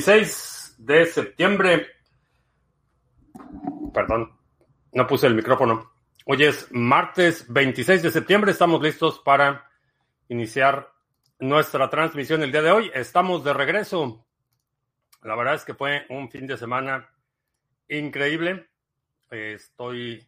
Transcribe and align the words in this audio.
16 0.00 0.76
de 0.78 1.04
septiembre. 1.04 1.86
Perdón, 3.92 4.34
no 4.92 5.06
puse 5.06 5.26
el 5.26 5.34
micrófono. 5.34 5.92
Hoy 6.24 6.44
es 6.44 6.68
martes 6.70 7.44
26 7.52 8.04
de 8.04 8.10
septiembre. 8.10 8.52
Estamos 8.52 8.80
listos 8.80 9.18
para 9.18 9.68
iniciar 10.28 10.90
nuestra 11.38 11.90
transmisión 11.90 12.42
el 12.42 12.50
día 12.50 12.62
de 12.62 12.70
hoy. 12.70 12.90
Estamos 12.94 13.44
de 13.44 13.52
regreso. 13.52 14.26
La 15.22 15.36
verdad 15.36 15.56
es 15.56 15.66
que 15.66 15.74
fue 15.74 16.06
un 16.08 16.30
fin 16.30 16.46
de 16.46 16.56
semana 16.56 17.10
increíble. 17.86 18.70
Estoy 19.30 20.26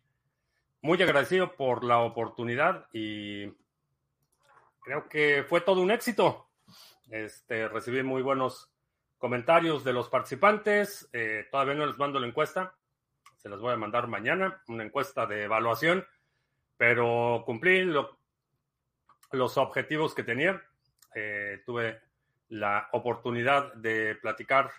muy 0.83 1.03
agradecido 1.03 1.57
por 1.57 1.83
la 1.83 2.01
oportunidad 2.01 2.89
y 2.93 3.47
creo 4.83 5.09
que 5.09 5.47
fue 5.49 5.63
todo 5.63 5.81
un 5.81 5.91
éxito. 5.91 6.51
Este, 7.09 7.69
recibí 7.69 8.03
muy 8.03 8.21
buenos 8.21 8.72
comentarios 9.23 9.85
de 9.85 9.93
los 9.93 10.09
participantes. 10.09 11.09
Eh, 11.13 11.47
todavía 11.49 11.75
no 11.75 11.87
les 11.87 11.97
mando 11.97 12.19
la 12.19 12.27
encuesta. 12.27 12.75
Se 13.37 13.49
las 13.49 13.61
voy 13.61 13.73
a 13.73 13.77
mandar 13.77 14.09
mañana, 14.09 14.61
una 14.67 14.83
encuesta 14.83 15.27
de 15.27 15.45
evaluación, 15.45 16.05
pero 16.77 17.45
cumplí 17.47 17.85
los 19.31 19.57
objetivos 19.59 20.13
que 20.13 20.25
tenía. 20.25 20.61
Eh, 21.15 21.63
tuve 21.65 22.01
la 22.49 22.89
oportunidad 22.91 23.73
de 23.75 24.17
platicar 24.17 24.73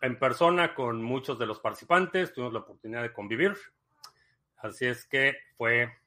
en 0.00 0.18
persona 0.18 0.74
con 0.74 1.00
muchos 1.00 1.38
de 1.38 1.46
los 1.46 1.60
participantes, 1.60 2.32
tuvimos 2.32 2.52
la 2.52 2.58
oportunidad 2.58 3.02
de 3.02 3.12
convivir. 3.12 3.56
Así 4.56 4.86
es 4.86 5.06
que 5.06 5.36
fue 5.56 6.00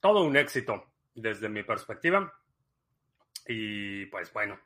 todo 0.00 0.24
un 0.24 0.38
éxito 0.38 0.90
desde 1.14 1.50
mi 1.50 1.64
perspectiva. 1.64 2.32
Y 3.46 4.06
pues 4.06 4.32
bueno, 4.32 4.58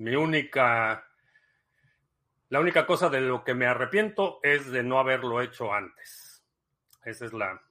mi 0.00 0.16
única, 0.16 1.06
la 2.48 2.60
única 2.60 2.86
cosa 2.86 3.10
de 3.10 3.20
lo 3.20 3.44
que 3.44 3.52
me 3.52 3.66
arrepiento 3.66 4.40
es 4.42 4.70
de 4.70 4.82
no 4.82 4.98
haberlo 4.98 5.42
hecho 5.42 5.74
antes. 5.74 6.42
Esa 7.04 7.26
es 7.26 7.34
la, 7.34 7.62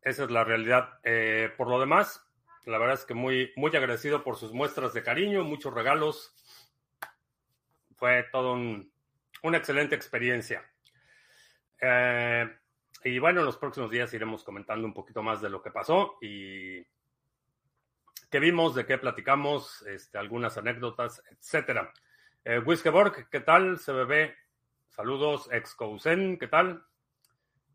esa 0.00 0.24
es 0.24 0.30
la 0.30 0.42
realidad. 0.42 0.98
Eh, 1.02 1.52
por 1.58 1.68
lo 1.68 1.78
demás, 1.78 2.26
la 2.64 2.78
verdad 2.78 2.94
es 2.94 3.04
que 3.04 3.12
muy, 3.12 3.52
muy 3.56 3.76
agradecido 3.76 4.24
por 4.24 4.36
sus 4.36 4.54
muestras 4.54 4.94
de 4.94 5.02
cariño, 5.02 5.44
muchos 5.44 5.74
regalos. 5.74 6.34
Fue 7.96 8.26
todo 8.32 8.54
una 8.54 9.58
excelente 9.58 9.94
experiencia. 9.94 10.64
Eh, 11.78 12.56
y 13.04 13.18
bueno, 13.18 13.40
en 13.40 13.46
los 13.46 13.58
próximos 13.58 13.90
días 13.90 14.14
iremos 14.14 14.44
comentando 14.44 14.86
un 14.86 14.94
poquito 14.94 15.22
más 15.22 15.42
de 15.42 15.50
lo 15.50 15.60
que 15.60 15.72
pasó 15.72 16.16
y 16.22 16.82
qué 18.30 18.38
vimos, 18.38 18.74
de 18.74 18.86
qué 18.86 18.96
platicamos, 18.96 19.82
este, 19.82 20.16
algunas 20.16 20.56
anécdotas, 20.56 21.22
etcétera. 21.30 21.92
Eh, 22.44 22.60
Wiskeborg, 22.60 23.28
¿qué 23.28 23.40
tal? 23.40 23.78
CBB, 23.78 24.32
saludos. 24.88 25.48
Excousen, 25.52 26.38
¿qué 26.38 26.46
tal? 26.46 26.84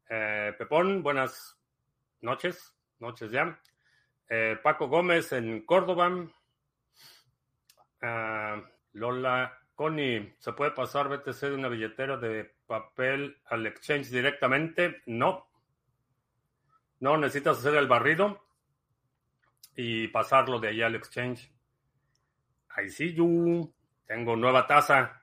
Eh, 0.09 0.53
Pepón, 0.57 1.03
buenas 1.03 1.59
noches, 2.21 2.73
noches 2.99 3.31
ya. 3.31 3.59
Eh, 4.29 4.57
Paco 4.63 4.87
Gómez 4.87 5.33
en 5.33 5.65
Córdoba. 5.65 6.25
Ah, 8.01 8.61
Lola 8.93 9.59
Connie, 9.75 10.35
¿se 10.39 10.53
puede 10.53 10.71
pasar 10.71 11.09
BTC 11.09 11.49
de 11.49 11.55
una 11.55 11.67
billetera 11.67 12.15
de 12.17 12.55
papel 12.65 13.41
al 13.47 13.67
exchange 13.67 14.09
directamente? 14.09 15.01
No. 15.05 15.47
No, 17.01 17.17
necesitas 17.17 17.59
hacer 17.59 17.75
el 17.75 17.87
barrido 17.87 18.44
y 19.75 20.07
pasarlo 20.07 20.59
de 20.59 20.69
allá 20.69 20.87
al 20.87 20.95
exchange. 20.95 21.51
Ahí 22.69 22.89
sí, 22.89 23.13
yo 23.13 23.25
tengo 24.05 24.35
nueva 24.35 24.67
taza. 24.67 25.21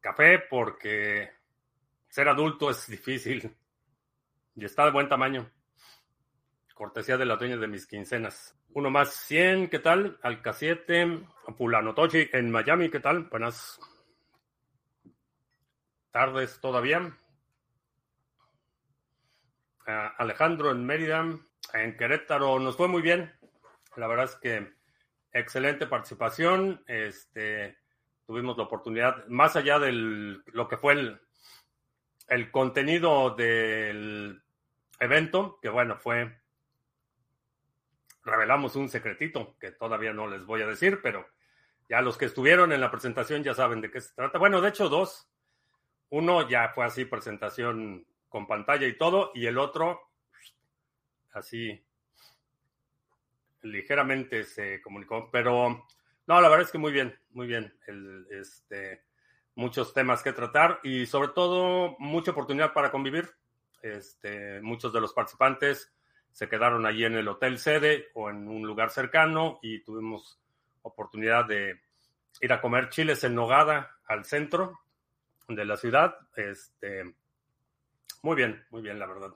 Café 0.00 0.40
porque 0.50 1.30
ser 2.08 2.28
adulto 2.28 2.70
es 2.70 2.86
difícil 2.88 3.54
y 4.56 4.64
está 4.64 4.84
de 4.84 4.90
buen 4.90 5.08
tamaño. 5.08 5.50
Cortesía 6.74 7.16
de 7.16 7.26
la 7.26 7.36
dueña 7.36 7.56
de 7.56 7.68
mis 7.68 7.86
quincenas. 7.86 8.58
Uno 8.70 8.90
más 8.90 9.14
100, 9.26 9.68
¿qué 9.68 9.78
tal? 9.78 10.18
Alca 10.22 10.52
7, 10.52 11.26
Fulano 11.56 11.94
Tochi 11.94 12.28
en 12.32 12.50
Miami, 12.50 12.90
¿qué 12.90 13.00
tal? 13.00 13.24
Buenas 13.24 13.78
tardes 16.10 16.60
todavía. 16.60 17.16
Ah, 19.86 20.14
Alejandro 20.18 20.70
en 20.70 20.84
Mérida, 20.84 21.24
en 21.72 21.96
Querétaro 21.96 22.58
nos 22.58 22.76
fue 22.76 22.88
muy 22.88 23.02
bien. 23.02 23.32
La 23.96 24.06
verdad 24.06 24.26
es 24.26 24.36
que 24.36 24.72
excelente 25.32 25.86
participación. 25.86 26.82
Este, 26.86 27.78
tuvimos 28.26 28.56
la 28.56 28.64
oportunidad, 28.64 29.26
más 29.28 29.56
allá 29.56 29.78
de 29.78 29.92
lo 29.92 30.68
que 30.68 30.76
fue 30.76 30.94
el, 30.94 31.20
el 32.28 32.50
contenido 32.50 33.34
del 33.34 34.42
evento, 34.98 35.58
que 35.60 35.68
bueno, 35.68 35.98
fue, 35.98 36.40
revelamos 38.24 38.76
un 38.76 38.88
secretito 38.88 39.56
que 39.58 39.72
todavía 39.72 40.12
no 40.12 40.28
les 40.28 40.44
voy 40.44 40.62
a 40.62 40.66
decir, 40.66 41.00
pero 41.02 41.26
ya 41.88 42.00
los 42.00 42.16
que 42.16 42.26
estuvieron 42.26 42.72
en 42.72 42.80
la 42.80 42.90
presentación 42.90 43.42
ya 43.42 43.54
saben 43.54 43.80
de 43.80 43.90
qué 43.90 44.00
se 44.00 44.14
trata. 44.14 44.38
Bueno, 44.38 44.60
de 44.60 44.68
hecho, 44.68 44.88
dos. 44.88 45.28
Uno 46.10 46.48
ya 46.48 46.68
fue 46.74 46.84
así, 46.84 47.04
presentación 47.06 48.06
con 48.28 48.46
pantalla 48.46 48.86
y 48.86 48.96
todo, 48.96 49.30
y 49.34 49.46
el 49.46 49.58
otro 49.58 50.11
así 51.32 51.82
ligeramente 53.62 54.44
se 54.44 54.80
comunicó, 54.82 55.30
pero 55.30 55.86
no, 56.26 56.40
la 56.40 56.48
verdad 56.48 56.66
es 56.66 56.72
que 56.72 56.78
muy 56.78 56.92
bien, 56.92 57.18
muy 57.30 57.46
bien. 57.46 57.74
El, 57.86 58.26
este, 58.30 59.02
muchos 59.54 59.92
temas 59.92 60.22
que 60.22 60.32
tratar 60.32 60.80
y 60.82 61.06
sobre 61.06 61.28
todo 61.28 61.96
mucha 61.98 62.32
oportunidad 62.32 62.72
para 62.72 62.90
convivir. 62.90 63.30
Este, 63.82 64.60
muchos 64.60 64.92
de 64.92 65.00
los 65.00 65.12
participantes 65.12 65.92
se 66.30 66.48
quedaron 66.48 66.86
allí 66.86 67.04
en 67.04 67.14
el 67.14 67.28
hotel 67.28 67.58
sede 67.58 68.08
o 68.14 68.30
en 68.30 68.48
un 68.48 68.62
lugar 68.62 68.90
cercano 68.90 69.58
y 69.62 69.82
tuvimos 69.82 70.40
oportunidad 70.82 71.44
de 71.46 71.80
ir 72.40 72.52
a 72.52 72.60
comer 72.60 72.88
chiles 72.88 73.24
en 73.24 73.34
Nogada 73.34 73.98
al 74.06 74.24
centro 74.24 74.80
de 75.48 75.64
la 75.64 75.76
ciudad. 75.76 76.16
Este, 76.36 77.14
muy 78.22 78.36
bien, 78.36 78.64
muy 78.70 78.82
bien, 78.82 78.98
la 78.98 79.06
verdad. 79.06 79.34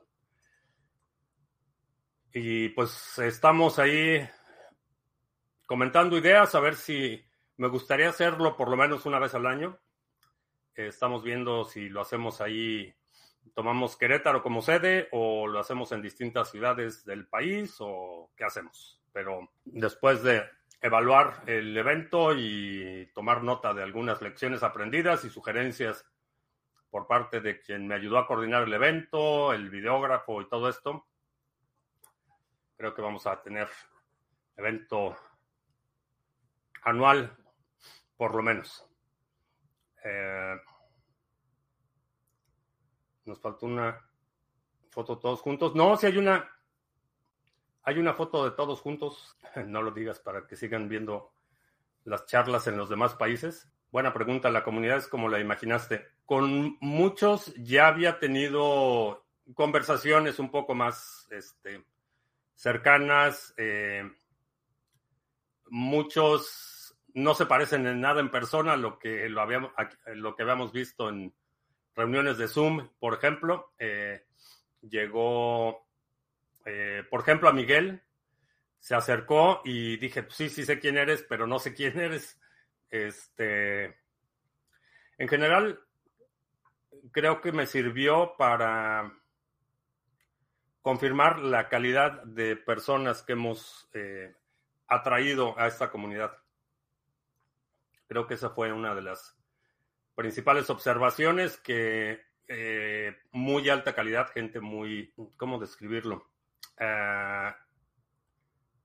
Y 2.38 2.68
pues 2.68 3.18
estamos 3.18 3.78
ahí 3.78 4.20
comentando 5.64 6.18
ideas, 6.18 6.54
a 6.54 6.60
ver 6.60 6.74
si 6.74 7.24
me 7.56 7.68
gustaría 7.68 8.10
hacerlo 8.10 8.58
por 8.58 8.68
lo 8.68 8.76
menos 8.76 9.06
una 9.06 9.18
vez 9.18 9.34
al 9.34 9.46
año. 9.46 9.78
Estamos 10.74 11.22
viendo 11.22 11.64
si 11.64 11.88
lo 11.88 12.02
hacemos 12.02 12.42
ahí, 12.42 12.94
tomamos 13.54 13.96
Querétaro 13.96 14.42
como 14.42 14.60
sede 14.60 15.08
o 15.12 15.46
lo 15.46 15.58
hacemos 15.58 15.92
en 15.92 16.02
distintas 16.02 16.50
ciudades 16.50 17.06
del 17.06 17.26
país 17.26 17.74
o 17.78 18.30
qué 18.36 18.44
hacemos. 18.44 19.00
Pero 19.14 19.48
después 19.64 20.22
de 20.22 20.44
evaluar 20.82 21.42
el 21.46 21.74
evento 21.74 22.34
y 22.36 23.10
tomar 23.14 23.44
nota 23.44 23.72
de 23.72 23.82
algunas 23.82 24.20
lecciones 24.20 24.62
aprendidas 24.62 25.24
y 25.24 25.30
sugerencias 25.30 26.04
por 26.90 27.06
parte 27.06 27.40
de 27.40 27.62
quien 27.62 27.88
me 27.88 27.94
ayudó 27.94 28.18
a 28.18 28.26
coordinar 28.26 28.64
el 28.64 28.74
evento, 28.74 29.54
el 29.54 29.70
videógrafo 29.70 30.42
y 30.42 30.48
todo 30.50 30.68
esto, 30.68 31.06
Creo 32.76 32.94
que 32.94 33.02
vamos 33.02 33.26
a 33.26 33.40
tener 33.42 33.68
evento 34.56 35.16
anual, 36.82 37.36
por 38.16 38.34
lo 38.34 38.42
menos. 38.42 38.86
Eh, 40.04 40.56
nos 43.24 43.40
faltó 43.40 43.66
una 43.66 44.00
foto 44.90 45.18
todos 45.18 45.40
juntos. 45.40 45.74
No, 45.74 45.96
si 45.96 46.06
hay 46.06 46.16
una, 46.16 46.50
hay 47.82 47.98
una 47.98 48.14
foto 48.14 48.44
de 48.44 48.56
todos 48.56 48.80
juntos. 48.80 49.36
No 49.66 49.80
lo 49.80 49.90
digas 49.90 50.20
para 50.20 50.46
que 50.46 50.54
sigan 50.54 50.88
viendo 50.88 51.32
las 52.04 52.26
charlas 52.26 52.66
en 52.66 52.76
los 52.76 52.90
demás 52.90 53.14
países. 53.14 53.72
Buena 53.90 54.12
pregunta. 54.12 54.50
La 54.50 54.62
comunidad 54.62 54.98
es 54.98 55.08
como 55.08 55.28
la 55.28 55.40
imaginaste. 55.40 56.06
Con 56.26 56.76
muchos 56.80 57.54
ya 57.54 57.88
había 57.88 58.18
tenido 58.18 59.24
conversaciones 59.54 60.38
un 60.38 60.50
poco 60.50 60.74
más, 60.74 61.26
este, 61.30 61.84
cercanas. 62.56 63.54
Eh, 63.56 64.10
muchos 65.68 66.96
no 67.14 67.34
se 67.34 67.46
parecen 67.46 67.86
en 67.86 68.00
nada 68.00 68.20
en 68.20 68.30
persona 68.30 68.72
a 68.72 68.76
lo 68.76 68.98
que, 68.98 69.28
lo, 69.28 69.40
habíamos, 69.40 69.72
lo 70.14 70.34
que 70.34 70.42
habíamos 70.42 70.72
visto 70.72 71.08
en 71.08 71.32
reuniones 71.94 72.38
de 72.38 72.48
Zoom, 72.48 72.88
por 72.98 73.14
ejemplo. 73.14 73.72
Eh, 73.78 74.26
llegó, 74.82 75.86
eh, 76.64 77.04
por 77.08 77.20
ejemplo, 77.20 77.48
a 77.48 77.52
Miguel, 77.52 78.02
se 78.78 78.94
acercó 78.94 79.62
y 79.64 79.96
dije, 79.96 80.24
pues 80.24 80.36
sí, 80.36 80.48
sí 80.48 80.64
sé 80.64 80.78
quién 80.78 80.98
eres, 80.98 81.24
pero 81.28 81.46
no 81.46 81.58
sé 81.58 81.74
quién 81.74 81.98
eres. 81.98 82.38
Este, 82.90 83.96
en 85.18 85.28
general, 85.28 85.80
creo 87.12 87.40
que 87.40 87.52
me 87.52 87.66
sirvió 87.66 88.34
para 88.36 89.12
confirmar 90.86 91.40
la 91.40 91.68
calidad 91.68 92.22
de 92.22 92.54
personas 92.54 93.20
que 93.24 93.32
hemos 93.32 93.90
eh, 93.92 94.32
atraído 94.86 95.58
a 95.58 95.66
esta 95.66 95.90
comunidad. 95.90 96.38
Creo 98.06 98.28
que 98.28 98.34
esa 98.34 98.50
fue 98.50 98.72
una 98.72 98.94
de 98.94 99.02
las 99.02 99.36
principales 100.14 100.70
observaciones 100.70 101.56
que 101.56 102.20
eh, 102.46 103.16
muy 103.32 103.68
alta 103.68 103.96
calidad, 103.96 104.30
gente 104.30 104.60
muy, 104.60 105.12
¿cómo 105.36 105.58
describirlo? 105.58 106.30
Ah, 106.78 107.56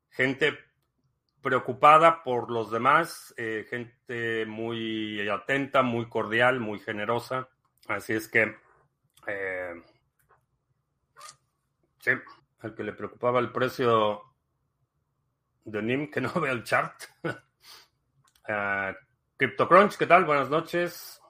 gente 0.10 0.58
preocupada 1.44 2.24
por 2.24 2.50
los 2.50 2.72
demás, 2.72 3.32
eh, 3.38 3.68
gente 3.70 4.48
muy 4.48 5.30
atenta, 5.30 5.84
muy 5.84 6.10
cordial, 6.10 6.60
muy 6.60 6.80
generosa. 6.80 7.48
Así 7.88 8.14
es 8.14 8.28
que, 8.28 8.56
sí, 12.02 12.12
al 12.60 12.76
que 12.76 12.84
le 12.84 12.94
preocupaba 12.94 13.40
el 13.40 13.52
precio 13.52 14.22
de 15.64 15.82
NIM, 15.82 16.12
que 16.12 16.22
no 16.22 16.34
vea 16.42 16.52
el 16.52 16.64
chart. 16.64 17.02
uh, 17.24 17.32
CryptoCrunch, 19.38 19.98
¿qué 19.98 20.06
tal? 20.06 20.26
Buenas 20.26 20.50
noches. 20.50 21.22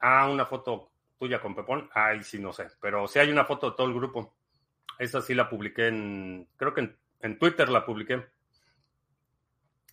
Ah, 0.00 0.28
una 0.28 0.44
foto 0.44 0.90
tuya 1.18 1.40
con 1.40 1.54
Pepón. 1.54 1.88
Ay, 1.94 2.22
sí, 2.22 2.38
no 2.38 2.52
sé. 2.52 2.66
Pero 2.80 3.06
sí 3.06 3.18
hay 3.18 3.30
una 3.30 3.44
foto 3.44 3.70
de 3.70 3.76
todo 3.76 3.86
el 3.86 3.94
grupo. 3.94 4.34
Esa 4.98 5.22
sí 5.22 5.34
la 5.34 5.48
publiqué 5.48 5.88
en, 5.88 6.48
creo 6.56 6.74
que 6.74 6.80
en 6.82 6.98
en 7.24 7.38
Twitter 7.38 7.70
la 7.70 7.86
publiqué. 7.86 8.22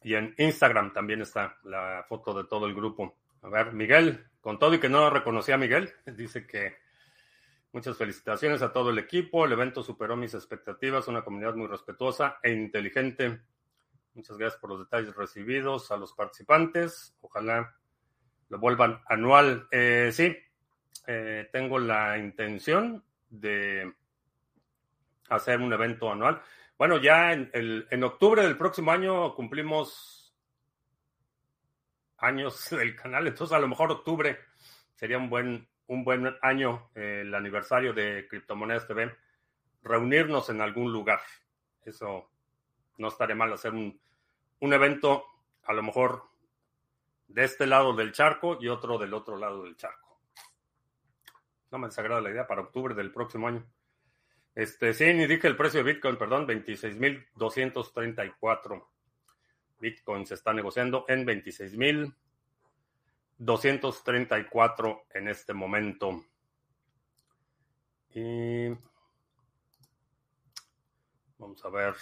Y 0.04 0.16
en 0.16 0.36
Instagram 0.38 0.92
también 0.92 1.22
está 1.22 1.58
la 1.64 2.06
foto 2.08 2.34
de 2.34 2.44
todo 2.44 2.66
el 2.66 2.76
grupo. 2.76 3.16
A 3.42 3.48
ver, 3.48 3.72
Miguel, 3.72 4.28
con 4.42 4.60
todo 4.60 4.74
y 4.74 4.80
que 4.80 4.90
no 4.90 5.10
reconocía 5.10 5.56
a 5.56 5.58
Miguel, 5.58 5.94
dice 6.06 6.46
que 6.46 6.76
muchas 7.72 7.98
felicitaciones 7.98 8.62
a 8.62 8.72
todo 8.72 8.90
el 8.90 9.00
equipo. 9.00 9.46
El 9.46 9.54
evento 9.54 9.84
superó 9.84 10.16
mis 10.16 10.34
expectativas. 10.34 11.08
Una 11.08 11.24
comunidad 11.24 11.56
muy 11.56 11.68
respetuosa 11.68 12.40
e 12.44 12.52
inteligente. 12.52 13.42
Muchas 14.14 14.38
gracias 14.38 14.60
por 14.60 14.72
los 14.72 14.80
detalles 14.80 15.16
recibidos 15.16 15.92
a 15.92 15.98
los 15.98 16.14
participantes. 16.14 17.16
Ojalá 17.22 17.76
lo 18.50 18.60
vuelvan 18.60 19.02
anual. 19.08 19.68
Eh, 19.72 20.10
sí, 20.12 20.36
eh, 21.08 21.50
tengo 21.52 21.80
la 21.80 22.18
intención 22.18 23.04
de 23.30 23.94
hacer 25.30 25.60
un 25.60 25.72
evento 25.72 26.12
anual. 26.12 26.42
Bueno, 26.78 26.98
ya 26.98 27.32
en, 27.32 27.50
en 27.54 28.04
octubre 28.04 28.44
del 28.44 28.58
próximo 28.58 28.92
año 28.92 29.34
cumplimos 29.36 30.36
años 32.18 32.70
del 32.72 32.96
canal, 32.96 33.28
entonces 33.28 33.56
a 33.56 33.60
lo 33.60 33.68
mejor 33.68 33.92
octubre 33.92 34.38
sería 34.96 35.18
un 35.18 35.30
buen, 35.30 35.68
un 35.88 36.04
buen 36.04 36.36
año, 36.42 36.90
el 36.96 37.34
aniversario 37.34 37.94
de 37.94 38.28
Criptomonedas 38.30 38.88
TV, 38.88 39.16
reunirnos 39.84 40.50
en 40.50 40.62
algún 40.62 40.92
lugar. 40.92 41.22
Eso 41.84 42.30
no 42.98 43.08
estaría 43.08 43.36
mal 43.36 43.52
hacer 43.54 43.74
un, 43.74 44.00
un 44.60 44.74
evento, 44.74 45.26
a 45.64 45.74
lo 45.74 45.84
mejor 45.84 46.24
de 47.28 47.44
este 47.44 47.66
lado 47.66 47.94
del 47.94 48.12
charco 48.12 48.58
y 48.60 48.68
otro 48.68 48.98
del 48.98 49.14
otro 49.14 49.38
lado 49.38 49.64
del 49.64 49.78
charco. 49.78 50.20
No 51.72 51.78
me 51.78 51.88
desagrada 51.88 52.22
la 52.22 52.32
idea 52.32 52.48
para 52.48 52.62
octubre 52.62 52.94
del 52.94 53.12
próximo 53.12 53.48
año. 53.48 53.66
Este, 54.54 54.94
sí, 54.94 55.06
indica 55.06 55.48
el 55.48 55.56
precio 55.56 55.82
de 55.84 55.94
Bitcoin, 55.94 56.18
perdón, 56.18 56.46
26.234. 56.48 58.86
Bitcoin 59.80 60.28
se 60.28 60.34
está 60.36 60.54
negociando 60.54 61.06
en 61.08 61.26
26.234 63.42 65.04
en 65.14 65.28
este 65.28 65.54
momento. 65.54 66.26
Y 68.14 68.70
vamos 71.38 71.66
a 71.66 71.70
ver. 71.70 71.96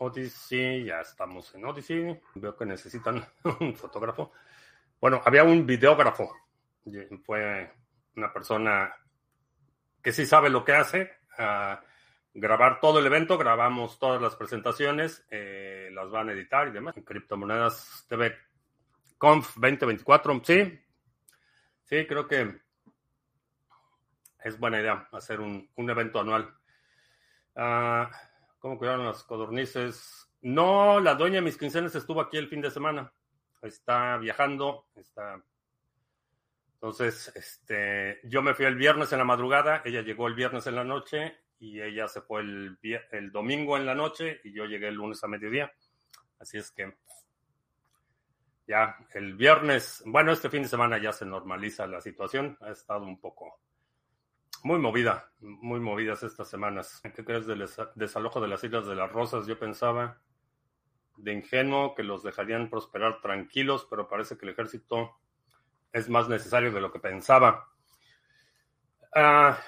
Odyssey, 0.00 0.84
ya 0.84 1.00
estamos 1.00 1.52
en 1.54 1.64
Odyssey. 1.64 2.20
Veo 2.36 2.56
que 2.56 2.66
necesitan 2.66 3.26
un 3.60 3.74
fotógrafo. 3.74 4.32
Bueno, 5.00 5.20
había 5.24 5.42
un 5.42 5.66
videógrafo. 5.66 6.32
Fue 7.24 7.72
una 8.16 8.32
persona 8.32 8.94
que 10.00 10.12
sí 10.12 10.24
sabe 10.24 10.50
lo 10.50 10.64
que 10.64 10.72
hace 10.72 11.10
grabar 12.34 12.80
todo 12.80 13.00
el 13.00 13.06
evento, 13.06 13.36
grabamos 13.38 13.98
todas 13.98 14.20
las 14.20 14.36
presentaciones, 14.36 15.26
eh, 15.30 15.90
las 15.92 16.10
van 16.10 16.28
a 16.28 16.32
editar 16.32 16.68
y 16.68 16.72
demás. 16.72 16.96
En 16.96 17.02
Criptomonedas 17.02 18.06
TV 18.08 18.34
Conf 19.18 19.56
2024, 19.56 20.40
sí, 20.44 20.80
sí, 21.84 22.06
creo 22.06 22.26
que 22.26 22.60
es 24.44 24.58
buena 24.58 24.80
idea 24.80 25.08
hacer 25.12 25.40
un, 25.40 25.68
evento 25.76 26.20
anual. 26.20 26.54
Ah, 27.56 28.10
¿Cómo 28.60 28.78
cuidaron 28.78 29.06
las 29.06 29.24
codornices? 29.24 30.30
No, 30.40 31.00
la 31.00 31.14
dueña 31.14 31.36
de 31.36 31.42
mis 31.42 31.58
quincenas 31.58 31.94
estuvo 31.94 32.20
aquí 32.20 32.36
el 32.36 32.48
fin 32.48 32.60
de 32.60 32.70
semana. 32.70 33.12
Está 33.60 34.16
viajando, 34.18 34.86
está 34.94 35.42
entonces, 36.80 37.32
este, 37.34 38.20
yo 38.22 38.40
me 38.40 38.54
fui 38.54 38.64
el 38.64 38.76
viernes 38.76 39.10
en 39.10 39.18
la 39.18 39.24
madrugada, 39.24 39.82
ella 39.84 40.00
llegó 40.00 40.28
el 40.28 40.34
viernes 40.34 40.64
en 40.68 40.76
la 40.76 40.84
noche 40.84 41.36
y 41.58 41.80
ella 41.80 42.06
se 42.06 42.20
fue 42.20 42.40
el, 42.42 42.78
el 43.10 43.32
domingo 43.32 43.76
en 43.76 43.84
la 43.84 43.96
noche 43.96 44.40
y 44.44 44.52
yo 44.52 44.64
llegué 44.64 44.86
el 44.86 44.94
lunes 44.94 45.24
a 45.24 45.26
mediodía. 45.26 45.72
Así 46.38 46.56
es 46.56 46.70
que 46.70 46.94
ya 48.68 48.98
el 49.14 49.34
viernes, 49.34 50.02
bueno, 50.04 50.30
este 50.30 50.50
fin 50.50 50.62
de 50.62 50.68
semana 50.68 50.98
ya 50.98 51.10
se 51.12 51.24
normaliza 51.24 51.86
la 51.86 52.02
situación. 52.02 52.58
Ha 52.60 52.70
estado 52.70 53.04
un 53.04 53.18
poco 53.18 53.60
muy 54.62 54.78
movida, 54.78 55.32
muy 55.40 55.80
movidas 55.80 56.22
estas 56.22 56.48
semanas. 56.48 57.00
¿Qué 57.02 57.24
crees 57.24 57.46
del 57.46 57.66
desalojo 57.94 58.40
de 58.42 58.48
las 58.48 58.62
Islas 58.62 58.86
de 58.86 58.94
las 58.94 59.10
Rosas? 59.10 59.46
Yo 59.46 59.58
pensaba 59.58 60.20
de 61.16 61.32
ingenuo 61.32 61.94
que 61.94 62.02
los 62.02 62.22
dejarían 62.22 62.68
prosperar 62.68 63.22
tranquilos, 63.22 63.86
pero 63.88 64.06
parece 64.06 64.36
que 64.36 64.44
el 64.44 64.52
ejército 64.52 65.16
es 65.90 66.10
más 66.10 66.28
necesario 66.28 66.70
de 66.70 66.82
lo 66.82 66.92
que 66.92 67.00
pensaba. 67.00 67.70
Ah, 69.14 69.58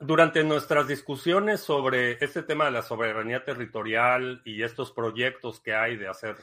durante 0.00 0.42
nuestras 0.42 0.88
discusiones 0.88 1.60
sobre 1.60 2.22
este 2.24 2.42
tema 2.42 2.64
de 2.64 2.72
la 2.72 2.82
soberanía 2.82 3.44
territorial 3.44 4.42
y 4.44 4.64
estos 4.64 4.90
proyectos 4.90 5.60
que 5.60 5.74
hay 5.74 5.96
de 5.96 6.08
hacer 6.08 6.36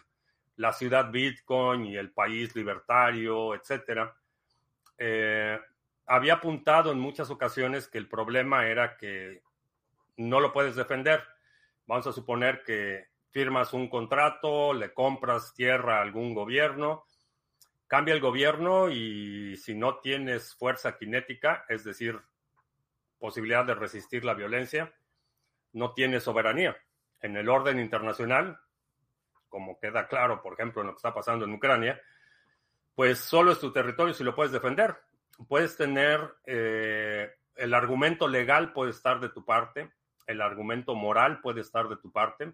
la 0.58 0.74
ciudad 0.74 1.12
Bitcoin 1.12 1.86
y 1.86 1.98
el 1.98 2.12
país 2.12 2.56
libertario, 2.56 3.54
etcétera, 3.56 4.16
eh, 4.98 5.60
había 6.08 6.36
apuntado 6.36 6.92
en 6.92 7.00
muchas 7.00 7.30
ocasiones 7.30 7.88
que 7.88 7.98
el 7.98 8.08
problema 8.08 8.68
era 8.68 8.98
que 8.98 9.42
no 10.18 10.40
lo 10.40 10.54
puedes 10.54 10.76
defender. 10.76 11.24
Vamos 11.88 12.08
a 12.08 12.14
suponer 12.14 12.64
que 12.64 13.08
firmas 13.32 13.74
un 13.74 13.90
contrato, 13.90 14.74
le 14.74 14.94
compras 14.94 15.54
tierra 15.54 15.98
a 15.98 16.02
algún 16.02 16.34
gobierno 16.34 17.06
cambia 17.88 18.14
el 18.14 18.22
gobierno 18.22 18.90
y 18.90 19.56
si 19.58 19.76
no 19.76 20.00
tienes 20.00 20.56
fuerza 20.56 20.94
cinética, 20.94 21.66
es 21.70 21.84
decir, 21.84 22.20
posibilidad 23.20 23.66
de 23.66 23.76
resistir 23.76 24.26
la 24.26 24.34
violencia, 24.34 24.94
no 25.74 25.94
tienes 25.94 26.24
soberanía. 26.24 26.76
En 27.22 27.38
el 27.38 27.50
orden 27.50 27.80
internacional, 27.80 28.60
como 29.50 29.80
queda 29.80 30.08
claro, 30.08 30.42
por 30.42 30.54
ejemplo, 30.54 30.82
en 30.82 30.88
lo 30.88 30.94
que 30.94 30.98
está 30.98 31.14
pasando 31.14 31.46
en 31.46 31.54
Ucrania, 31.54 32.02
pues 32.96 33.20
solo 33.20 33.52
es 33.52 33.60
tu 33.60 33.72
territorio 33.72 34.14
si 34.14 34.24
lo 34.24 34.36
puedes 34.36 34.52
defender. 34.52 34.96
Puedes 35.48 35.76
tener 35.76 36.36
eh, 36.46 37.30
el 37.56 37.74
argumento 37.74 38.28
legal 38.28 38.74
puede 38.74 38.92
estar 38.92 39.20
de 39.20 39.30
tu 39.30 39.44
parte, 39.44 39.92
el 40.28 40.42
argumento 40.42 40.96
moral 40.96 41.42
puede 41.42 41.62
estar 41.62 41.88
de 41.90 41.98
tu 41.98 42.12
parte, 42.12 42.54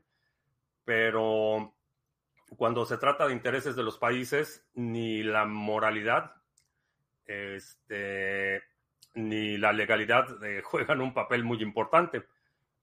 pero 0.84 1.74
cuando 2.58 2.86
se 2.86 2.98
trata 2.98 3.28
de 3.28 3.34
intereses 3.34 3.76
de 3.76 3.84
los 3.84 3.98
países, 3.98 4.68
ni 4.74 5.24
la 5.24 5.46
moralidad 5.46 6.42
este, 7.32 8.62
ni 9.16 9.58
la 9.58 9.74
legalidad 9.74 10.44
eh, 10.44 10.62
juegan 10.64 11.02
un 11.02 11.14
papel 11.14 11.44
muy 11.44 11.62
importante. 11.62 12.24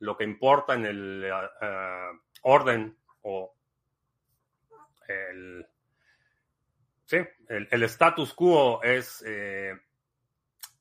Lo 0.01 0.17
que 0.17 0.25
importa 0.25 0.75
en 0.75 0.87
el 0.87 1.25
eh, 1.25 1.33
eh, 1.61 2.11
orden 2.43 2.97
o 3.23 3.55
el, 5.09 5.67
sí, 7.05 7.19
el, 7.49 7.83
status 7.83 8.35
quo 8.35 8.83
es 8.83 9.25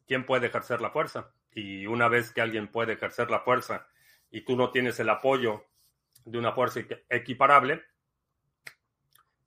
quién 0.06 0.26
puede 0.26 0.48
ejercer 0.48 0.82
la 0.82 0.92
fuerza. 0.92 1.34
Y 1.52 1.88
una 1.88 2.08
vez 2.08 2.32
que 2.32 2.42
alguien 2.42 2.68
puede 2.68 2.94
ejercer 2.94 3.32
la 3.32 3.40
fuerza 3.40 3.88
y 4.30 4.42
tú 4.42 4.56
no 4.56 4.70
tienes 4.72 5.00
el 5.00 5.10
apoyo 5.10 5.66
de 6.26 6.38
una 6.38 6.52
fuerza 6.52 6.82
equiparable, 7.10 7.84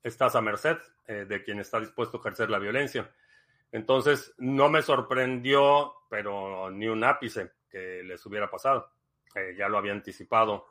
estás 0.02 0.34
a 0.34 0.40
merced 0.40 0.78
eh, 1.06 1.26
de 1.26 1.42
quien 1.42 1.60
está 1.60 1.78
dispuesto 1.78 2.16
a 2.16 2.20
ejercer 2.20 2.50
la 2.50 2.58
violencia. 2.58 3.10
Entonces, 3.72 4.34
no 4.38 4.68
me 4.68 4.82
sorprendió, 4.82 5.94
pero 6.08 6.70
ni 6.70 6.88
un 6.88 7.04
ápice 7.04 7.52
que 7.68 8.02
les 8.02 8.24
hubiera 8.26 8.50
pasado. 8.50 8.90
Eh, 9.34 9.54
ya 9.56 9.68
lo 9.68 9.78
había 9.78 9.92
anticipado 9.92 10.66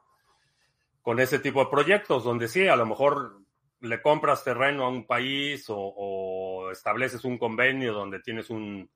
con 1.01 1.19
ese 1.19 1.39
tipo 1.39 1.63
de 1.63 1.71
proyectos, 1.71 2.23
donde 2.23 2.47
sí, 2.47 2.67
a 2.67 2.75
lo 2.75 2.85
mejor 2.85 3.39
le 3.81 4.01
compras 4.01 4.43
terreno 4.43 4.85
a 4.85 4.89
un 4.89 5.05
país 5.05 5.65
o, 5.69 6.69
estableces 6.71 7.23
un 7.25 7.37
convenio 7.37 7.93
donde 7.93 8.19
tienes 8.19 8.49
un, 8.49 8.89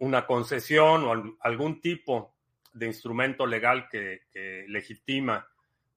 una 0.00 0.26
concesión 0.26 1.04
o 1.04 1.36
algún 1.40 1.80
tipo 1.80 2.34
de 2.72 2.86
instrumento 2.86 3.46
legal 3.46 3.88
que 3.88 4.20
legitima 4.68 5.48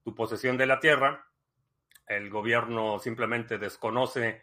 tu 0.04 0.16
posesión 0.16 0.58
de 0.58 0.66
la 0.66 0.80
tierra 0.80 1.30
el 2.10 2.30
gobierno 2.30 3.00
simplemente 3.00 3.58
desconoce 3.58 4.42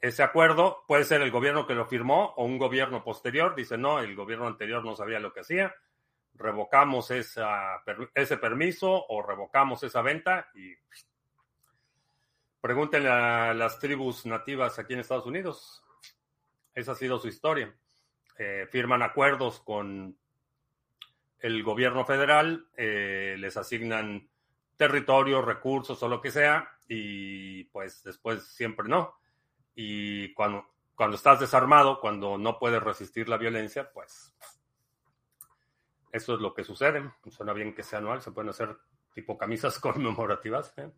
ese 0.00 0.22
acuerdo. 0.22 0.84
Puede 0.88 1.04
ser 1.04 1.20
el 1.20 1.30
gobierno 1.30 1.66
que 1.66 1.74
lo 1.74 1.86
firmó 1.86 2.32
o 2.36 2.44
un 2.44 2.58
gobierno 2.58 3.04
posterior. 3.04 3.54
Dice, 3.54 3.76
no, 3.76 4.00
el 4.00 4.16
gobierno 4.16 4.46
anterior 4.46 4.84
no 4.84 4.96
sabía 4.96 5.20
lo 5.20 5.32
que 5.32 5.40
hacía. 5.40 5.74
Revocamos 6.34 7.10
ese 7.10 8.36
permiso 8.38 9.06
o 9.08 9.22
revocamos 9.22 9.82
esa 9.82 10.00
venta 10.00 10.48
y 10.54 10.74
pregúntenle 12.62 13.10
a 13.10 13.52
las 13.54 13.80
tribus 13.80 14.24
nativas 14.24 14.78
aquí 14.78 14.94
en 14.94 15.00
Estados 15.00 15.26
Unidos. 15.26 15.82
Esa 16.72 16.92
ha 16.92 16.94
sido 16.94 17.18
su 17.18 17.26
historia. 17.26 17.74
Eh, 18.38 18.68
firman 18.70 19.02
acuerdos 19.02 19.60
con 19.60 20.16
el 21.40 21.62
gobierno 21.64 22.06
federal, 22.06 22.68
eh, 22.76 23.34
les 23.36 23.56
asignan 23.56 24.30
territorio, 24.76 25.42
recursos 25.42 26.00
o 26.04 26.08
lo 26.08 26.20
que 26.20 26.30
sea, 26.30 26.78
y 26.86 27.64
pues 27.64 28.04
después 28.04 28.46
siempre 28.46 28.88
no. 28.88 29.16
Y 29.74 30.32
cuando, 30.32 30.68
cuando 30.94 31.16
estás 31.16 31.40
desarmado, 31.40 32.00
cuando 32.00 32.38
no 32.38 32.60
puedes 32.60 32.80
resistir 32.80 33.28
la 33.28 33.38
violencia, 33.38 33.90
pues 33.92 34.32
eso 36.12 36.34
es 36.34 36.40
lo 36.40 36.54
que 36.54 36.62
sucede. 36.62 37.10
Suena 37.28 37.52
bien 37.52 37.74
que 37.74 37.82
sea 37.82 37.98
anual, 37.98 38.22
se 38.22 38.30
pueden 38.30 38.50
hacer 38.50 38.78
tipo 39.12 39.36
camisas 39.36 39.78
conmemorativas. 39.80 40.72
¿eh? 40.78 40.92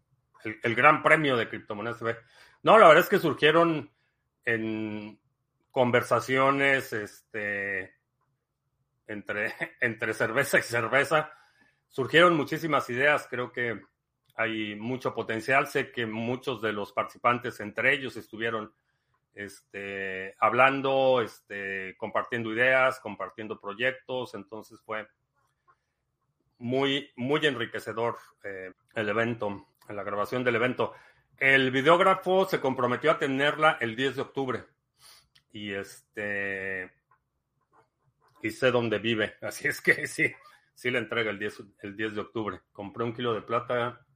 El, 0.44 0.74
gran 0.74 1.02
premio 1.02 1.36
de 1.36 1.48
criptomonedas. 1.48 2.02
No, 2.62 2.78
la 2.78 2.88
verdad 2.88 3.04
es 3.04 3.08
que 3.08 3.18
surgieron 3.18 3.90
en 4.44 5.18
conversaciones 5.70 6.92
este, 6.92 7.94
entre, 9.06 9.54
entre 9.80 10.14
cerveza 10.14 10.58
y 10.58 10.62
cerveza. 10.62 11.32
Surgieron 11.88 12.36
muchísimas 12.36 12.88
ideas, 12.90 13.26
creo 13.28 13.52
que 13.52 13.80
hay 14.36 14.74
mucho 14.74 15.14
potencial. 15.14 15.66
Sé 15.66 15.90
que 15.90 16.06
muchos 16.06 16.60
de 16.60 16.72
los 16.72 16.92
participantes, 16.92 17.60
entre 17.60 17.94
ellos, 17.94 18.16
estuvieron 18.16 18.72
este, 19.34 20.34
hablando, 20.38 21.20
este, 21.20 21.96
compartiendo 21.96 22.52
ideas, 22.52 23.00
compartiendo 23.00 23.60
proyectos. 23.60 24.34
Entonces 24.34 24.80
fue 24.80 25.06
muy, 26.58 27.10
muy 27.16 27.44
enriquecedor 27.44 28.16
eh, 28.42 28.72
el 28.94 29.08
evento, 29.08 29.68
la 29.88 30.02
grabación 30.02 30.44
del 30.44 30.56
evento. 30.56 30.92
El 31.36 31.70
videógrafo 31.70 32.46
se 32.46 32.60
comprometió 32.60 33.10
a 33.10 33.18
tenerla 33.18 33.78
el 33.80 33.96
10 33.96 34.16
de 34.16 34.22
octubre. 34.22 34.64
Y 35.52 35.72
este 35.72 36.92
y 38.42 38.50
sé 38.50 38.70
dónde 38.70 38.98
vive. 38.98 39.36
Así 39.42 39.68
es 39.68 39.80
que 39.80 40.06
sí, 40.06 40.32
sí 40.74 40.90
le 40.90 40.98
entrega 40.98 41.30
el 41.30 41.38
10, 41.38 41.62
el 41.80 41.96
10 41.96 42.14
de 42.14 42.20
octubre. 42.20 42.60
Compré 42.72 43.04
un 43.04 43.14
kilo 43.14 43.34
de 43.34 43.42
plata 43.42 44.06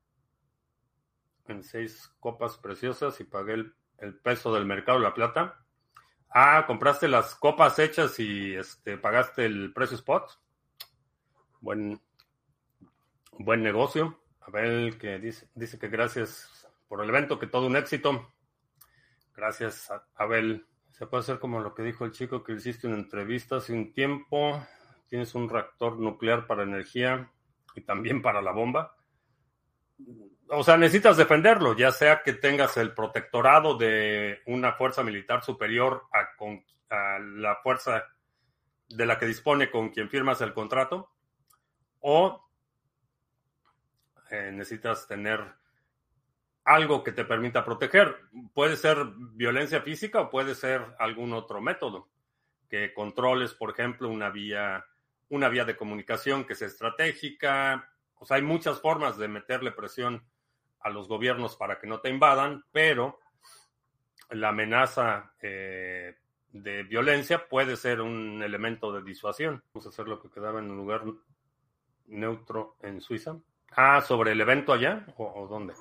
en 1.46 1.62
seis 1.62 2.12
copas 2.20 2.58
preciosas 2.58 3.18
y 3.20 3.24
pagué 3.24 3.54
el, 3.54 3.74
el 3.98 4.14
peso 4.14 4.52
del 4.52 4.66
mercado 4.66 4.98
de 4.98 5.04
la 5.04 5.14
plata. 5.14 5.64
Ah, 6.30 6.64
compraste 6.66 7.08
las 7.08 7.34
copas 7.34 7.78
hechas 7.78 8.20
y 8.20 8.54
este, 8.54 8.98
pagaste 8.98 9.46
el 9.46 9.72
precio 9.72 9.96
spot. 9.96 10.30
Buen, 11.60 11.98
buen 13.32 13.62
negocio. 13.62 14.20
Abel 14.48 14.98
que 14.98 15.18
dice, 15.18 15.46
dice 15.54 15.78
que 15.78 15.88
gracias 15.88 16.66
por 16.88 17.02
el 17.02 17.08
evento, 17.10 17.38
que 17.38 17.46
todo 17.46 17.66
un 17.66 17.76
éxito. 17.76 18.32
Gracias, 19.36 19.92
Abel. 20.16 20.66
Se 20.90 21.06
puede 21.06 21.20
hacer 21.20 21.38
como 21.38 21.60
lo 21.60 21.74
que 21.74 21.82
dijo 21.82 22.04
el 22.04 22.12
chico 22.12 22.42
que 22.42 22.54
hiciste 22.54 22.86
una 22.86 22.96
entrevista 22.96 23.56
hace 23.56 23.74
un 23.74 23.92
tiempo. 23.92 24.66
Tienes 25.08 25.34
un 25.34 25.48
reactor 25.48 25.98
nuclear 25.98 26.46
para 26.46 26.62
energía 26.62 27.30
y 27.74 27.82
también 27.82 28.22
para 28.22 28.42
la 28.42 28.52
bomba. 28.52 28.96
O 30.48 30.64
sea, 30.64 30.78
necesitas 30.78 31.18
defenderlo, 31.18 31.76
ya 31.76 31.92
sea 31.92 32.22
que 32.22 32.32
tengas 32.32 32.76
el 32.78 32.94
protectorado 32.94 33.76
de 33.76 34.40
una 34.46 34.72
fuerza 34.72 35.02
militar 35.02 35.44
superior 35.44 36.04
a, 36.10 37.18
la 37.18 37.56
fuerza 37.56 38.04
de 38.88 39.04
la 39.04 39.18
que 39.18 39.26
dispone 39.26 39.70
con 39.70 39.90
quien 39.90 40.08
firmas 40.08 40.40
el 40.40 40.54
contrato, 40.54 41.12
o 42.00 42.47
eh, 44.30 44.50
necesitas 44.52 45.06
tener 45.06 45.40
algo 46.64 47.02
que 47.02 47.12
te 47.12 47.24
permita 47.24 47.64
proteger. 47.64 48.16
Puede 48.52 48.76
ser 48.76 48.98
violencia 49.32 49.80
física 49.80 50.20
o 50.20 50.30
puede 50.30 50.54
ser 50.54 50.84
algún 50.98 51.32
otro 51.32 51.60
método. 51.60 52.08
Que 52.68 52.92
controles, 52.92 53.54
por 53.54 53.70
ejemplo, 53.70 54.08
una 54.08 54.28
vía, 54.28 54.84
una 55.30 55.48
vía 55.48 55.64
de 55.64 55.76
comunicación 55.76 56.44
que 56.44 56.54
sea 56.54 56.68
estratégica. 56.68 57.90
O 58.16 58.26
sea, 58.26 58.36
hay 58.36 58.42
muchas 58.42 58.80
formas 58.80 59.16
de 59.16 59.28
meterle 59.28 59.72
presión 59.72 60.22
a 60.80 60.90
los 60.90 61.08
gobiernos 61.08 61.56
para 61.56 61.78
que 61.78 61.86
no 61.86 62.00
te 62.00 62.10
invadan, 62.10 62.64
pero 62.70 63.18
la 64.30 64.50
amenaza 64.50 65.32
eh, 65.40 66.16
de 66.52 66.82
violencia 66.82 67.48
puede 67.48 67.76
ser 67.76 68.00
un 68.00 68.42
elemento 68.42 68.92
de 68.92 69.02
disuasión. 69.02 69.62
Vamos 69.72 69.86
a 69.86 69.88
hacer 69.88 70.06
lo 70.06 70.20
que 70.20 70.30
quedaba 70.30 70.60
en 70.60 70.70
un 70.70 70.76
lugar 70.76 71.04
neutro 72.06 72.76
en 72.82 73.00
Suiza. 73.00 73.38
Ah, 73.72 74.00
sobre 74.00 74.32
el 74.32 74.40
evento 74.40 74.72
allá 74.72 75.06
o 75.16 75.46
dónde? 75.48 75.74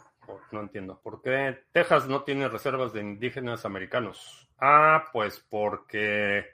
No 0.52 0.62
entiendo. 0.62 1.00
¿Por 1.02 1.22
qué 1.22 1.64
Texas 1.72 2.08
no 2.08 2.24
tiene 2.24 2.48
reservas 2.48 2.94
de 2.94 3.02
indígenas 3.02 3.66
americanos? 3.66 4.50
Ah, 4.60 5.06
pues 5.12 5.40
porque 5.50 6.46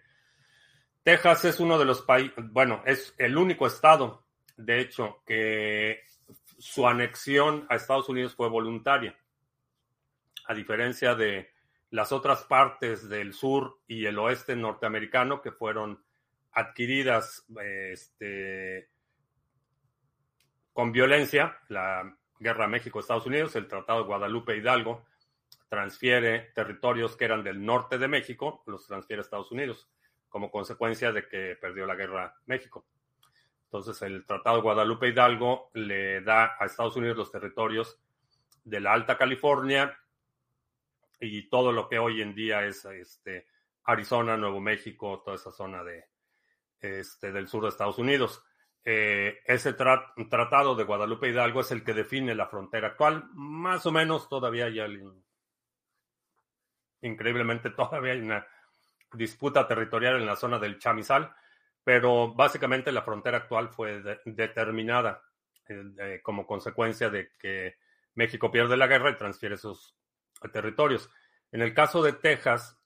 Texas 1.04 1.46
es 1.46 1.60
uno 1.60 1.78
de 1.78 1.86
los 1.86 2.02
países, 2.02 2.34
bueno, 2.52 2.82
es 2.86 3.14
el 3.18 3.38
único 3.38 3.68
estado, 3.68 4.26
de 4.58 4.80
hecho, 4.80 5.22
que 5.26 6.04
su 6.58 6.88
anexión 6.88 7.66
a 7.70 7.76
Estados 7.76 8.10
Unidos 8.10 8.36
fue 8.36 8.50
voluntaria. 8.50 9.18
A 10.46 10.54
diferencia 10.54 11.16
de 11.16 11.52
las 11.90 12.12
otras 12.12 12.44
partes 12.44 13.08
del 13.10 13.34
sur 13.34 13.80
y 13.88 14.06
el 14.06 14.18
oeste 14.20 14.56
norteamericano 14.56 15.42
que 15.42 15.52
fueron 15.52 16.04
adquiridas 16.52 17.46
este, 17.92 18.90
con 20.74 20.92
violencia, 20.92 21.58
la 21.70 22.18
Guerra 22.40 22.68
México-Estados 22.68 23.26
Unidos, 23.26 23.56
el 23.56 23.68
Tratado 23.68 24.00
de 24.00 24.06
Guadalupe 24.08 24.58
Hidalgo 24.58 25.06
transfiere 25.70 26.52
territorios 26.54 27.16
que 27.16 27.26
eran 27.26 27.44
del 27.44 27.64
norte 27.64 27.98
de 27.98 28.08
México, 28.08 28.64
los 28.68 28.86
transfiere 28.86 29.22
a 29.22 29.24
Estados 29.24 29.52
Unidos, 29.52 29.88
como 30.30 30.52
consecuencia 30.52 31.12
de 31.12 31.28
que 31.28 31.58
perdió 31.60 31.86
la 31.86 31.96
guerra 31.96 32.36
México. 32.46 32.86
Entonces, 33.66 34.02
el 34.04 34.26
Tratado 34.26 34.58
de 34.58 34.62
Guadalupe 34.62 35.08
Hidalgo 35.08 35.72
le 35.74 36.22
da 36.22 36.56
a 36.60 36.66
Estados 36.66 36.96
Unidos 36.96 37.18
los 37.18 37.32
territorios 37.32 38.00
de 38.64 38.80
la 38.80 38.94
Alta 38.94 39.18
California 39.18 39.98
y 41.20 41.50
todo 41.50 41.72
lo 41.72 41.90
que 41.90 41.98
hoy 41.98 42.22
en 42.22 42.36
día 42.36 42.66
es 42.66 42.86
este, 42.86 43.48
Arizona, 43.86 44.38
Nuevo 44.38 44.60
México, 44.60 45.22
toda 45.24 45.38
esa 45.38 45.52
zona 45.52 45.84
de, 45.84 46.06
este, 46.82 47.32
del 47.32 47.48
sur 47.48 47.64
de 47.64 47.70
Estados 47.70 47.98
Unidos. 47.98 48.44
Eh, 48.86 49.40
ese 49.46 49.74
tratado 49.74 50.76
de 50.76 50.84
Guadalupe 50.84 51.30
Hidalgo 51.30 51.62
es 51.62 51.72
el 51.72 51.84
que 51.84 51.94
define 51.94 52.36
la 52.36 52.48
frontera 52.48 52.90
actual. 52.90 53.30
Más 53.34 53.86
o 53.86 53.92
menos 53.92 54.28
todavía 54.28 54.66
hay 54.66 55.00
increíblemente 57.02 57.70
todavía 57.76 58.14
hay 58.14 58.22
una 58.22 58.46
disputa 59.14 59.68
territorial 59.68 60.18
en 60.18 60.26
la 60.26 60.36
zona 60.36 60.60
del 60.60 60.80
Chamizal, 60.80 61.34
pero 61.84 62.34
básicamente 62.34 62.92
la 62.92 63.04
frontera 63.04 63.38
actual 63.38 63.70
fue 63.70 64.02
determinada 64.26 65.22
eh, 65.70 66.20
como 66.22 66.46
consecuencia 66.46 67.10
de 67.10 67.32
que 67.40 67.78
México 68.16 68.52
pierde 68.52 68.76
la 68.76 68.88
guerra 68.88 69.12
y 69.12 69.18
transfiere 69.18 69.58
sus 69.58 69.96
territorios. 70.52 71.10
En 71.52 71.62
el 71.62 71.74
caso 71.74 72.02
de 72.02 72.14
Texas, 72.14 72.78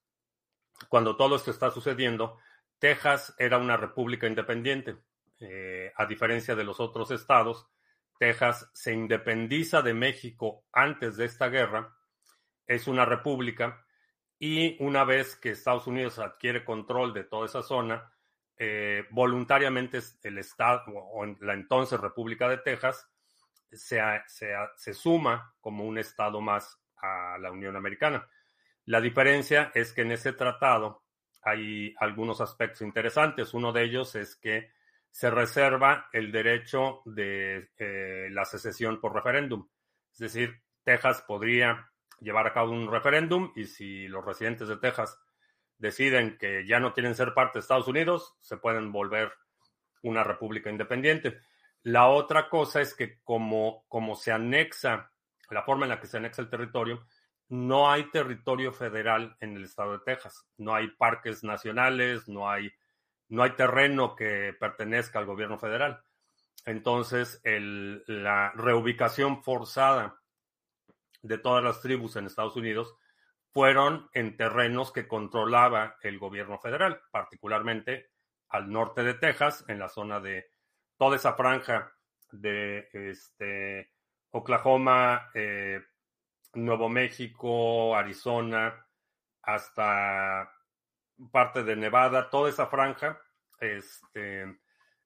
cuando 0.89 1.15
todo 1.15 1.37
esto 1.37 1.49
está 1.49 1.71
sucediendo, 1.71 2.37
Texas 2.77 3.33
era 3.39 3.57
una 3.57 3.77
república 3.77 4.27
independiente 4.27 4.97
eh, 5.39 5.91
a 5.95 6.05
diferencia 6.05 6.55
de 6.55 6.63
los 6.63 6.79
otros 6.79 7.11
estados, 7.11 7.67
Texas 8.19 8.69
se 8.73 8.93
independiza 8.93 9.81
de 9.81 9.93
México 9.93 10.65
antes 10.71 11.17
de 11.17 11.25
esta 11.25 11.49
guerra, 11.49 11.95
es 12.65 12.87
una 12.87 13.05
república 13.05 13.85
y 14.39 14.81
una 14.83 15.03
vez 15.03 15.35
que 15.35 15.51
Estados 15.51 15.87
Unidos 15.87 16.19
adquiere 16.19 16.65
control 16.65 17.13
de 17.13 17.23
toda 17.23 17.45
esa 17.45 17.61
zona, 17.61 18.11
eh, 18.57 19.05
voluntariamente 19.11 19.99
el 20.23 20.37
Estado 20.39 20.83
o 20.87 21.25
la 21.41 21.53
entonces 21.53 21.99
República 21.99 22.49
de 22.49 22.57
Texas 22.57 23.07
se, 23.71 24.01
se 24.27 24.93
suma 24.93 25.53
como 25.61 25.85
un 25.85 25.97
Estado 25.97 26.41
más 26.41 26.81
a 26.97 27.37
la 27.39 27.51
Unión 27.51 27.75
Americana. 27.75 28.27
La 28.85 29.01
diferencia 29.01 29.71
es 29.75 29.93
que 29.93 30.01
en 30.01 30.11
ese 30.11 30.33
tratado 30.33 31.03
hay 31.43 31.93
algunos 31.99 32.41
aspectos 32.41 32.81
interesantes. 32.81 33.53
Uno 33.53 33.71
de 33.71 33.83
ellos 33.83 34.15
es 34.15 34.35
que 34.35 34.71
se 35.17 35.31
reserva 35.31 36.09
el 36.13 36.31
derecho 36.31 37.01
de 37.05 37.71
eh, 37.79 38.27
la 38.29 38.45
secesión 38.45 39.01
por 39.01 39.15
referéndum. 39.15 39.67
Es 40.11 40.19
decir, 40.19 40.61
Texas 40.83 41.23
podría 41.27 41.89
llevar 42.19 42.45
a 42.45 42.53
cabo 42.53 42.71
un 42.71 42.91
referéndum 42.91 43.51
y 43.55 43.65
si 43.65 44.07
los 44.07 44.23
residentes 44.23 44.67
de 44.67 44.77
Texas 44.77 45.19
deciden 45.79 46.37
que 46.37 46.67
ya 46.67 46.79
no 46.79 46.93
quieren 46.93 47.15
ser 47.15 47.33
parte 47.33 47.57
de 47.57 47.61
Estados 47.61 47.87
Unidos, 47.87 48.35
se 48.41 48.57
pueden 48.57 48.91
volver 48.91 49.33
una 50.03 50.23
república 50.23 50.69
independiente. 50.69 51.39
La 51.81 52.09
otra 52.09 52.47
cosa 52.47 52.81
es 52.81 52.93
que 52.93 53.19
como, 53.23 53.85
como 53.87 54.13
se 54.13 54.31
anexa 54.31 55.11
la 55.49 55.63
forma 55.63 55.87
en 55.87 55.89
la 55.89 55.99
que 55.99 56.05
se 56.05 56.17
anexa 56.17 56.43
el 56.43 56.49
territorio, 56.49 57.07
no 57.49 57.89
hay 57.89 58.11
territorio 58.11 58.71
federal 58.71 59.35
en 59.39 59.57
el 59.57 59.63
estado 59.63 59.93
de 59.93 60.03
Texas. 60.05 60.45
No 60.57 60.75
hay 60.75 60.89
parques 60.89 61.43
nacionales, 61.43 62.27
no 62.27 62.47
hay, 62.47 62.71
no 63.29 63.43
hay 63.43 63.51
terreno 63.51 64.15
que 64.15 64.55
pertenezca 64.59 65.19
al 65.19 65.25
gobierno 65.25 65.57
federal. 65.57 66.01
Entonces, 66.65 67.41
la 67.43 68.51
reubicación 68.55 69.43
forzada 69.43 70.19
de 71.21 71.37
todas 71.37 71.63
las 71.63 71.81
tribus 71.81 72.15
en 72.15 72.25
Estados 72.25 72.55
Unidos 72.55 72.95
fueron 73.53 74.09
en 74.13 74.35
terrenos 74.37 74.91
que 74.91 75.07
controlaba 75.07 75.97
el 76.01 76.19
gobierno 76.19 76.59
federal, 76.59 77.01
particularmente 77.11 78.11
al 78.49 78.69
norte 78.71 79.03
de 79.03 79.13
Texas, 79.13 79.65
en 79.67 79.79
la 79.79 79.89
zona 79.89 80.19
de 80.19 80.51
toda 80.97 81.15
esa 81.15 81.33
franja 81.33 81.91
de 82.31 82.89
este, 82.91 83.93
Oklahoma, 84.31 85.29
eh, 85.33 85.81
Nuevo 86.53 86.89
México, 86.89 87.95
Arizona, 87.95 88.85
hasta 89.41 90.51
parte 91.31 91.63
de 91.63 91.75
Nevada, 91.75 92.29
toda 92.29 92.49
esa 92.49 92.67
franja 92.67 93.19
este, 93.59 94.57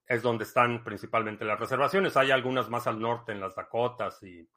es 0.06 0.22
donde 0.22 0.44
están 0.44 0.84
principalmente 0.84 1.46
las 1.46 1.60
reservaciones. 1.60 2.18
Hay 2.18 2.32
algunas 2.32 2.70
más 2.70 2.88
al 2.88 3.00
norte 3.00 3.32
en 3.32 3.40
las 3.40 3.56
Dakotas 3.56 4.22
y 4.24 4.48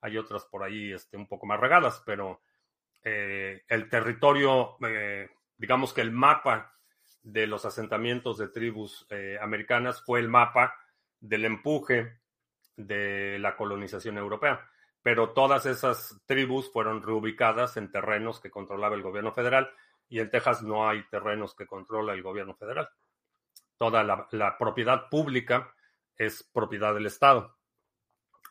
hay 0.00 0.16
otras 0.16 0.44
por 0.44 0.62
ahí 0.62 0.92
este, 0.92 1.16
un 1.16 1.26
poco 1.26 1.46
más 1.46 1.58
regadas, 1.58 2.02
pero 2.04 2.42
eh, 3.02 3.62
el 3.68 3.88
territorio, 3.88 4.76
eh, 4.86 5.28
digamos 5.56 5.92
que 5.92 6.02
el 6.02 6.10
mapa 6.10 6.74
de 7.22 7.46
los 7.46 7.64
asentamientos 7.64 8.38
de 8.38 8.48
tribus 8.48 9.06
eh, 9.10 9.38
americanas 9.40 10.02
fue 10.02 10.20
el 10.20 10.28
mapa 10.28 10.74
del 11.20 11.44
empuje 11.44 12.20
de 12.76 13.38
la 13.38 13.56
colonización 13.56 14.18
europea. 14.18 14.68
Pero 15.02 15.30
todas 15.30 15.66
esas 15.66 16.20
tribus 16.26 16.72
fueron 16.72 17.02
reubicadas 17.02 17.76
en 17.76 17.90
terrenos 17.90 18.40
que 18.40 18.50
controlaba 18.50 18.94
el 18.94 19.02
gobierno 19.02 19.32
federal 19.32 19.70
y 20.08 20.20
en 20.20 20.30
Texas 20.30 20.62
no 20.62 20.88
hay 20.88 21.06
terrenos 21.08 21.54
que 21.54 21.66
controla 21.66 22.12
el 22.12 22.22
gobierno 22.22 22.54
federal. 22.54 22.88
Toda 23.76 24.02
la 24.02 24.58
propiedad 24.58 25.08
pública 25.08 25.72
es 26.16 26.42
propiedad 26.42 26.94
del 26.94 27.06
Estado. 27.06 27.56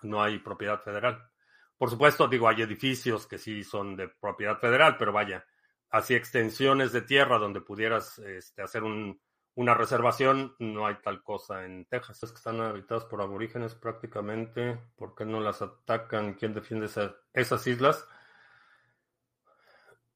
No 0.01 0.23
hay 0.23 0.39
propiedad 0.39 0.81
federal. 0.81 1.29
Por 1.77 1.89
supuesto, 1.89 2.27
digo, 2.27 2.47
hay 2.47 2.61
edificios 2.61 3.27
que 3.27 3.37
sí 3.37 3.63
son 3.63 3.95
de 3.95 4.07
propiedad 4.07 4.57
federal, 4.59 4.97
pero 4.97 5.11
vaya, 5.11 5.45
así 5.89 6.15
extensiones 6.15 6.91
de 6.91 7.01
tierra 7.01 7.37
donde 7.37 7.61
pudieras 7.61 8.17
este, 8.19 8.63
hacer 8.63 8.83
una 8.83 9.73
reservación, 9.75 10.55
no 10.59 10.87
hay 10.87 10.95
tal 11.03 11.21
cosa 11.21 11.65
en 11.65 11.85
Texas. 11.85 12.23
Es 12.23 12.31
que 12.31 12.37
están 12.37 12.61
habitadas 12.61 13.05
por 13.05 13.21
aborígenes 13.21 13.75
prácticamente. 13.75 14.79
¿Por 14.95 15.13
qué 15.13 15.25
no 15.25 15.39
las 15.39 15.61
atacan? 15.61 16.33
¿Quién 16.33 16.53
defiende 16.53 16.89
esas 17.33 17.67
islas? 17.67 18.07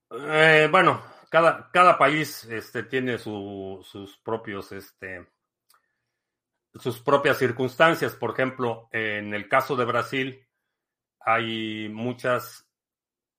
Eh, 0.10 0.68
bueno, 0.72 1.02
cada, 1.32 1.72
cada 1.72 1.98
país 1.98 2.44
este, 2.44 2.84
tiene 2.84 3.18
sus 3.18 4.20
propios, 4.22 4.74
este, 4.74 5.26
sus 6.76 7.00
propias 7.00 7.38
circunstancias. 7.38 8.16
Por 8.16 8.32
ejemplo, 8.32 8.90
en 8.92 9.34
el 9.34 9.48
caso 9.48 9.78
de 9.78 9.86
Brasil, 9.86 10.46
hay 11.22 11.88
muchas, 11.88 12.70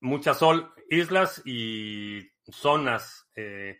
muchas 0.00 0.40
islas 0.88 1.42
y 1.44 2.32
zonas 2.50 3.28
eh, 3.36 3.78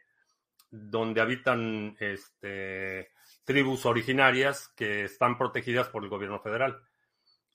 donde 0.70 1.22
habitan 1.22 1.96
este, 1.98 3.12
tribus 3.44 3.86
originarias 3.86 4.68
que 4.76 5.04
están 5.04 5.38
protegidas 5.38 5.88
por 5.88 6.04
el 6.04 6.10
gobierno 6.10 6.38
federal. 6.38 6.82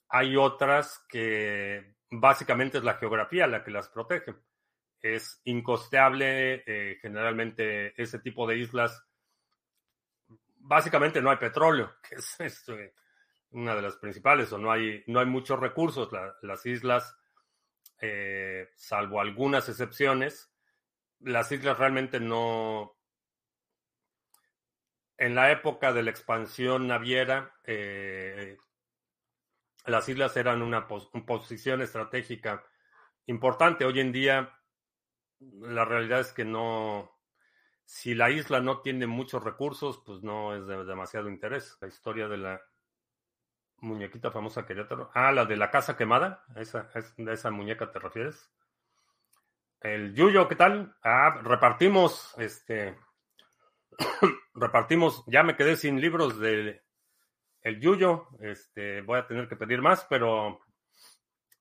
Hay 0.09 0.35
otras 0.35 1.05
que 1.07 1.97
básicamente 2.09 2.79
es 2.79 2.83
la 2.83 2.95
geografía 2.95 3.45
la 3.45 3.63
que 3.63 3.69
las 3.69 3.89
protege. 3.89 4.33
Es 5.15 5.41
incosteable, 5.45 6.63
eh, 6.65 6.97
generalmente 7.01 7.99
ese 8.01 8.19
tipo 8.19 8.47
de 8.47 8.57
islas, 8.57 9.03
básicamente 10.57 11.21
no 11.21 11.29
hay 11.29 11.37
petróleo, 11.37 11.95
que 12.09 12.15
es 12.15 12.39
este, 12.39 12.93
una 13.51 13.75
de 13.75 13.81
las 13.81 13.97
principales, 13.97 14.51
o 14.51 14.57
no 14.57 14.71
hay, 14.71 15.03
no 15.07 15.19
hay 15.19 15.25
muchos 15.25 15.59
recursos. 15.59 16.09
las 16.41 16.65
islas, 16.65 17.15
eh, 17.99 18.69
salvo 18.75 19.19
algunas 19.21 19.69
excepciones, 19.69 20.51
las 21.19 21.51
islas 21.51 21.77
realmente 21.77 22.19
no... 22.19 22.93
En 25.19 25.33
la 25.33 25.51
época 25.51 25.93
de 25.93 26.03
la 26.03 26.11
expansión 26.11 26.87
naviera, 26.87 27.55
eh, 27.63 28.55
las 29.87 30.07
islas 30.09 30.35
eran 30.37 30.61
una, 30.61 30.87
posición 30.87 31.81
estratégica 31.81 32.63
importante. 33.25 33.85
Hoy 33.85 33.99
en 33.99 34.11
día, 34.11 34.56
la 35.39 35.85
realidad 35.85 36.19
es 36.19 36.31
que 36.31 36.45
no, 36.45 37.11
si 37.85 38.15
la 38.15 38.29
isla 38.29 38.59
no 38.59 38.81
tiene 38.81 39.07
muchos 39.07 39.43
recursos, 39.43 40.01
pues 40.05 40.21
no 40.23 40.55
es 40.55 40.67
de 40.67 40.83
demasiado 40.85 41.29
interés. 41.29 41.77
La 41.81 41.87
historia 41.87 42.27
de 42.27 42.37
la 42.37 42.61
muñequita 43.77 44.31
famosa 44.31 44.65
Querétaro. 44.65 45.11
Ah, 45.13 45.31
la 45.31 45.45
de 45.45 45.57
la 45.57 45.71
casa 45.71 45.95
quemada. 45.95 46.43
Esa, 46.55 46.89
¿De 47.17 47.33
esa 47.33 47.51
muñeca 47.51 47.91
te 47.91 47.99
refieres? 47.99 48.51
El 49.79 50.15
Yuyo, 50.15 50.47
¿qué 50.47 50.55
tal? 50.55 50.95
Ah, 51.03 51.39
repartimos, 51.43 52.33
este, 52.37 52.97
repartimos, 54.55 55.23
ya 55.27 55.43
me 55.43 55.55
quedé 55.55 55.75
sin 55.75 56.01
libros 56.01 56.39
de 56.39 56.81
el 57.61 57.79
Yuyo, 57.79 58.27
este, 58.39 59.01
voy 59.01 59.19
a 59.19 59.27
tener 59.27 59.47
que 59.47 59.55
pedir 59.55 59.81
más, 59.81 60.05
pero 60.09 60.61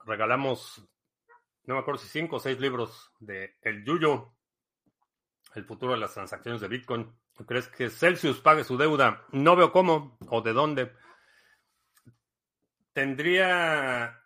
regalamos, 0.05 0.89
no 1.67 1.75
me 1.75 1.81
acuerdo 1.81 2.01
si 2.01 2.09
cinco 2.09 2.37
o 2.37 2.41
seis 2.41 2.59
libros 2.61 3.13
de 3.19 3.57
El 3.61 3.85
Yuyo, 3.85 4.33
el 5.55 5.65
futuro 5.65 5.93
de 5.93 5.99
las 5.99 6.15
transacciones 6.15 6.61
de 6.61 6.69
Bitcoin. 6.69 7.13
¿Crees 7.47 7.69
que 7.69 7.91
Celsius 7.91 8.41
pague 8.41 8.65
su 8.65 8.79
deuda? 8.79 9.25
No 9.33 9.57
veo 9.57 9.73
cómo 9.73 10.17
o 10.29 10.41
de 10.41 10.53
dónde 10.53 10.93
tendría, 12.97 14.23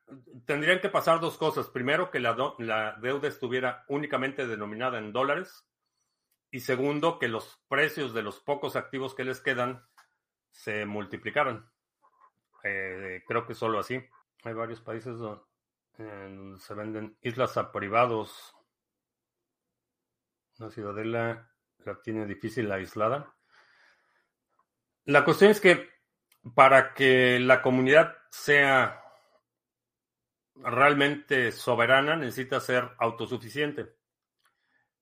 tendrían 0.47 0.81
que 0.81 0.91
pasar 0.91 1.19
dos 1.19 1.37
cosas. 1.37 1.69
Primero, 1.69 2.11
que 2.11 2.21
la, 2.21 2.97
deuda 3.01 3.27
estuviera 3.27 3.85
únicamente 3.89 4.47
denominada 4.47 4.99
en 4.99 5.13
dólares. 5.13 5.67
Y 6.53 6.61
segundo, 6.61 7.19
que 7.19 7.27
los 7.27 7.61
precios 7.69 8.15
de 8.15 8.23
los 8.23 8.39
pocos 8.39 8.77
activos 8.77 9.15
que 9.15 9.25
les 9.25 9.41
quedan 9.41 9.85
se 10.53 10.85
multiplicaran. 10.85 11.69
Eh, 12.63 13.25
creo 13.27 13.45
que 13.45 13.55
solo 13.55 13.81
así. 13.81 14.01
Hay 14.45 14.55
varios 14.55 14.81
países 14.81 15.19
donde, 15.19 15.43
se 15.97 16.75
venden 16.75 17.17
islas 17.21 17.57
a 17.57 17.73
privados. 17.73 18.55
La 20.59 20.71
ciudadela 20.71 21.51
la 21.79 22.01
tiene 22.03 22.27
difícil 22.27 22.71
aislada. 22.71 23.35
La 25.05 25.25
cuestión 25.25 25.51
es 25.51 25.61
que 25.61 25.89
para 26.55 26.95
que 26.95 27.39
la 27.41 27.63
comunidad 27.63 28.17
sea 28.31 29.03
realmente 30.55 31.53
soberana, 31.53 32.17
necesita 32.17 32.61
ser 32.61 32.91
autosuficiente. 32.99 33.97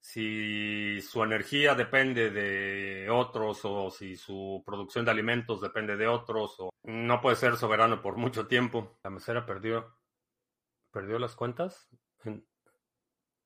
Si 0.01 1.01
su 1.01 1.23
energía 1.23 1.75
depende 1.75 2.31
de 2.31 3.11
otros 3.11 3.61
o 3.65 3.91
si 3.91 4.17
su 4.17 4.63
producción 4.65 5.05
de 5.05 5.11
alimentos 5.11 5.61
depende 5.61 5.97
de 5.97 6.07
otros, 6.07 6.55
o 6.61 6.71
no 6.85 7.21
puede 7.21 7.37
ser 7.37 7.57
soberano 7.57 8.01
por 8.01 8.17
mucho 8.17 8.47
tiempo. 8.47 8.99
La 9.03 9.11
mesera 9.11 9.45
perdió, 9.45 9.98
perdió 10.99 11.21
las 11.21 11.37
cuentas. 11.37 11.89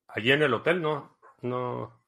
allí 0.06 0.32
en 0.32 0.40
el 0.40 0.54
hotel 0.54 0.80
no, 0.80 1.18
no, 1.42 2.02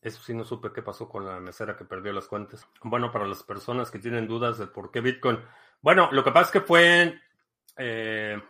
eso 0.00 0.22
sí 0.22 0.32
no 0.32 0.44
supe 0.44 0.72
qué 0.72 0.80
pasó 0.80 1.06
con 1.06 1.26
la 1.26 1.38
mesera 1.40 1.76
que 1.76 1.84
perdió 1.84 2.10
las 2.14 2.26
cuentas. 2.26 2.66
Bueno, 2.82 3.12
para 3.12 3.26
las 3.26 3.42
personas 3.42 3.90
que 3.90 3.98
tienen 3.98 4.26
dudas 4.26 4.56
de 4.56 4.66
por 4.66 4.90
qué 4.90 5.02
Bitcoin. 5.02 5.44
Bueno, 5.82 6.08
lo 6.10 6.24
que 6.24 6.32
pasa 6.32 6.46
es 6.46 6.52
que 6.52 6.60
fue. 6.62 7.20
Eh, 7.76 8.42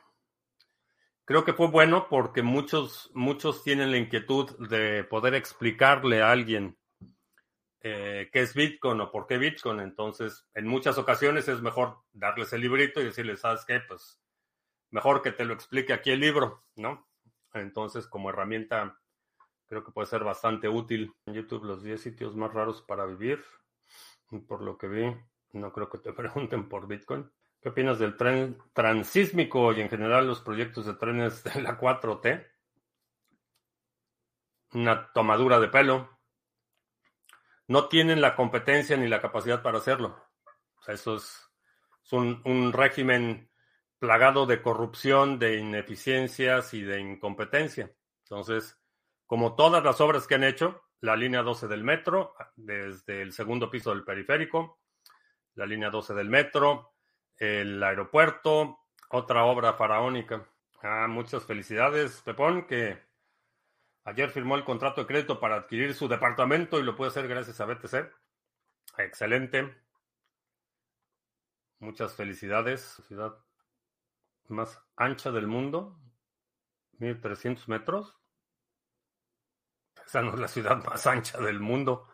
creo 1.25 1.45
que 1.45 1.53
fue 1.53 1.67
bueno 1.67 2.07
porque 2.09 2.43
muchos, 2.43 3.11
muchos 3.13 3.65
tienen 3.65 3.91
la 3.91 3.99
inquietud 3.99 4.49
de 4.69 5.03
poder 5.03 5.35
explicarle 5.35 6.23
a 6.23 6.31
alguien 6.31 6.79
eh, 7.81 8.29
qué 8.33 8.41
es 8.41 8.55
Bitcoin 8.55 9.01
o 9.01 9.11
por 9.11 9.27
qué 9.27 9.39
Bitcoin. 9.39 9.81
Entonces, 9.81 10.47
en 10.55 10.67
muchas 10.67 10.99
ocasiones 10.99 11.49
es 11.49 11.63
mejor 11.63 11.99
darles 12.13 12.53
el 12.53 12.61
librito 12.61 13.01
y 13.01 13.05
decirles, 13.05 13.41
¿sabes 13.41 13.65
qué? 13.65 13.81
Pues 13.81 14.21
mejor 14.91 15.23
que 15.23 15.33
te 15.33 15.45
lo 15.45 15.55
explique 15.55 15.93
aquí 15.93 16.11
el 16.11 16.21
libro, 16.21 16.65
¿no? 16.77 17.09
Entonces, 17.53 18.07
como 18.07 18.31
herramienta 18.31 19.01
Creo 19.71 19.85
que 19.85 19.93
puede 19.93 20.09
ser 20.09 20.25
bastante 20.25 20.69
útil. 20.69 21.15
En 21.27 21.35
YouTube, 21.35 21.63
los 21.63 21.85
10 21.85 22.03
sitios 22.03 22.35
más 22.35 22.53
raros 22.53 22.83
para 22.83 23.07
vivir. 23.07 23.45
Por 24.49 24.63
lo 24.63 24.77
que 24.77 24.89
vi, 24.89 25.17
no 25.53 25.73
creo 25.73 25.89
que 25.89 25.99
te 25.99 26.13
pregunten 26.13 26.69
por 26.69 26.89
Bitcoin. 26.89 27.31
¿Qué 27.61 27.69
opinas 27.69 28.01
del 28.01 28.17
tren 28.17 28.59
transísmico 28.73 29.73
y 29.73 29.81
en 29.81 29.89
general 29.89 30.27
los 30.27 30.41
proyectos 30.41 30.87
de 30.87 30.95
trenes 30.95 31.45
de 31.45 31.63
la 31.63 31.79
4T? 31.79 32.49
Una 34.73 35.13
tomadura 35.13 35.61
de 35.61 35.69
pelo. 35.69 36.19
No 37.71 37.87
tienen 37.87 38.21
la 38.21 38.35
competencia 38.35 38.97
ni 38.97 39.07
la 39.07 39.21
capacidad 39.21 39.63
para 39.63 39.79
hacerlo. 39.79 40.21
eso 40.89 41.15
es, 41.15 41.49
un, 42.11 42.43
un 42.45 42.73
régimen 42.73 43.49
plagado 44.01 44.45
de 44.45 44.61
corrupción, 44.61 45.39
de 45.39 45.59
ineficiencias 45.59 46.75
y 46.75 46.83
de 46.83 46.99
incompetencia. 46.99 47.95
Entonces, 48.25 48.77
como 49.25 49.55
todas 49.55 49.85
las 49.85 50.01
obras 50.01 50.27
que 50.27 50.35
han 50.35 50.43
hecho, 50.43 50.83
la 51.01 51.15
línea 51.15 51.43
12 51.43 51.69
del 51.69 51.85
metro, 51.85 52.35
desde 52.57 53.23
el 53.23 53.33
segundo 53.33 53.71
piso 53.71 53.91
del 53.91 54.03
periférico, 54.03 54.81
la 55.55 55.65
línea 55.65 55.91
12 55.91 56.13
del 56.15 56.29
metro, 56.29 56.95
el 57.37 57.81
aeropuerto, 57.81 58.81
otra 59.11 59.45
obra 59.45 59.75
faraónica. 59.75 60.45
Ah, 60.83 61.07
muchas 61.09 61.45
felicidades, 61.45 62.21
Pepón, 62.23 62.67
que 62.67 62.99
ayer 64.05 64.31
firmó 64.31 64.57
el 64.57 64.65
contrato 64.65 65.01
de 65.01 65.07
crédito 65.07 65.41
para 65.41 65.57
adquirir 65.57 65.95
su 65.95 66.09
departamento 66.09 66.79
y 66.79 66.83
lo 66.83 66.97
puede 66.97 67.11
hacer 67.11 67.29
gracias 67.29 67.61
a 67.61 67.67
BTC. 67.67 68.13
Excelente. 68.99 69.77
Muchas 71.79 72.15
felicidades. 72.15 73.03
Ciudad 73.07 73.39
más 74.49 74.83
ancha 74.97 75.31
del 75.31 75.47
mundo. 75.47 75.99
1300 76.99 77.69
metros. 77.69 78.17
Esa 80.05 80.23
no 80.23 80.35
es 80.35 80.39
la 80.41 80.49
ciudad 80.49 80.85
más 80.85 81.07
ancha 81.07 81.39
del 81.39 81.61
mundo. 81.61 82.09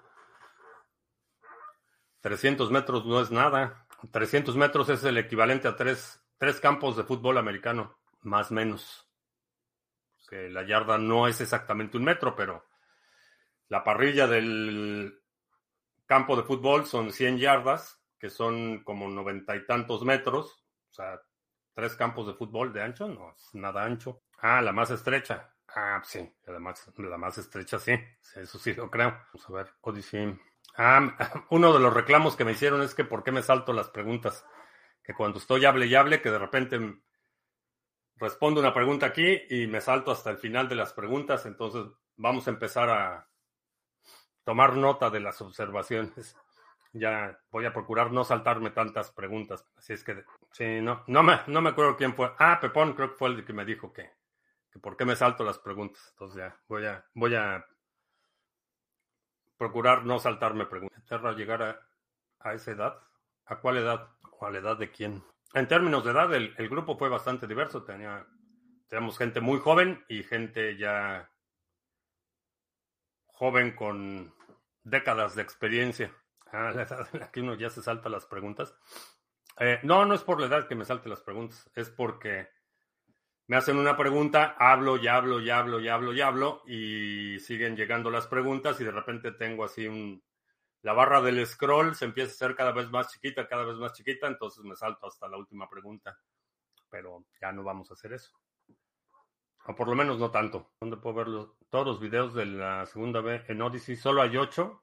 300 2.20 2.70
metros 2.70 3.06
no 3.06 3.20
es 3.20 3.30
nada. 3.30 3.86
300 4.10 4.56
metros 4.56 4.88
es 4.88 5.02
el 5.04 5.18
equivalente 5.18 5.68
a 5.68 5.76
tres, 5.76 6.22
tres 6.38 6.60
campos 6.60 6.96
de 6.96 7.04
fútbol 7.04 7.38
americano, 7.38 7.98
más 8.22 8.50
o 8.50 8.54
menos. 8.54 9.05
Que 10.28 10.48
la 10.48 10.66
yarda 10.66 10.98
no 10.98 11.28
es 11.28 11.40
exactamente 11.40 11.96
un 11.96 12.04
metro, 12.04 12.34
pero 12.34 12.64
la 13.68 13.84
parrilla 13.84 14.26
del 14.26 15.22
campo 16.06 16.36
de 16.36 16.42
fútbol 16.42 16.86
son 16.86 17.12
100 17.12 17.38
yardas, 17.38 18.00
que 18.18 18.30
son 18.30 18.82
como 18.84 19.08
noventa 19.08 19.56
y 19.56 19.66
tantos 19.66 20.04
metros. 20.04 20.64
O 20.90 20.92
sea, 20.92 21.20
tres 21.74 21.94
campos 21.94 22.26
de 22.26 22.34
fútbol 22.34 22.72
de 22.72 22.82
ancho, 22.82 23.08
no 23.08 23.30
es 23.30 23.54
nada 23.54 23.84
ancho. 23.84 24.22
Ah, 24.38 24.62
la 24.62 24.72
más 24.72 24.90
estrecha. 24.90 25.52
Ah, 25.74 26.00
sí, 26.04 26.26
la 26.46 26.58
más, 26.58 26.90
la 26.96 27.18
más 27.18 27.36
estrecha, 27.38 27.78
sí. 27.78 27.92
Eso 28.34 28.58
sí 28.58 28.74
lo 28.74 28.90
creo. 28.90 29.10
Vamos 29.10 29.50
a 29.50 29.52
ver, 29.52 29.74
Odyssey. 29.82 30.38
Ah, 30.76 31.16
uno 31.50 31.72
de 31.72 31.80
los 31.80 31.92
reclamos 31.92 32.36
que 32.36 32.44
me 32.44 32.52
hicieron 32.52 32.82
es 32.82 32.94
que 32.94 33.04
por 33.04 33.22
qué 33.22 33.32
me 33.32 33.42
salto 33.42 33.72
las 33.72 33.88
preguntas. 33.88 34.44
Que 35.02 35.14
cuando 35.14 35.38
estoy 35.38 35.64
hable 35.64 35.86
y 35.86 35.94
hable, 35.94 36.22
que 36.22 36.30
de 36.30 36.38
repente 36.38 36.80
respondo 38.16 38.60
una 38.60 38.74
pregunta 38.74 39.06
aquí 39.06 39.42
y 39.50 39.66
me 39.66 39.80
salto 39.80 40.10
hasta 40.10 40.30
el 40.30 40.38
final 40.38 40.68
de 40.68 40.74
las 40.74 40.92
preguntas. 40.92 41.46
Entonces 41.46 41.84
vamos 42.16 42.46
a 42.46 42.50
empezar 42.50 42.90
a 42.90 43.28
tomar 44.44 44.76
nota 44.76 45.10
de 45.10 45.20
las 45.20 45.40
observaciones. 45.42 46.36
Ya 46.92 47.38
voy 47.50 47.66
a 47.66 47.72
procurar 47.72 48.10
no 48.12 48.24
saltarme 48.24 48.70
tantas 48.70 49.10
preguntas. 49.10 49.66
Así 49.76 49.92
es 49.92 50.02
que, 50.02 50.24
sí, 50.52 50.80
no, 50.80 51.04
no 51.08 51.22
me, 51.22 51.40
no 51.46 51.60
me 51.60 51.70
acuerdo 51.70 51.96
quién 51.96 52.14
fue. 52.14 52.32
Ah, 52.38 52.58
Pepón 52.60 52.94
creo 52.94 53.10
que 53.10 53.16
fue 53.16 53.28
el 53.28 53.44
que 53.44 53.52
me 53.52 53.64
dijo 53.64 53.92
que, 53.92 54.10
que 54.70 54.78
por 54.78 54.96
qué 54.96 55.04
me 55.04 55.16
salto 55.16 55.44
las 55.44 55.58
preguntas. 55.58 56.02
Entonces 56.12 56.38
ya, 56.38 56.56
voy 56.68 56.86
a, 56.86 57.04
voy 57.12 57.34
a 57.34 57.66
procurar 59.58 60.06
no 60.06 60.18
saltarme 60.18 60.64
preguntas. 60.66 61.04
¿Terra 61.04 61.32
llegar 61.32 61.62
a, 61.62 61.80
a, 62.40 62.54
esa 62.54 62.70
edad? 62.70 62.98
¿A 63.44 63.56
cuál 63.56 63.78
edad? 63.78 64.08
¿O 64.38 64.46
a 64.46 64.50
la 64.50 64.58
edad 64.58 64.76
de 64.78 64.90
quién? 64.90 65.22
En 65.54 65.68
términos 65.68 66.04
de 66.04 66.10
edad, 66.10 66.34
el, 66.34 66.68
grupo 66.68 66.96
fue 66.96 67.08
bastante 67.08 67.46
diverso. 67.46 67.82
Tenía, 67.84 68.26
teníamos 68.88 69.18
gente 69.18 69.40
muy 69.40 69.58
joven 69.58 70.04
y 70.08 70.22
gente 70.22 70.76
ya 70.76 71.30
joven 73.26 73.74
con 73.74 74.34
décadas 74.82 75.34
de 75.34 75.42
experiencia. 75.42 76.12
Ah, 76.52 76.70
la 76.70 76.82
edad 76.82 77.08
en 77.12 77.20
la 77.20 77.30
que 77.32 77.40
uno 77.40 77.54
ya 77.56 77.68
se 77.70 77.82
salta 77.82 78.08
las 78.08 78.24
preguntas. 78.24 78.72
Eh, 79.58 79.80
no, 79.82 80.06
no 80.06 80.14
es 80.14 80.22
por 80.22 80.40
la 80.40 80.46
edad 80.46 80.68
que 80.68 80.76
me 80.76 80.84
salte 80.84 81.08
las 81.08 81.20
preguntas, 81.20 81.68
es 81.74 81.90
porque 81.90 82.48
me 83.48 83.56
hacen 83.56 83.78
una 83.78 83.96
pregunta, 83.96 84.56
hablo 84.58 84.96
y 84.96 85.06
hablo 85.06 85.40
y 85.40 85.50
hablo 85.50 85.80
y 85.80 85.88
hablo 85.88 86.12
y 86.12 86.20
hablo 86.20 86.62
y 86.66 87.38
siguen 87.38 87.76
llegando 87.76 88.10
las 88.10 88.26
preguntas 88.26 88.80
y 88.80 88.84
de 88.84 88.90
repente 88.90 89.32
tengo 89.32 89.64
así 89.64 89.86
un... 89.86 90.22
La 90.86 90.92
barra 90.92 91.20
del 91.20 91.44
scroll 91.44 91.96
se 91.96 92.04
empieza 92.04 92.30
a 92.30 92.34
hacer 92.34 92.54
cada 92.54 92.70
vez 92.70 92.88
más 92.90 93.12
chiquita, 93.12 93.48
cada 93.48 93.64
vez 93.64 93.74
más 93.74 93.92
chiquita, 93.92 94.28
entonces 94.28 94.62
me 94.62 94.76
salto 94.76 95.08
hasta 95.08 95.26
la 95.26 95.36
última 95.36 95.68
pregunta. 95.68 96.16
Pero 96.88 97.24
ya 97.40 97.50
no 97.50 97.64
vamos 97.64 97.90
a 97.90 97.94
hacer 97.94 98.12
eso. 98.12 98.38
O 99.66 99.74
por 99.74 99.88
lo 99.88 99.96
menos 99.96 100.16
no 100.20 100.30
tanto. 100.30 100.74
¿Dónde 100.80 100.96
puedo 100.96 101.16
ver 101.16 101.26
todos 101.70 101.86
los 101.88 101.98
videos 101.98 102.34
de 102.34 102.46
la 102.46 102.86
segunda 102.86 103.20
vez 103.20 103.50
en 103.50 103.62
Odyssey? 103.62 103.96
Solo 103.96 104.22
hay 104.22 104.36
ocho. 104.36 104.80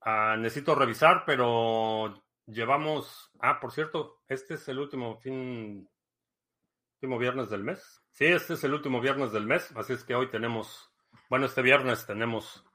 Ah, 0.00 0.34
necesito 0.36 0.74
revisar, 0.74 1.22
pero 1.24 2.20
llevamos... 2.46 3.30
Ah, 3.38 3.60
por 3.60 3.70
cierto, 3.70 4.22
este 4.26 4.54
es 4.54 4.66
el 4.66 4.80
último 4.80 5.16
fin 5.20 5.88
último 6.96 7.20
viernes 7.20 7.50
del 7.50 7.62
mes. 7.62 8.02
Sí, 8.10 8.24
este 8.24 8.54
es 8.54 8.64
el 8.64 8.74
último 8.74 9.00
viernes 9.00 9.30
del 9.30 9.46
mes, 9.46 9.70
así 9.76 9.92
es 9.92 10.02
que 10.02 10.16
hoy 10.16 10.28
tenemos, 10.28 10.92
bueno, 11.30 11.46
este 11.46 11.62
viernes 11.62 12.04
tenemos 12.04 12.67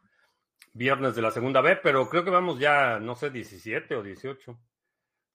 viernes 0.74 1.16
de 1.16 1.22
la 1.22 1.32
segunda 1.32 1.62
B, 1.62 1.78
pero 1.78 2.10
creo 2.10 2.24
que 2.24 2.30
vamos 2.30 2.60
ya, 2.60 3.00
no 3.00 3.16
sé, 3.16 3.30
17 3.30 3.96
o 3.96 4.04
18. 4.04 4.60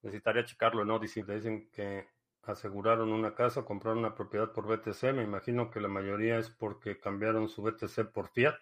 Necesitaría 0.03 0.44
checarlo 0.44 0.83
en 0.83 0.90
Odyssey. 0.90 1.22
Dicen 1.22 1.70
que 1.70 2.09
aseguraron 2.42 3.12
una 3.12 3.35
casa, 3.35 3.64
compraron 3.64 3.98
una 3.98 4.14
propiedad 4.14 4.53
por 4.53 4.66
BTC. 4.66 5.14
Me 5.14 5.22
imagino 5.22 5.70
que 5.70 5.81
la 5.81 5.88
mayoría 5.88 6.38
es 6.38 6.51
porque 6.51 6.98
cambiaron 6.98 7.48
su 7.48 7.62
BTC 7.62 8.12
por 8.12 8.29
Fiat. 8.29 8.59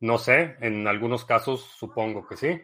No 0.00 0.18
sé, 0.18 0.56
en 0.60 0.86
algunos 0.88 1.24
casos 1.24 1.60
supongo 1.62 2.26
que 2.26 2.36
sí. 2.36 2.60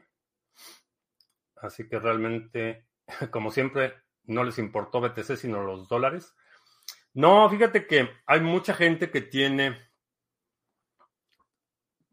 Así 1.56 1.88
que 1.88 1.98
realmente, 1.98 2.86
como 3.30 3.50
siempre, 3.50 3.94
no 4.24 4.44
les 4.44 4.58
importó 4.58 5.00
BTC 5.00 5.36
sino 5.36 5.62
los 5.62 5.88
dólares. 5.88 6.34
No, 7.14 7.48
fíjate 7.48 7.86
que 7.86 8.10
hay 8.26 8.40
mucha 8.40 8.74
gente 8.74 9.10
que 9.10 9.22
tiene 9.22 9.87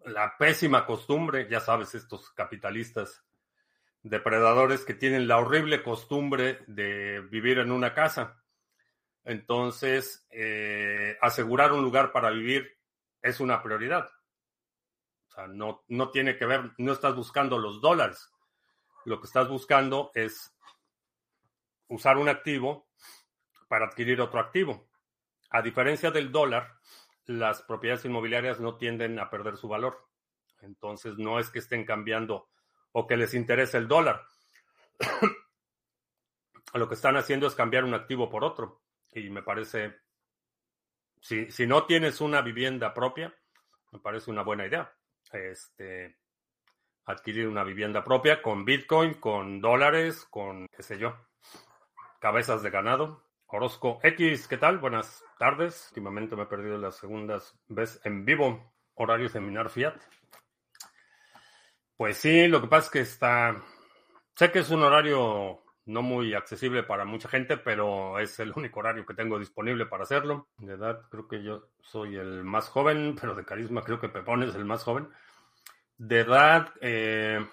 la 0.05 0.37
pésima 0.37 0.85
costumbre, 0.85 1.47
ya 1.49 1.59
sabes, 1.59 1.95
estos 1.95 2.31
capitalistas 2.31 3.23
depredadores 4.03 4.85
que 4.85 4.93
tienen 4.93 5.27
la 5.27 5.39
horrible 5.39 5.81
costumbre 5.81 6.63
de 6.67 7.21
vivir 7.21 7.57
en 7.57 7.71
una 7.71 7.93
casa. 7.93 8.39
Entonces, 9.23 10.27
eh, 10.29 11.17
asegurar 11.21 11.73
un 11.73 11.81
lugar 11.81 12.11
para 12.11 12.29
vivir 12.29 12.77
es 13.21 13.39
una 13.39 13.63
prioridad. 13.63 14.07
O 15.27 15.31
sea, 15.31 15.47
no, 15.47 15.83
no 15.87 16.11
tiene 16.11 16.37
que 16.37 16.45
ver, 16.45 16.71
no 16.77 16.93
estás 16.93 17.15
buscando 17.15 17.57
los 17.57 17.81
dólares. 17.81 18.31
Lo 19.05 19.19
que 19.19 19.25
estás 19.25 19.49
buscando 19.49 20.11
es 20.13 20.55
usar 21.87 22.17
un 22.17 22.29
activo 22.29 22.87
para 23.67 23.87
adquirir 23.87 24.21
otro 24.21 24.39
activo. 24.39 24.87
A 25.49 25.63
diferencia 25.63 26.11
del 26.11 26.31
dólar, 26.31 26.75
las 27.25 27.61
propiedades 27.61 28.05
inmobiliarias 28.05 28.59
no 28.59 28.77
tienden 28.77 29.19
a 29.19 29.29
perder 29.29 29.57
su 29.57 29.67
valor. 29.67 30.07
Entonces, 30.61 31.17
no 31.17 31.39
es 31.39 31.49
que 31.49 31.59
estén 31.59 31.85
cambiando 31.85 32.49
o 32.91 33.07
que 33.07 33.17
les 33.17 33.33
interese 33.33 33.77
el 33.77 33.87
dólar. 33.87 34.25
Lo 36.73 36.87
que 36.87 36.95
están 36.95 37.17
haciendo 37.17 37.47
es 37.47 37.55
cambiar 37.55 37.83
un 37.83 37.93
activo 37.93 38.29
por 38.29 38.43
otro. 38.43 38.81
Y 39.13 39.29
me 39.29 39.43
parece, 39.43 39.95
si, 41.21 41.49
si 41.51 41.67
no 41.67 41.85
tienes 41.85 42.21
una 42.21 42.41
vivienda 42.41 42.93
propia, 42.93 43.33
me 43.91 43.99
parece 43.99 44.31
una 44.31 44.43
buena 44.43 44.65
idea. 44.65 44.93
Este, 45.31 46.17
adquirir 47.05 47.47
una 47.47 47.63
vivienda 47.63 48.03
propia 48.03 48.41
con 48.41 48.65
Bitcoin, 48.65 49.15
con 49.15 49.61
dólares, 49.61 50.25
con 50.29 50.67
qué 50.67 50.83
sé 50.83 50.97
yo 50.97 51.15
cabezas 52.25 52.63
de 52.63 52.71
ganado. 52.71 53.21
Orozco 53.47 53.99
X, 54.01 54.47
¿qué 54.47 54.57
tal? 54.57 54.79
Buenas 54.79 55.23
tardes. 55.37 55.87
Últimamente 55.89 56.35
me 56.35 56.43
he 56.43 56.47
perdido 56.47 56.77
las 56.77 56.95
segundas 56.95 57.57
veces 57.67 58.01
en 58.03 58.25
vivo. 58.25 58.73
Horario 58.95 59.29
seminar 59.29 59.69
Fiat. 59.69 59.95
Pues 61.95 62.17
sí, 62.17 62.47
lo 62.47 62.61
que 62.61 62.67
pasa 62.67 62.85
es 62.85 62.91
que 62.91 62.99
está. 63.01 63.63
Sé 64.35 64.51
que 64.51 64.59
es 64.59 64.69
un 64.71 64.83
horario 64.83 65.63
no 65.85 66.01
muy 66.01 66.33
accesible 66.33 66.83
para 66.83 67.05
mucha 67.05 67.29
gente, 67.29 67.57
pero 67.57 68.19
es 68.19 68.39
el 68.39 68.51
único 68.55 68.79
horario 68.79 69.05
que 69.05 69.13
tengo 69.13 69.37
disponible 69.37 69.85
para 69.85 70.03
hacerlo. 70.03 70.49
De 70.57 70.73
edad, 70.73 71.03
creo 71.09 71.27
que 71.27 71.43
yo 71.43 71.69
soy 71.81 72.15
el 72.15 72.43
más 72.43 72.67
joven, 72.69 73.15
pero 73.21 73.35
de 73.35 73.45
carisma 73.45 73.83
creo 73.83 73.99
que 73.99 74.09
Pepón 74.09 74.43
es 74.43 74.55
el 74.55 74.65
más 74.65 74.83
joven. 74.83 75.07
De 75.97 76.21
edad, 76.21 76.73
eh, 76.81 77.47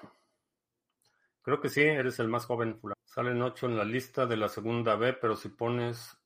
creo 1.43 1.61
que 1.61 1.69
sí, 1.69 1.83
eres 1.83 2.19
el 2.19 2.29
más 2.29 2.47
joven, 2.47 2.81
Salen 3.05 3.43
ocho 3.43 3.67
en 3.67 3.77
la 3.77 3.85
lista 3.85 4.25
de 4.25 4.39
la 4.39 4.49
segunda 4.49 4.97
B, 4.97 5.13
pero 5.13 5.37
si 5.37 5.51
pones 5.51 6.17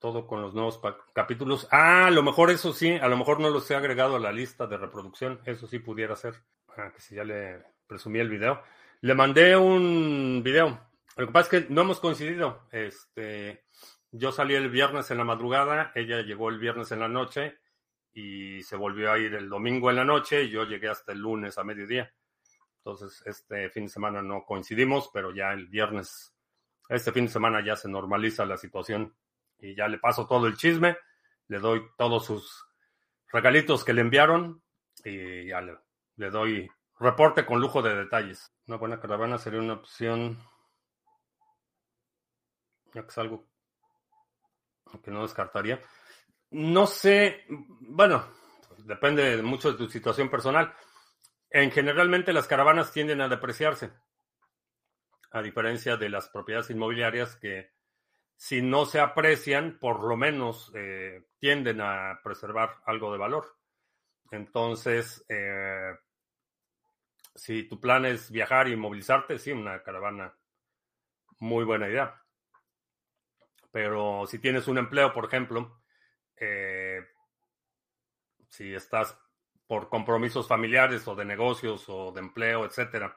todo 0.00 0.26
con 0.26 0.42
los 0.42 0.54
nuevos 0.54 0.80
capítulos. 1.12 1.68
Ah, 1.70 2.06
a 2.06 2.10
lo 2.10 2.22
mejor 2.22 2.50
eso 2.50 2.72
sí, 2.72 2.92
a 2.94 3.06
lo 3.06 3.16
mejor 3.16 3.38
no 3.38 3.50
los 3.50 3.70
he 3.70 3.76
agregado 3.76 4.16
a 4.16 4.20
la 4.20 4.32
lista 4.32 4.66
de 4.66 4.78
reproducción. 4.78 5.40
Eso 5.44 5.68
sí 5.68 5.78
pudiera 5.78 6.16
ser. 6.16 6.34
Ah, 6.76 6.90
que 6.92 7.00
si 7.00 7.14
ya 7.14 7.22
le 7.22 7.62
presumí 7.86 8.18
el 8.18 8.30
video. 8.30 8.62
Le 9.02 9.14
mandé 9.14 9.56
un 9.56 10.40
video. 10.42 10.80
Lo 11.16 11.26
que 11.26 11.32
pasa 11.32 11.56
es 11.56 11.64
que 11.64 11.72
no 11.72 11.82
hemos 11.82 12.00
coincidido. 12.00 12.66
Este, 12.72 13.64
yo 14.10 14.32
salí 14.32 14.54
el 14.54 14.70
viernes 14.70 15.10
en 15.10 15.18
la 15.18 15.24
madrugada, 15.24 15.92
ella 15.94 16.22
llegó 16.22 16.48
el 16.48 16.58
viernes 16.58 16.90
en 16.92 17.00
la 17.00 17.08
noche 17.08 17.58
y 18.12 18.62
se 18.62 18.76
volvió 18.76 19.12
a 19.12 19.18
ir 19.18 19.34
el 19.34 19.48
domingo 19.48 19.90
en 19.90 19.96
la 19.96 20.04
noche 20.04 20.44
y 20.44 20.50
yo 20.50 20.64
llegué 20.64 20.88
hasta 20.88 21.12
el 21.12 21.18
lunes 21.18 21.58
a 21.58 21.64
mediodía. 21.64 22.12
Entonces, 22.84 23.22
este 23.26 23.68
fin 23.70 23.84
de 23.84 23.90
semana 23.90 24.22
no 24.22 24.44
coincidimos, 24.44 25.10
pero 25.12 25.34
ya 25.34 25.52
el 25.52 25.66
viernes 25.66 26.34
Este 26.88 27.12
fin 27.12 27.26
de 27.26 27.30
semana 27.30 27.64
ya 27.64 27.76
se 27.76 27.88
normaliza 27.88 28.44
la 28.44 28.56
situación 28.56 29.14
y 29.58 29.76
ya 29.76 29.86
le 29.86 29.98
paso 29.98 30.26
todo 30.26 30.46
el 30.46 30.56
chisme, 30.56 30.96
le 31.48 31.58
doy 31.58 31.82
todos 31.96 32.24
sus 32.24 32.66
regalitos 33.32 33.84
que 33.84 33.92
le 33.92 34.00
enviaron 34.00 34.62
y 35.04 35.46
ya 35.48 35.60
le, 35.60 36.30
doy 36.30 36.68
reporte 36.98 37.46
con 37.46 37.60
lujo 37.60 37.82
de 37.82 37.94
detalles. 37.94 38.52
Una 38.66 38.76
buena 38.76 38.98
caravana 38.98 39.38
sería 39.38 39.60
una 39.60 39.74
opción, 39.74 40.38
ya 42.94 43.02
que 43.02 43.08
es 43.08 43.18
algo 43.18 43.46
que 45.02 45.10
no 45.10 45.22
descartaría. 45.22 45.80
No 46.50 46.86
sé, 46.86 47.44
bueno, 47.48 48.26
depende 48.78 49.40
mucho 49.42 49.72
de 49.72 49.78
tu 49.78 49.88
situación 49.88 50.28
personal. 50.28 50.74
En 51.50 51.72
generalmente 51.72 52.32
las 52.32 52.46
caravanas 52.46 52.92
tienden 52.92 53.20
a 53.20 53.28
depreciarse, 53.28 53.90
a 55.32 55.42
diferencia 55.42 55.96
de 55.96 56.08
las 56.08 56.28
propiedades 56.28 56.70
inmobiliarias 56.70 57.36
que 57.36 57.72
si 58.36 58.62
no 58.62 58.86
se 58.86 59.00
aprecian, 59.00 59.78
por 59.78 60.02
lo 60.04 60.16
menos 60.16 60.72
eh, 60.74 61.26
tienden 61.38 61.80
a 61.80 62.20
preservar 62.22 62.78
algo 62.86 63.12
de 63.12 63.18
valor. 63.18 63.56
Entonces, 64.30 65.24
eh, 65.28 65.92
si 67.34 67.64
tu 67.64 67.80
plan 67.80 68.06
es 68.06 68.30
viajar 68.30 68.68
y 68.68 68.76
movilizarte, 68.76 69.38
sí, 69.38 69.50
una 69.52 69.82
caravana, 69.82 70.34
muy 71.40 71.64
buena 71.64 71.88
idea. 71.88 72.22
Pero 73.72 74.24
si 74.26 74.38
tienes 74.38 74.68
un 74.68 74.78
empleo, 74.78 75.12
por 75.12 75.26
ejemplo, 75.26 75.82
eh, 76.36 77.06
si 78.48 78.72
estás 78.72 79.18
por 79.70 79.88
compromisos 79.88 80.48
familiares 80.48 81.06
o 81.06 81.14
de 81.14 81.24
negocios 81.24 81.84
o 81.86 82.10
de 82.10 82.18
empleo, 82.18 82.64
etcétera, 82.64 83.16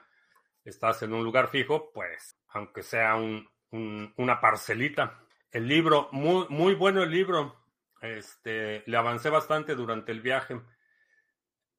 estás 0.63 1.01
en 1.01 1.11
un 1.11 1.23
lugar 1.23 1.47
fijo, 1.47 1.91
pues 1.91 2.39
aunque 2.49 2.83
sea 2.83 3.15
una 3.15 4.39
parcelita. 4.39 5.19
El 5.49 5.67
libro, 5.67 6.09
muy, 6.11 6.45
muy 6.49 6.75
bueno 6.75 7.01
el 7.01 7.09
libro. 7.09 7.55
Este, 8.01 8.83
le 8.85 8.97
avancé 8.97 9.31
bastante 9.31 9.73
durante 9.73 10.11
el 10.11 10.21
viaje. 10.21 10.61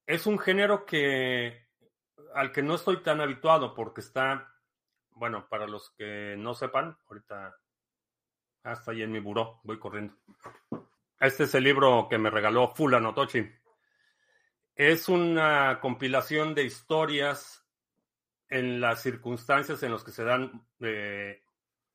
Es 0.07 0.27
un 0.27 0.41
género 0.41 0.85
que 0.85 1.69
al 2.35 2.51
que 2.51 2.63
no 2.63 2.75
estoy 2.75 3.01
tan 3.01 3.21
habituado 3.21 3.77
porque 3.77 4.01
está, 4.01 4.57
bueno, 5.11 5.47
para 5.49 5.69
los 5.69 5.91
que 5.91 6.35
no 6.37 6.53
sepan, 6.53 6.99
ahorita 7.07 7.55
hasta 8.65 8.91
ahí 8.91 9.03
en 9.03 9.13
mi 9.13 9.21
buró, 9.21 9.61
voy 9.63 9.79
corriendo. 9.79 10.17
Este 11.21 11.45
es 11.45 11.55
el 11.55 11.63
libro 11.63 12.09
que 12.11 12.19
me 12.19 12.29
regaló 12.29 12.75
Fulano 12.75 13.15
Tochi. 13.15 13.49
Es 14.75 15.09
una 15.09 15.79
compilación 15.81 16.55
de 16.55 16.65
historias 16.65 17.65
en 18.49 18.81
las 18.81 19.03
circunstancias 19.03 19.83
en 19.83 19.93
las 19.93 20.03
que 20.03 20.11
se 20.11 20.25
dan 20.25 20.67
eh, 20.81 21.43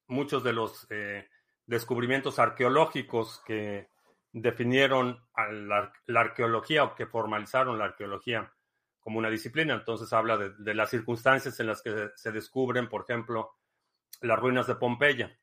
muchos 0.08 0.44
de 0.44 0.54
los 0.54 0.88
eh, 0.90 1.28
descubrimientos 1.66 2.40
arqueológicos 2.40 3.42
que 3.46 3.90
definieron 4.32 5.22
la, 5.36 5.92
arqueología 6.16 6.84
o 6.86 6.96
que 6.96 7.06
formalizaron 7.06 7.78
la 7.78 7.86
arqueología 7.86 8.54
como 9.00 9.20
una 9.20 9.30
disciplina. 9.30 9.74
Entonces 9.74 10.14
habla 10.14 10.38
de, 10.38 10.74
las 10.74 10.90
circunstancias 10.90 11.60
en 11.60 11.68
las 11.68 11.82
que 11.82 12.12
se, 12.16 12.32
descubren, 12.32 12.88
por 12.88 13.04
ejemplo, 13.04 13.58
las 14.22 14.40
ruinas 14.40 14.68
de 14.68 14.76
Pompeya, 14.76 15.38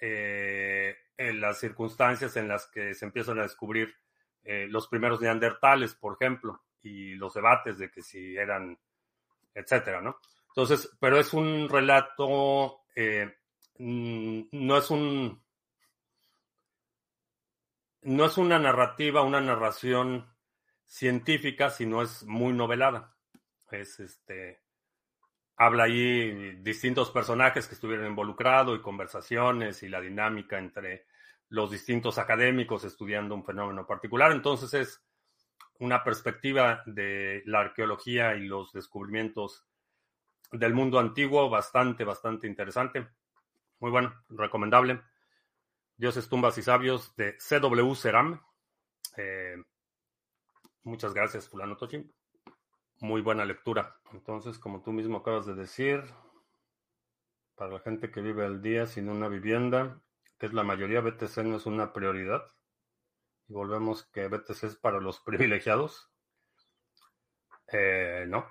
eh, 0.00 0.96
en 1.18 1.40
las 1.40 1.58
circunstancias 1.58 2.36
en 2.36 2.48
las 2.48 2.66
que 2.66 2.94
se 2.94 3.04
empiezan 3.04 3.38
a 3.38 3.42
descubrir 3.42 3.94
eh, 4.48 4.68
los 4.70 4.86
primeros 4.86 5.20
neandertales, 5.20 5.94
por 5.96 6.14
ejemplo, 6.14 6.62
y 6.80 7.14
los 7.14 7.34
debates 7.34 7.78
de 7.78 7.90
que 7.90 8.00
si 8.00 8.36
eran, 8.36 8.78
etcétera, 9.52 10.00
¿no? 10.00 10.20
Entonces, 10.48 10.96
pero 11.00 11.18
es 11.18 11.34
un 11.34 11.68
relato, 11.68 12.82
eh, 12.94 13.34
no 13.78 14.76
es 14.76 14.90
un, 14.90 15.42
no 18.02 18.24
es 18.24 18.38
una 18.38 18.60
narrativa, 18.60 19.22
una 19.22 19.40
narración 19.40 20.32
científica, 20.84 21.68
sino 21.70 22.00
es 22.02 22.22
muy 22.22 22.52
novelada. 22.52 23.16
Es 23.72 23.98
este, 23.98 24.60
habla 25.56 25.84
ahí 25.84 26.52
distintos 26.62 27.10
personajes 27.10 27.66
que 27.66 27.74
estuvieron 27.74 28.06
involucrados 28.06 28.78
y 28.78 28.82
conversaciones 28.82 29.82
y 29.82 29.88
la 29.88 30.00
dinámica 30.00 30.56
entre 30.56 31.06
los 31.48 31.70
distintos 31.70 32.18
académicos 32.18 32.84
estudiando 32.84 33.34
un 33.34 33.44
fenómeno 33.44 33.86
particular. 33.86 34.32
Entonces 34.32 34.74
es 34.74 35.02
una 35.78 36.02
perspectiva 36.02 36.82
de 36.86 37.42
la 37.46 37.60
arqueología 37.60 38.34
y 38.34 38.46
los 38.46 38.72
descubrimientos 38.72 39.66
del 40.52 40.74
mundo 40.74 40.98
antiguo 40.98 41.50
bastante, 41.50 42.04
bastante 42.04 42.46
interesante. 42.46 43.08
Muy 43.80 43.90
bueno, 43.90 44.14
recomendable. 44.30 45.02
Dioses, 45.96 46.28
tumbas 46.28 46.56
y 46.58 46.62
sabios 46.62 47.14
de 47.16 47.36
CW 47.36 47.94
Ceram. 47.94 48.40
Eh, 49.16 49.56
muchas 50.82 51.14
gracias, 51.14 51.48
Fulano 51.48 51.76
Tochi. 51.76 52.10
Muy 53.00 53.20
buena 53.20 53.44
lectura. 53.44 53.98
Entonces, 54.12 54.58
como 54.58 54.82
tú 54.82 54.92
mismo 54.92 55.18
acabas 55.18 55.46
de 55.46 55.54
decir, 55.54 56.02
para 57.54 57.72
la 57.72 57.80
gente 57.80 58.10
que 58.10 58.20
vive 58.20 58.44
al 58.44 58.62
día 58.62 58.86
sin 58.86 59.08
una 59.08 59.28
vivienda, 59.28 60.00
que 60.38 60.46
es 60.46 60.52
la 60.52 60.62
mayoría, 60.62 61.00
BTC 61.00 61.38
no 61.38 61.56
es 61.56 61.66
una 61.66 61.92
prioridad. 61.92 62.42
Y 63.48 63.54
volvemos 63.54 64.04
que 64.12 64.28
BTC 64.28 64.64
es 64.64 64.76
para 64.76 65.00
los 65.00 65.20
privilegiados. 65.24 66.10
Eh, 67.72 68.24
no, 68.28 68.46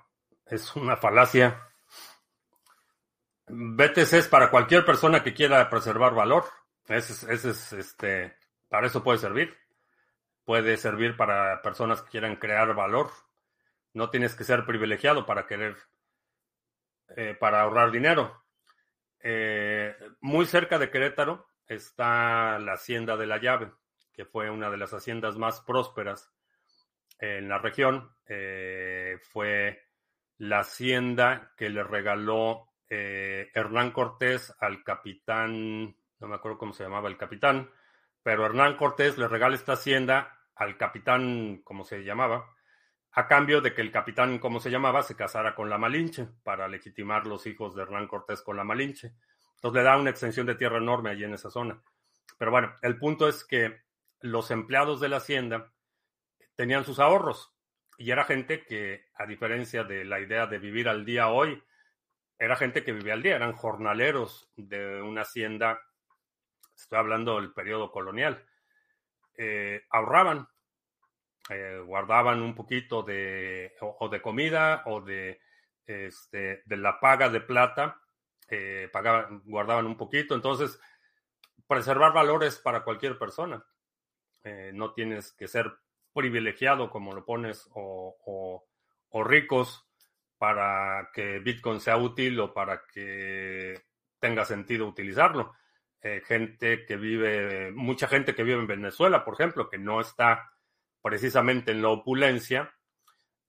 es 0.46 0.74
una 0.76 0.96
falacia. 0.96 1.68
BTC 3.48 4.12
es 4.14 4.28
para 4.28 4.50
cualquier 4.50 4.84
persona 4.84 5.22
que 5.22 5.34
quiera 5.34 5.68
preservar 5.70 6.14
valor. 6.14 6.44
Ese 6.86 7.32
es, 7.32 7.72
este, 7.72 8.36
para 8.68 8.86
eso 8.86 9.02
puede 9.02 9.18
servir. 9.18 9.56
Puede 10.44 10.76
servir 10.76 11.16
para 11.16 11.60
personas 11.62 12.02
que 12.02 12.10
quieran 12.10 12.36
crear 12.36 12.74
valor. 12.74 13.10
No 13.92 14.10
tienes 14.10 14.34
que 14.34 14.44
ser 14.44 14.64
privilegiado 14.66 15.26
para 15.26 15.46
querer, 15.46 15.76
eh, 17.16 17.36
para 17.38 17.62
ahorrar 17.62 17.90
dinero. 17.90 18.44
Eh, 19.20 19.96
muy 20.20 20.46
cerca 20.46 20.78
de 20.78 20.90
Querétaro 20.90 21.48
está 21.68 22.58
la 22.58 22.74
Hacienda 22.74 23.16
de 23.16 23.26
la 23.26 23.38
Llave, 23.38 23.72
que 24.12 24.24
fue 24.24 24.50
una 24.50 24.70
de 24.70 24.76
las 24.76 24.92
haciendas 24.92 25.36
más 25.36 25.60
prósperas 25.60 26.32
en 27.18 27.48
la 27.48 27.58
región. 27.58 28.14
Eh, 28.26 29.18
fue 29.22 29.82
la 30.38 30.60
hacienda 30.60 31.52
que 31.56 31.70
le 31.70 31.82
regaló 31.82 32.68
eh, 32.88 33.50
Hernán 33.54 33.90
Cortés 33.90 34.54
al 34.60 34.84
capitán, 34.84 35.96
no 36.18 36.28
me 36.28 36.36
acuerdo 36.36 36.58
cómo 36.58 36.72
se 36.72 36.84
llamaba 36.84 37.08
el 37.08 37.16
capitán, 37.16 37.70
pero 38.22 38.46
Hernán 38.46 38.76
Cortés 38.76 39.18
le 39.18 39.28
regala 39.28 39.54
esta 39.54 39.72
hacienda 39.72 40.40
al 40.54 40.76
capitán, 40.76 41.62
como 41.62 41.84
se 41.84 42.02
llamaba, 42.04 42.54
a 43.12 43.26
cambio 43.26 43.60
de 43.60 43.72
que 43.72 43.80
el 43.80 43.90
capitán, 43.90 44.38
como 44.38 44.60
se 44.60 44.70
llamaba, 44.70 45.02
se 45.02 45.16
casara 45.16 45.54
con 45.54 45.70
la 45.70 45.78
Malinche 45.78 46.26
para 46.42 46.68
legitimar 46.68 47.26
los 47.26 47.46
hijos 47.46 47.74
de 47.74 47.82
Hernán 47.82 48.08
Cortés 48.08 48.42
con 48.42 48.56
la 48.56 48.64
Malinche. 48.64 49.14
Entonces 49.56 49.82
le 49.82 49.82
da 49.82 49.96
una 49.96 50.10
extensión 50.10 50.46
de 50.46 50.54
tierra 50.54 50.78
enorme 50.78 51.10
allí 51.10 51.24
en 51.24 51.34
esa 51.34 51.50
zona. 51.50 51.82
Pero 52.38 52.50
bueno, 52.50 52.74
el 52.82 52.98
punto 52.98 53.28
es 53.28 53.44
que 53.44 53.80
los 54.20 54.50
empleados 54.50 55.00
de 55.00 55.08
la 55.08 55.18
hacienda 55.18 55.72
tenían 56.54 56.84
sus 56.84 56.98
ahorros 56.98 57.54
y 57.98 58.10
era 58.10 58.24
gente 58.24 58.64
que, 58.64 59.06
a 59.14 59.26
diferencia 59.26 59.84
de 59.84 60.04
la 60.04 60.20
idea 60.20 60.46
de 60.46 60.58
vivir 60.58 60.88
al 60.88 61.04
día 61.04 61.28
hoy, 61.28 61.62
era 62.38 62.56
gente 62.56 62.84
que 62.84 62.92
vivía 62.92 63.14
al 63.14 63.22
día, 63.22 63.36
eran 63.36 63.54
jornaleros 63.54 64.50
de 64.56 65.00
una 65.00 65.22
hacienda, 65.22 65.80
estoy 66.74 66.98
hablando 66.98 67.36
del 67.36 67.54
periodo 67.54 67.90
colonial, 67.90 68.44
eh, 69.38 69.84
ahorraban, 69.90 70.46
eh, 71.48 71.80
guardaban 71.84 72.42
un 72.42 72.54
poquito 72.54 73.02
de, 73.02 73.74
o, 73.80 74.08
de 74.10 74.20
comida 74.20 74.82
o 74.84 75.00
de, 75.00 75.40
este, 75.86 76.62
de 76.66 76.76
la 76.76 77.00
paga 77.00 77.30
de 77.30 77.40
plata 77.40 78.02
eh, 78.48 78.88
pagaban, 78.92 79.42
guardaban 79.44 79.86
un 79.86 79.96
poquito. 79.96 80.34
Entonces, 80.34 80.80
preservar 81.66 82.12
valores 82.12 82.58
para 82.58 82.84
cualquier 82.84 83.18
persona. 83.18 83.64
Eh, 84.44 84.70
no 84.72 84.92
tienes 84.92 85.32
que 85.32 85.48
ser 85.48 85.72
privilegiado, 86.12 86.90
como 86.90 87.12
lo 87.12 87.24
pones, 87.24 87.68
o, 87.74 88.64
ricos 89.24 89.88
para 90.36 91.10
que 91.12 91.38
Bitcoin 91.38 91.80
sea 91.80 91.96
útil 91.96 92.38
o 92.38 92.52
para 92.52 92.82
que 92.86 93.82
tenga 94.18 94.44
sentido 94.44 94.86
utilizarlo. 94.86 95.54
Eh, 96.02 96.22
gente 96.24 96.84
que 96.84 96.96
vive, 96.96 97.72
mucha 97.72 98.06
gente 98.08 98.34
que 98.34 98.44
vive 98.44 98.60
en 98.60 98.66
Venezuela, 98.66 99.24
por 99.24 99.34
ejemplo, 99.34 99.70
que 99.70 99.78
no 99.78 100.00
está 100.00 100.52
precisamente 101.02 101.72
en 101.72 101.80
la 101.82 101.88
opulencia, 101.88 102.72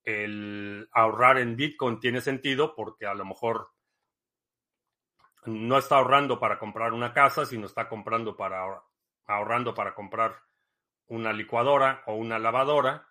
el 0.03 0.87
ahorrar 0.93 1.37
en 1.37 1.57
Bitcoin 1.57 1.99
tiene 1.99 2.21
sentido 2.21 2.73
porque 2.75 3.05
a 3.05 3.13
lo 3.13 3.25
mejor 3.25 3.71
no 5.45 5.77
está 5.77 5.97
ahorrando 5.97 6.39
para 6.39 6.59
comprar 6.59 6.93
una 6.93 7.13
casa, 7.13 7.45
sino 7.45 7.65
está 7.65 7.87
comprando 7.87 8.35
para 8.35 8.81
ahorrando 9.25 9.73
para 9.75 9.93
comprar 9.93 10.41
una 11.07 11.33
licuadora 11.33 12.03
o 12.05 12.15
una 12.15 12.39
lavadora. 12.39 13.07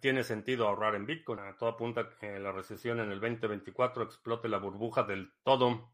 Tiene 0.00 0.24
sentido 0.24 0.66
ahorrar 0.66 0.94
en 0.94 1.06
Bitcoin. 1.06 1.40
A 1.40 1.56
todo 1.56 1.70
apunta 1.70 2.16
que 2.18 2.38
la 2.38 2.52
recesión 2.52 3.00
en 3.00 3.10
el 3.12 3.20
2024 3.20 4.04
explote 4.04 4.48
la 4.48 4.58
burbuja 4.58 5.02
del 5.02 5.32
todo. 5.42 5.92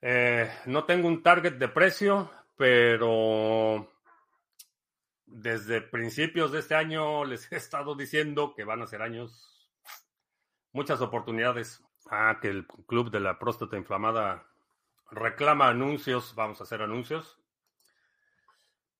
Eh, 0.00 0.50
no 0.66 0.84
tengo 0.84 1.08
un 1.08 1.22
target 1.22 1.54
de 1.54 1.68
precio, 1.68 2.30
pero 2.56 3.90
desde 5.26 5.80
principios 5.80 6.52
de 6.52 6.60
este 6.60 6.74
año 6.74 7.24
les 7.24 7.50
he 7.50 7.56
estado 7.56 7.94
diciendo 7.94 8.54
que 8.54 8.64
van 8.64 8.82
a 8.82 8.86
ser 8.86 9.02
años, 9.02 9.68
muchas 10.72 11.00
oportunidades. 11.00 11.83
Ah, 12.10 12.38
que 12.40 12.48
el 12.48 12.66
club 12.66 13.10
de 13.10 13.20
la 13.20 13.38
próstata 13.38 13.76
inflamada 13.76 14.46
reclama 15.10 15.68
anuncios, 15.68 16.34
vamos 16.34 16.60
a 16.60 16.64
hacer 16.64 16.82
anuncios. 16.82 17.38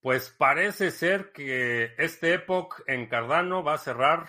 Pues 0.01 0.31
parece 0.31 0.90
ser 0.90 1.33
que 1.33 1.95
este 1.99 2.35
Epoch 2.35 2.81
en 2.87 3.07
Cardano 3.09 3.62
va 3.62 3.75
a 3.75 3.79
cerrar 3.79 4.29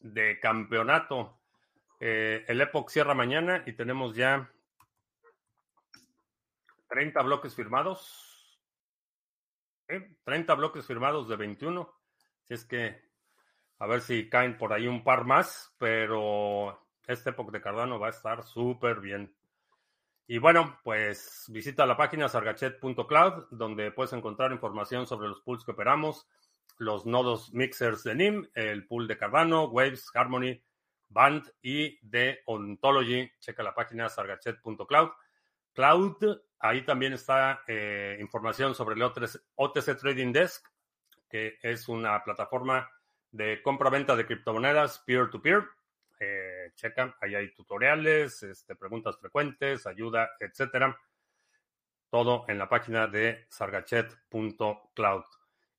de 0.00 0.40
campeonato. 0.40 1.40
Eh, 2.00 2.44
el 2.48 2.60
Epoch 2.60 2.90
cierra 2.90 3.14
mañana 3.14 3.62
y 3.66 3.72
tenemos 3.72 4.16
ya 4.16 4.50
30 6.88 7.22
bloques 7.22 7.54
firmados. 7.54 8.58
30 10.24 10.54
bloques 10.54 10.86
firmados 10.86 11.28
de 11.28 11.36
21. 11.36 11.92
Si 12.44 12.54
es 12.54 12.64
que 12.64 13.10
a 13.78 13.86
ver 13.86 14.00
si 14.02 14.28
caen 14.28 14.58
por 14.58 14.72
ahí 14.72 14.86
un 14.86 15.02
par 15.02 15.24
más, 15.24 15.74
pero 15.78 16.79
este 17.06 17.30
Epoch 17.30 17.50
de 17.50 17.60
Cardano 17.60 17.98
va 17.98 18.08
a 18.08 18.10
estar 18.10 18.42
súper 18.42 19.00
bien. 19.00 19.34
Y 20.26 20.38
bueno, 20.38 20.78
pues 20.84 21.46
visita 21.48 21.86
la 21.86 21.96
página 21.96 22.28
sargachet.cloud, 22.28 23.48
donde 23.50 23.90
puedes 23.90 24.12
encontrar 24.12 24.52
información 24.52 25.06
sobre 25.06 25.28
los 25.28 25.40
pools 25.40 25.64
que 25.64 25.72
operamos, 25.72 26.28
los 26.78 27.04
nodos 27.04 27.52
mixers 27.52 28.04
de 28.04 28.14
NIM, 28.14 28.48
el 28.54 28.86
pool 28.86 29.08
de 29.08 29.18
Cardano, 29.18 29.64
Waves, 29.64 30.08
Harmony, 30.14 30.62
Band 31.08 31.52
y 31.62 31.98
de 32.08 32.42
Ontology. 32.46 33.28
Checa 33.40 33.62
la 33.62 33.74
página 33.74 34.08
sargachet.cloud. 34.08 35.10
Cloud, 35.74 36.40
ahí 36.60 36.84
también 36.84 37.12
está 37.12 37.62
eh, 37.66 38.16
información 38.20 38.74
sobre 38.74 38.94
el 38.94 39.02
OTC 39.02 39.98
Trading 39.98 40.32
Desk, 40.32 40.64
que 41.28 41.58
es 41.62 41.88
una 41.88 42.22
plataforma 42.22 42.88
de 43.32 43.62
compra-venta 43.62 44.16
de 44.16 44.26
criptomonedas 44.26 45.00
peer-to-peer. 45.00 45.58
Eh, 45.58 45.79
checa, 46.74 47.16
ahí 47.20 47.34
hay 47.34 47.52
tutoriales, 47.54 48.42
este, 48.42 48.76
preguntas 48.76 49.18
frecuentes, 49.18 49.86
ayuda, 49.86 50.30
etcétera. 50.38 50.98
Todo 52.10 52.44
en 52.48 52.58
la 52.58 52.68
página 52.68 53.06
de 53.06 53.46
sargachet.cloud. 53.50 55.24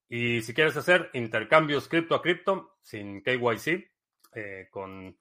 Y 0.07 0.41
si 0.41 0.53
quieres 0.53 0.77
hacer 0.77 1.09
intercambios 1.13 1.87
cripto 1.87 2.15
a 2.15 2.21
cripto 2.21 2.77
sin 2.81 3.23
KYC, 3.23 3.91
eh, 4.33 4.67
con 4.69 5.17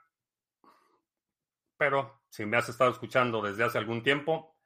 pero 1.76 2.22
si 2.30 2.46
me 2.46 2.56
has 2.56 2.68
estado 2.68 2.90
escuchando 2.90 3.42
desde 3.42 3.64
hace 3.64 3.76
algún 3.76 4.02
tiempo, 4.02 4.56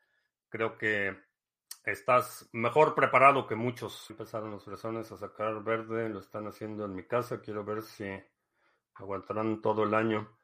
creo 0.48 0.78
que 0.78 1.27
estás 1.90 2.48
mejor 2.52 2.94
preparado 2.94 3.46
que 3.46 3.54
muchos. 3.54 4.08
Empezaron 4.10 4.50
los 4.50 4.64
fresones 4.64 5.10
a 5.12 5.16
sacar 5.16 5.62
verde, 5.62 6.08
lo 6.08 6.20
están 6.20 6.46
haciendo 6.46 6.84
en 6.84 6.94
mi 6.94 7.04
casa, 7.04 7.40
quiero 7.40 7.64
ver 7.64 7.82
si 7.82 8.08
aguantarán 8.94 9.60
todo 9.60 9.84
el 9.84 9.94
año. 9.94 10.36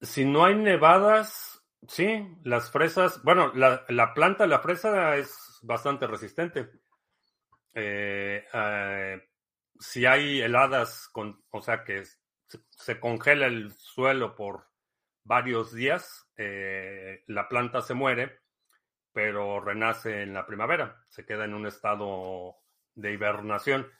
Si 0.00 0.24
no 0.24 0.44
hay 0.44 0.56
nevadas, 0.56 1.64
sí, 1.86 2.36
las 2.44 2.70
fresas, 2.70 3.22
bueno, 3.22 3.52
la, 3.54 3.84
la 3.88 4.14
planta 4.14 4.46
la 4.46 4.58
fresa 4.58 5.16
es 5.16 5.60
bastante 5.62 6.06
resistente 6.06 6.70
eh, 7.74 8.44
eh, 8.52 9.22
si 9.78 10.06
hay 10.06 10.40
heladas, 10.42 11.08
con, 11.08 11.42
o 11.50 11.62
sea 11.62 11.84
que 11.84 12.02
se, 12.70 13.00
congela 13.00 13.46
el 13.46 13.72
suelo 13.72 14.34
por 14.36 14.68
varios 15.24 15.72
días, 15.72 16.28
eh, 16.36 17.22
la 17.26 17.48
planta 17.48 17.80
se 17.80 17.94
muere, 17.94 18.41
pero 19.12 19.60
renace 19.60 20.22
en 20.22 20.34
la 20.34 20.46
primavera, 20.46 21.04
se 21.08 21.24
queda 21.24 21.44
en 21.44 21.54
un 21.54 21.66
estado 21.66 22.56
de 22.94 23.12
hibernación. 23.12 23.90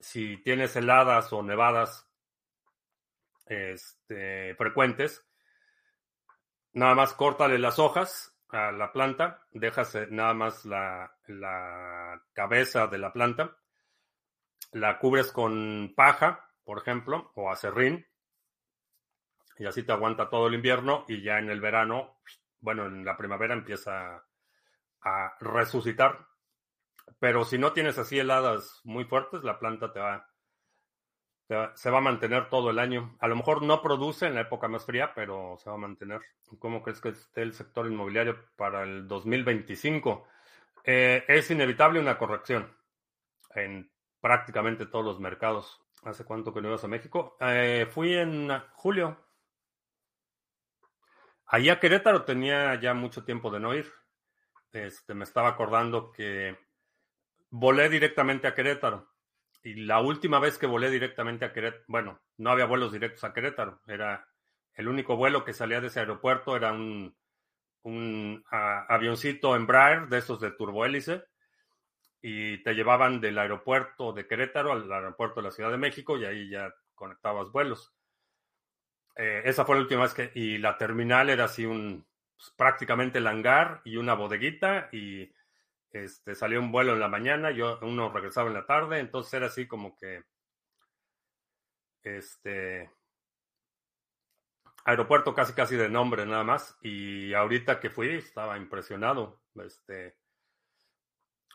Si 0.00 0.36
tienes 0.38 0.74
heladas 0.76 1.32
o 1.32 1.42
nevadas 1.42 2.08
este, 3.46 4.54
frecuentes, 4.56 5.24
nada 6.72 6.94
más 6.94 7.14
córtale 7.14 7.58
las 7.58 7.78
hojas 7.78 8.36
a 8.48 8.72
la 8.72 8.92
planta, 8.92 9.46
dejas 9.52 9.94
eh, 9.94 10.08
nada 10.10 10.34
más 10.34 10.64
la, 10.64 11.16
la 11.26 12.22
cabeza 12.32 12.86
de 12.86 12.98
la 12.98 13.12
planta, 13.12 13.56
la 14.72 14.98
cubres 14.98 15.32
con 15.32 15.94
paja, 15.94 16.48
por 16.64 16.78
ejemplo, 16.78 17.32
o 17.34 17.50
acerrín, 17.50 18.06
y 19.58 19.66
así 19.66 19.82
te 19.82 19.92
aguanta 19.92 20.28
todo 20.28 20.48
el 20.48 20.54
invierno 20.54 21.04
y 21.08 21.22
ya 21.22 21.38
en 21.38 21.50
el 21.50 21.60
verano, 21.60 22.18
bueno, 22.60 22.86
en 22.86 23.04
la 23.04 23.16
primavera 23.16 23.54
empieza 23.54 24.24
a 25.02 25.34
resucitar. 25.40 26.26
Pero 27.18 27.44
si 27.44 27.58
no 27.58 27.72
tienes 27.72 27.98
así 27.98 28.18
heladas 28.18 28.80
muy 28.84 29.04
fuertes, 29.04 29.44
la 29.44 29.58
planta 29.58 29.92
te 29.92 30.00
va, 30.00 30.28
se 31.74 31.90
va 31.90 31.98
a 31.98 32.02
mantener 32.02 32.48
todo 32.48 32.70
el 32.70 32.78
año. 32.78 33.16
A 33.20 33.28
lo 33.28 33.36
mejor 33.36 33.62
no 33.62 33.82
produce 33.82 34.26
en 34.26 34.34
la 34.34 34.42
época 34.42 34.68
más 34.68 34.86
fría, 34.86 35.12
pero 35.14 35.56
se 35.58 35.70
va 35.70 35.76
a 35.76 35.80
mantener. 35.80 36.20
¿Cómo 36.58 36.82
crees 36.82 37.00
que 37.00 37.10
esté 37.10 37.42
el 37.42 37.52
sector 37.52 37.86
inmobiliario 37.86 38.36
para 38.56 38.82
el 38.82 39.06
2025? 39.06 40.26
Eh, 40.84 41.24
es 41.28 41.50
inevitable 41.50 42.00
una 42.00 42.18
corrección 42.18 42.74
en 43.54 43.90
prácticamente 44.20 44.86
todos 44.86 45.04
los 45.04 45.20
mercados. 45.20 45.80
¿Hace 46.04 46.24
cuánto 46.24 46.52
que 46.52 46.60
no 46.60 46.68
ibas 46.68 46.84
a 46.84 46.88
México? 46.88 47.36
Eh, 47.40 47.86
fui 47.90 48.14
en 48.14 48.50
julio. 48.72 49.16
Allí 51.46 51.68
a 51.68 51.78
Querétaro 51.78 52.24
tenía 52.24 52.74
ya 52.80 52.94
mucho 52.94 53.24
tiempo 53.24 53.50
de 53.50 53.60
no 53.60 53.74
ir. 53.74 53.92
Este, 54.72 55.14
me 55.14 55.24
estaba 55.24 55.48
acordando 55.48 56.10
que 56.12 56.56
volé 57.50 57.88
directamente 57.90 58.46
a 58.46 58.54
Querétaro 58.54 59.12
y 59.62 59.74
la 59.74 60.00
última 60.00 60.38
vez 60.38 60.56
que 60.58 60.66
volé 60.66 60.90
directamente 60.90 61.44
a 61.44 61.52
Querétaro, 61.52 61.84
bueno, 61.86 62.20
no 62.38 62.50
había 62.50 62.64
vuelos 62.64 62.90
directos 62.90 63.22
a 63.24 63.34
Querétaro, 63.34 63.80
era 63.86 64.26
el 64.74 64.88
único 64.88 65.16
vuelo 65.16 65.44
que 65.44 65.52
salía 65.52 65.80
de 65.80 65.88
ese 65.88 66.00
aeropuerto 66.00 66.56
era 66.56 66.72
un, 66.72 67.14
un 67.82 68.44
avioncito 68.50 69.54
Embraer 69.54 70.08
de 70.08 70.18
esos 70.18 70.40
de 70.40 70.52
turbohélice 70.52 71.24
y 72.22 72.62
te 72.62 72.72
llevaban 72.74 73.20
del 73.20 73.38
aeropuerto 73.38 74.12
de 74.12 74.26
Querétaro 74.26 74.72
al 74.72 74.90
aeropuerto 74.90 75.40
de 75.40 75.48
la 75.48 75.52
Ciudad 75.52 75.70
de 75.70 75.76
México 75.76 76.16
y 76.16 76.24
ahí 76.24 76.48
ya 76.48 76.72
conectabas 76.94 77.50
vuelos. 77.50 77.92
Eh, 79.16 79.42
esa 79.44 79.66
fue 79.66 79.76
la 79.76 79.82
última 79.82 80.02
vez 80.02 80.14
que, 80.14 80.32
y 80.34 80.56
la 80.56 80.78
terminal 80.78 81.28
era 81.28 81.44
así 81.44 81.66
un, 81.66 82.06
pues, 82.42 82.54
prácticamente 82.56 83.18
el 83.18 83.26
hangar 83.28 83.82
y 83.84 83.96
una 83.96 84.14
bodeguita 84.14 84.88
y 84.92 85.32
este, 85.92 86.34
salió 86.34 86.58
un 86.58 86.72
vuelo 86.72 86.92
en 86.92 87.00
la 87.00 87.08
mañana, 87.08 87.52
yo, 87.52 87.78
uno 87.82 88.10
regresaba 88.12 88.48
en 88.48 88.54
la 88.54 88.66
tarde, 88.66 88.98
entonces 88.98 89.34
era 89.34 89.46
así 89.46 89.68
como 89.68 89.96
que, 89.96 90.24
este, 92.02 92.90
aeropuerto 94.84 95.34
casi 95.34 95.52
casi 95.52 95.76
de 95.76 95.88
nombre 95.88 96.26
nada 96.26 96.42
más, 96.42 96.76
y 96.82 97.32
ahorita 97.32 97.78
que 97.78 97.90
fui 97.90 98.08
estaba 98.08 98.56
impresionado, 98.56 99.40
este, 99.54 100.16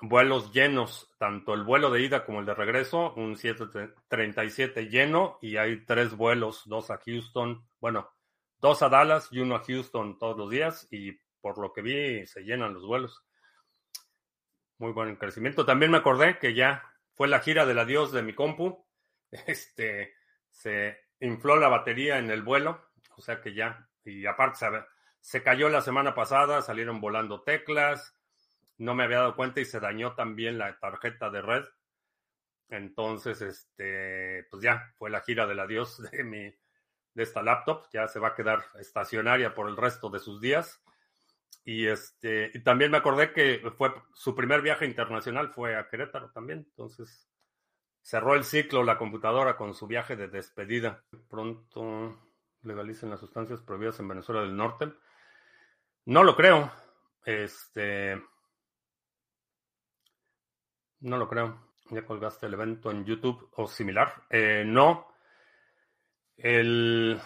vuelos 0.02 0.54
llenos, 0.54 1.14
tanto 1.18 1.54
el 1.54 1.64
vuelo 1.64 1.92
de 1.92 2.02
ida 2.02 2.26
como 2.26 2.40
el 2.40 2.46
de 2.46 2.54
regreso, 2.54 3.14
un 3.16 3.36
737 3.36 4.86
lleno 4.90 5.38
y 5.42 5.58
hay 5.58 5.84
tres 5.86 6.16
vuelos, 6.16 6.62
dos 6.66 6.92
a 6.92 7.00
Houston, 7.00 7.68
bueno, 7.82 8.10
dos 8.60 8.82
a 8.82 8.90
Dallas 8.90 9.30
y 9.32 9.40
uno 9.40 9.56
a 9.56 9.64
Houston 9.64 10.18
todos 10.18 10.38
los 10.38 10.50
días 10.50 10.88
y 10.92 11.20
por 11.42 11.58
lo 11.60 11.74
que 11.74 11.82
vi 11.82 12.26
se 12.26 12.44
llenan 12.44 12.74
los 12.74 12.86
vuelos. 12.86 13.24
Muy 14.78 14.92
buen 14.92 15.16
crecimiento. 15.16 15.66
También 15.66 15.92
me 15.92 15.98
acordé 15.98 16.38
que 16.40 16.54
ya 16.54 16.84
fue 17.14 17.28
la 17.28 17.40
gira 17.40 17.66
del 17.66 17.80
adiós 17.80 18.12
de 18.12 18.22
mi 18.22 18.34
compu. 18.34 18.86
Este, 19.46 20.14
se 20.50 20.98
infló 21.20 21.58
la 21.58 21.68
batería 21.68 22.18
en 22.18 22.32
el 22.32 22.44
vuelo, 22.44 22.90
o 23.18 23.22
sea 23.22 23.42
que 23.42 23.54
ya, 23.54 23.90
y 24.06 24.26
aparte 24.26 24.66
se, 25.20 25.44
cayó 25.44 25.68
la 25.68 25.82
semana 25.82 26.16
pasada, 26.16 26.62
salieron 26.62 27.02
volando 27.02 27.44
teclas, 27.44 28.16
no 28.78 28.96
me 28.96 29.04
había 29.04 29.18
dado 29.20 29.36
cuenta 29.36 29.60
y 29.60 29.66
se 29.66 29.82
dañó 29.82 30.16
también 30.16 30.58
la 30.58 30.80
tarjeta 30.80 31.30
de 31.30 31.42
red. 31.42 31.66
Entonces, 32.70 33.42
este, 33.42 34.46
pues 34.50 34.64
ya 34.64 34.94
fue 34.98 35.10
la 35.10 35.22
gira 35.22 35.46
del 35.46 35.60
adiós 35.60 36.02
de 36.10 36.24
mi, 36.24 36.54
de 37.18 37.24
esta 37.24 37.42
laptop. 37.42 37.88
Ya 37.92 38.08
se 38.08 38.20
va 38.20 38.30
a 38.30 38.36
quedar 38.36 38.64
estacionaria 38.80 39.56
por 39.56 39.68
el 39.68 39.76
resto 39.76 40.10
de 40.10 40.20
sus 40.20 40.40
días. 40.40 40.82
Y 41.66 41.88
este, 41.88 42.52
y 42.54 42.64
también 42.64 42.92
me 42.92 42.98
acordé 42.98 43.34
que 43.34 43.60
fue 43.76 43.92
su 44.14 44.36
primer 44.36 44.62
viaje 44.62 44.86
internacional 44.86 45.50
fue 45.50 45.76
a 45.76 45.90
Querétaro 45.90 46.30
también. 46.30 46.60
Entonces, 46.60 47.28
cerró 48.02 48.36
el 48.36 48.44
ciclo 48.44 48.84
la 48.84 49.00
computadora 49.00 49.58
con 49.58 49.74
su 49.74 49.88
viaje 49.88 50.16
de 50.16 50.28
despedida. 50.28 51.04
Pronto 51.28 52.22
legalicen 52.62 53.10
las 53.10 53.20
sustancias 53.20 53.62
prohibidas 53.62 54.00
en 54.00 54.08
Venezuela 54.08 54.42
del 54.42 54.56
Norte. 54.56 54.94
No 56.06 56.24
lo 56.24 56.36
creo. 56.36 56.72
Este, 57.26 58.22
no 61.00 61.18
lo 61.18 61.28
creo. 61.28 61.74
¿Ya 61.90 62.06
colgaste 62.06 62.46
el 62.46 62.54
evento 62.54 62.92
en 62.92 63.06
YouTube 63.06 63.50
o 63.56 63.68
similar? 63.68 64.24
Eh, 64.30 64.64
no. 64.66 65.17
El, 66.38 67.20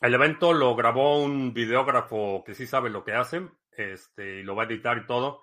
evento 0.00 0.52
lo 0.52 0.74
grabó 0.74 1.22
un 1.22 1.54
videógrafo 1.54 2.42
que 2.44 2.54
sí 2.54 2.66
sabe 2.66 2.90
lo 2.90 3.04
que 3.04 3.12
hace 3.12 3.48
este, 3.70 4.40
y 4.40 4.42
lo 4.42 4.56
va 4.56 4.64
a 4.64 4.66
editar 4.66 4.98
y 4.98 5.06
todo. 5.06 5.42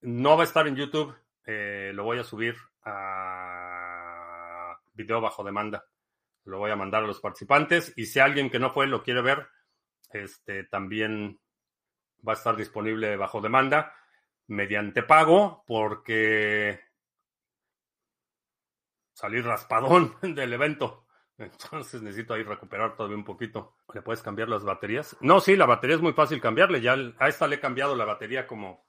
No 0.00 0.36
va 0.36 0.42
a 0.42 0.46
estar 0.46 0.66
en 0.66 0.76
YouTube. 0.76 1.14
Eh, 1.44 1.92
lo 1.94 2.04
voy 2.04 2.18
a 2.18 2.24
subir 2.24 2.56
a 2.84 4.76
video 4.94 5.20
bajo 5.20 5.44
demanda. 5.44 5.84
Lo 6.44 6.58
voy 6.58 6.70
a 6.70 6.76
mandar 6.76 7.04
a 7.04 7.06
los 7.06 7.20
participantes. 7.20 7.92
Y 7.96 8.06
si 8.06 8.18
alguien 8.18 8.50
que 8.50 8.58
no 8.58 8.70
fue 8.70 8.86
lo 8.86 9.02
quiere 9.02 9.20
ver, 9.22 9.46
este, 10.10 10.64
también 10.64 11.40
va 12.26 12.32
a 12.32 12.36
estar 12.36 12.56
disponible 12.56 13.16
bajo 13.16 13.40
demanda 13.40 13.94
mediante 14.48 15.02
pago 15.02 15.64
porque 15.66 16.80
salí 19.12 19.40
raspadón 19.40 20.16
del 20.22 20.52
evento. 20.52 21.01
Entonces 21.42 22.02
necesito 22.02 22.34
ahí 22.34 22.42
recuperar 22.42 22.96
todavía 22.96 23.16
un 23.16 23.24
poquito. 23.24 23.76
¿Le 23.92 24.02
puedes 24.02 24.22
cambiar 24.22 24.48
las 24.48 24.64
baterías? 24.64 25.16
No, 25.20 25.40
sí, 25.40 25.56
la 25.56 25.66
batería 25.66 25.96
es 25.96 26.02
muy 26.02 26.12
fácil 26.12 26.40
cambiarle. 26.40 26.80
Ya 26.80 26.96
a 27.18 27.28
esta 27.28 27.46
le 27.46 27.56
he 27.56 27.60
cambiado 27.60 27.96
la 27.96 28.04
batería 28.04 28.46
como. 28.46 28.86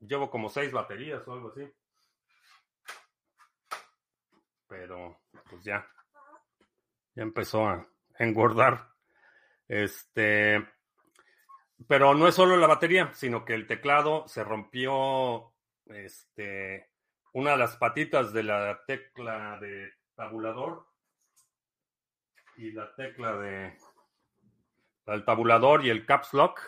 Llevo 0.00 0.30
como 0.30 0.48
seis 0.48 0.72
baterías 0.72 1.26
o 1.28 1.32
algo 1.32 1.48
así. 1.48 1.70
Pero, 4.66 5.20
pues 5.50 5.62
ya. 5.62 5.86
Ya 7.14 7.22
empezó 7.22 7.66
a 7.66 7.86
engordar. 8.18 8.88
Este. 9.68 10.66
Pero 11.86 12.14
no 12.14 12.28
es 12.28 12.34
solo 12.34 12.56
la 12.56 12.66
batería, 12.66 13.12
sino 13.14 13.44
que 13.44 13.54
el 13.54 13.66
teclado 13.66 14.26
se 14.28 14.44
rompió 14.44 15.52
este, 15.86 16.90
una 17.32 17.52
de 17.52 17.56
las 17.56 17.76
patitas 17.76 18.32
de 18.32 18.42
la 18.42 18.84
tecla 18.86 19.58
de 19.58 19.92
tabulador 20.14 20.89
y 22.60 22.72
la 22.72 22.94
tecla 22.94 23.36
de 23.38 23.78
el 25.06 25.24
tabulador 25.24 25.84
y 25.84 25.90
el 25.90 26.04
caps 26.04 26.34
lock. 26.34 26.60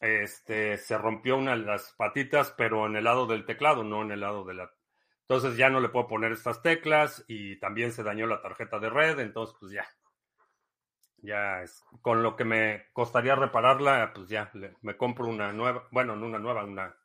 Este 0.00 0.76
se 0.76 0.98
rompió 0.98 1.36
una 1.36 1.52
de 1.52 1.64
las 1.64 1.92
patitas, 1.92 2.52
pero 2.56 2.86
en 2.86 2.96
el 2.96 3.04
lado 3.04 3.26
del 3.26 3.46
teclado, 3.46 3.84
no 3.84 4.02
en 4.02 4.10
el 4.10 4.20
lado 4.20 4.44
de 4.44 4.54
la. 4.54 4.72
Entonces 5.20 5.56
ya 5.56 5.70
no 5.70 5.80
le 5.80 5.88
puedo 5.88 6.08
poner 6.08 6.32
estas 6.32 6.62
teclas 6.62 7.24
y 7.28 7.60
también 7.60 7.92
se 7.92 8.02
dañó 8.02 8.26
la 8.26 8.42
tarjeta 8.42 8.80
de 8.80 8.90
red, 8.90 9.20
entonces 9.20 9.56
pues 9.60 9.72
ya 9.72 9.86
ya 11.22 11.62
es, 11.62 11.84
con 12.00 12.22
lo 12.22 12.34
que 12.34 12.44
me 12.44 12.86
costaría 12.92 13.34
repararla, 13.34 14.12
pues 14.14 14.28
ya 14.28 14.50
me 14.80 14.96
compro 14.96 15.26
una 15.26 15.52
nueva, 15.52 15.86
bueno, 15.90 16.16
no 16.16 16.26
una 16.26 16.38
nueva, 16.38 16.64
una 16.64 16.96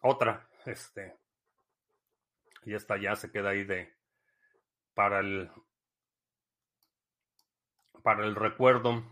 otra, 0.00 0.48
este, 0.66 1.16
y 2.64 2.74
esta 2.74 2.96
ya 2.96 3.14
se 3.14 3.30
queda 3.30 3.50
ahí 3.50 3.62
de 3.62 3.94
para 4.94 5.20
el 5.20 5.50
para 8.02 8.24
el 8.24 8.34
recuerdo. 8.34 9.02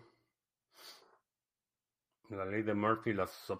La 2.28 2.44
ley 2.44 2.62
de 2.62 2.74
Murphy, 2.74 3.12
las 3.12 3.52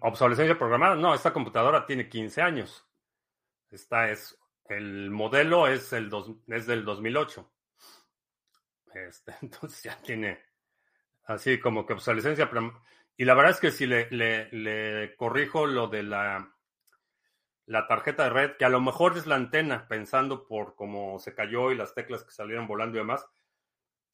obsolescencia 0.00 0.58
programada. 0.58 0.96
No, 0.96 1.14
esta 1.14 1.32
computadora 1.32 1.86
tiene 1.86 2.08
15 2.08 2.42
años. 2.42 2.86
Esta 3.70 4.10
es 4.10 4.38
el 4.68 5.10
modelo 5.10 5.66
es 5.66 5.92
el 5.92 6.08
dos, 6.08 6.30
es 6.46 6.66
del 6.66 6.84
2008. 6.84 7.50
Este, 8.94 9.34
entonces 9.42 9.82
ya 9.82 9.96
tiene 10.00 10.40
así 11.24 11.58
como 11.60 11.86
que 11.86 11.94
obsolescencia. 11.94 12.50
Y 13.16 13.24
la 13.24 13.34
verdad 13.34 13.52
es 13.52 13.60
que 13.60 13.70
si 13.70 13.86
le, 13.86 14.08
le, 14.10 15.16
corrijo 15.16 15.66
lo 15.66 15.88
de 15.88 16.02
la, 16.02 16.54
la 17.66 17.86
tarjeta 17.86 18.24
de 18.24 18.30
red, 18.30 18.56
que 18.56 18.64
a 18.64 18.68
lo 18.68 18.80
mejor 18.80 19.16
es 19.16 19.26
la 19.26 19.36
antena, 19.36 19.86
pensando 19.88 20.46
por 20.46 20.74
cómo 20.74 21.18
se 21.18 21.34
cayó 21.34 21.70
y 21.70 21.76
las 21.76 21.94
teclas 21.94 22.24
que 22.24 22.32
salieron 22.32 22.66
volando 22.66 22.96
y 22.96 23.00
demás, 23.00 23.26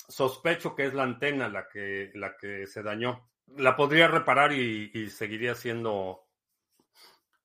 sospecho 0.09 0.75
que 0.75 0.87
es 0.87 0.95
la 0.95 1.05
antena 1.05 1.49
la 1.49 1.69
que, 1.69 2.11
la 2.15 2.37
que 2.37 2.67
se 2.67 2.83
dañó. 2.83 3.31
La 3.57 3.77
podría 3.77 4.09
reparar 4.09 4.53
y, 4.53 5.09
seguiría 5.11 5.55
siendo 5.55 6.27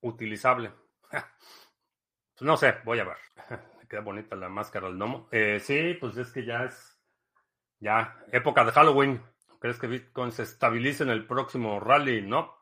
utilizable. 0.01 0.71
No 2.39 2.57
sé, 2.57 2.75
voy 2.83 2.99
a 2.99 3.05
ver. 3.05 3.17
Queda 3.89 4.01
bonita 4.01 4.35
la 4.35 4.49
máscara 4.49 4.87
del 4.87 4.97
gnomo. 4.97 5.29
Eh, 5.31 5.61
sí, 5.61 5.93
pues 5.93 6.17
es 6.17 6.29
que 6.31 6.43
ya 6.43 6.65
es 6.65 6.93
ya, 7.83 8.17
época 8.31 8.63
de 8.63 8.71
Halloween. 8.71 9.21
¿Crees 9.59 9.77
que 9.77 9.87
Bitcoin 9.87 10.31
se 10.31 10.43
estabilice 10.43 11.03
en 11.03 11.09
el 11.09 11.27
próximo 11.27 11.81
rally? 11.81 12.21
No. 12.21 12.55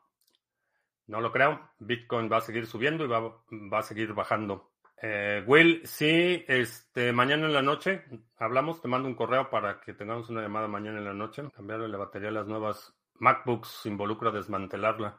No 1.06 1.20
lo 1.20 1.32
creo. 1.32 1.70
Bitcoin 1.78 2.30
va 2.30 2.38
a 2.38 2.40
seguir 2.40 2.66
subiendo 2.66 3.04
y 3.04 3.08
va, 3.08 3.78
a 3.78 3.82
seguir 3.82 4.12
bajando. 4.14 4.70
Eh, 5.00 5.42
Will, 5.46 5.82
sí, 5.84 6.44
este, 6.46 7.12
mañana 7.12 7.46
en 7.46 7.52
la 7.52 7.62
noche 7.62 8.04
hablamos, 8.38 8.80
te 8.80 8.88
mando 8.88 9.08
un 9.08 9.16
correo 9.16 9.50
para 9.50 9.80
que 9.80 9.94
tengamos 9.94 10.30
una 10.30 10.42
llamada 10.42 10.68
mañana 10.68 10.98
en 10.98 11.04
la 11.04 11.14
noche. 11.14 11.42
Cambiarle 11.54 11.88
la 11.88 11.98
batería 11.98 12.28
a 12.28 12.32
las 12.32 12.46
nuevas 12.46 12.94
MacBooks 13.18 13.86
involucra 13.86 14.30
desmantelarla. 14.30 15.18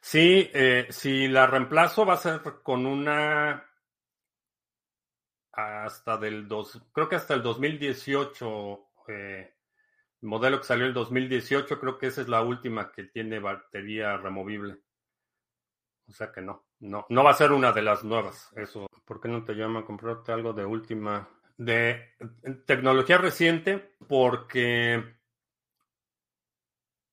Sí, 0.00 0.50
eh, 0.54 0.86
si 0.90 1.28
la 1.28 1.46
reemplazo 1.46 2.06
va 2.06 2.14
a 2.14 2.18
ser 2.18 2.40
con 2.62 2.86
una 2.86 3.64
hasta 5.52 6.16
del 6.16 6.46
dos, 6.46 6.80
creo 6.92 7.08
que 7.08 7.16
hasta 7.16 7.34
el 7.34 7.42
2018 7.42 8.88
eh, 9.08 9.54
modelo 10.22 10.58
que 10.58 10.66
salió 10.66 10.86
el 10.86 10.94
2018, 10.94 11.78
creo 11.80 11.98
que 11.98 12.08
esa 12.08 12.20
es 12.20 12.28
la 12.28 12.42
última 12.42 12.92
que 12.92 13.04
tiene 13.04 13.38
batería 13.38 14.16
removible. 14.16 14.78
O 16.08 16.12
sea 16.12 16.32
que 16.32 16.40
no, 16.40 16.64
no, 16.80 17.06
no 17.08 17.24
va 17.24 17.30
a 17.30 17.34
ser 17.34 17.52
una 17.52 17.72
de 17.72 17.82
las 17.82 18.04
nuevas. 18.04 18.50
Eso, 18.56 18.86
¿por 19.04 19.20
qué 19.20 19.28
no 19.28 19.44
te 19.44 19.54
llama 19.54 19.80
a 19.80 19.84
comprarte 19.84 20.32
algo 20.32 20.52
de 20.52 20.64
última, 20.64 21.28
de 21.56 22.14
tecnología 22.66 23.18
reciente? 23.18 23.94
Porque 24.08 25.16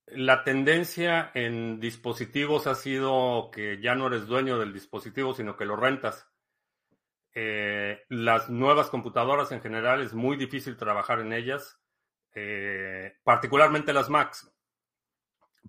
la 0.07 0.43
tendencia 0.43 1.31
en 1.33 1.79
dispositivos 1.79 2.67
ha 2.67 2.75
sido 2.75 3.49
que 3.51 3.81
ya 3.81 3.95
no 3.95 4.07
eres 4.07 4.27
dueño 4.27 4.57
del 4.57 4.73
dispositivo, 4.73 5.33
sino 5.33 5.57
que 5.57 5.65
lo 5.65 5.75
rentas. 5.75 6.29
Eh, 7.33 8.03
las 8.07 8.49
nuevas 8.49 8.89
computadoras 8.89 9.51
en 9.51 9.61
general 9.61 10.01
es 10.01 10.13
muy 10.13 10.37
difícil 10.37 10.77
trabajar 10.77 11.19
en 11.19 11.33
ellas 11.33 11.81
eh, 12.35 13.15
particularmente 13.23 13.93
las 13.93 14.09
Macs. 14.09 14.51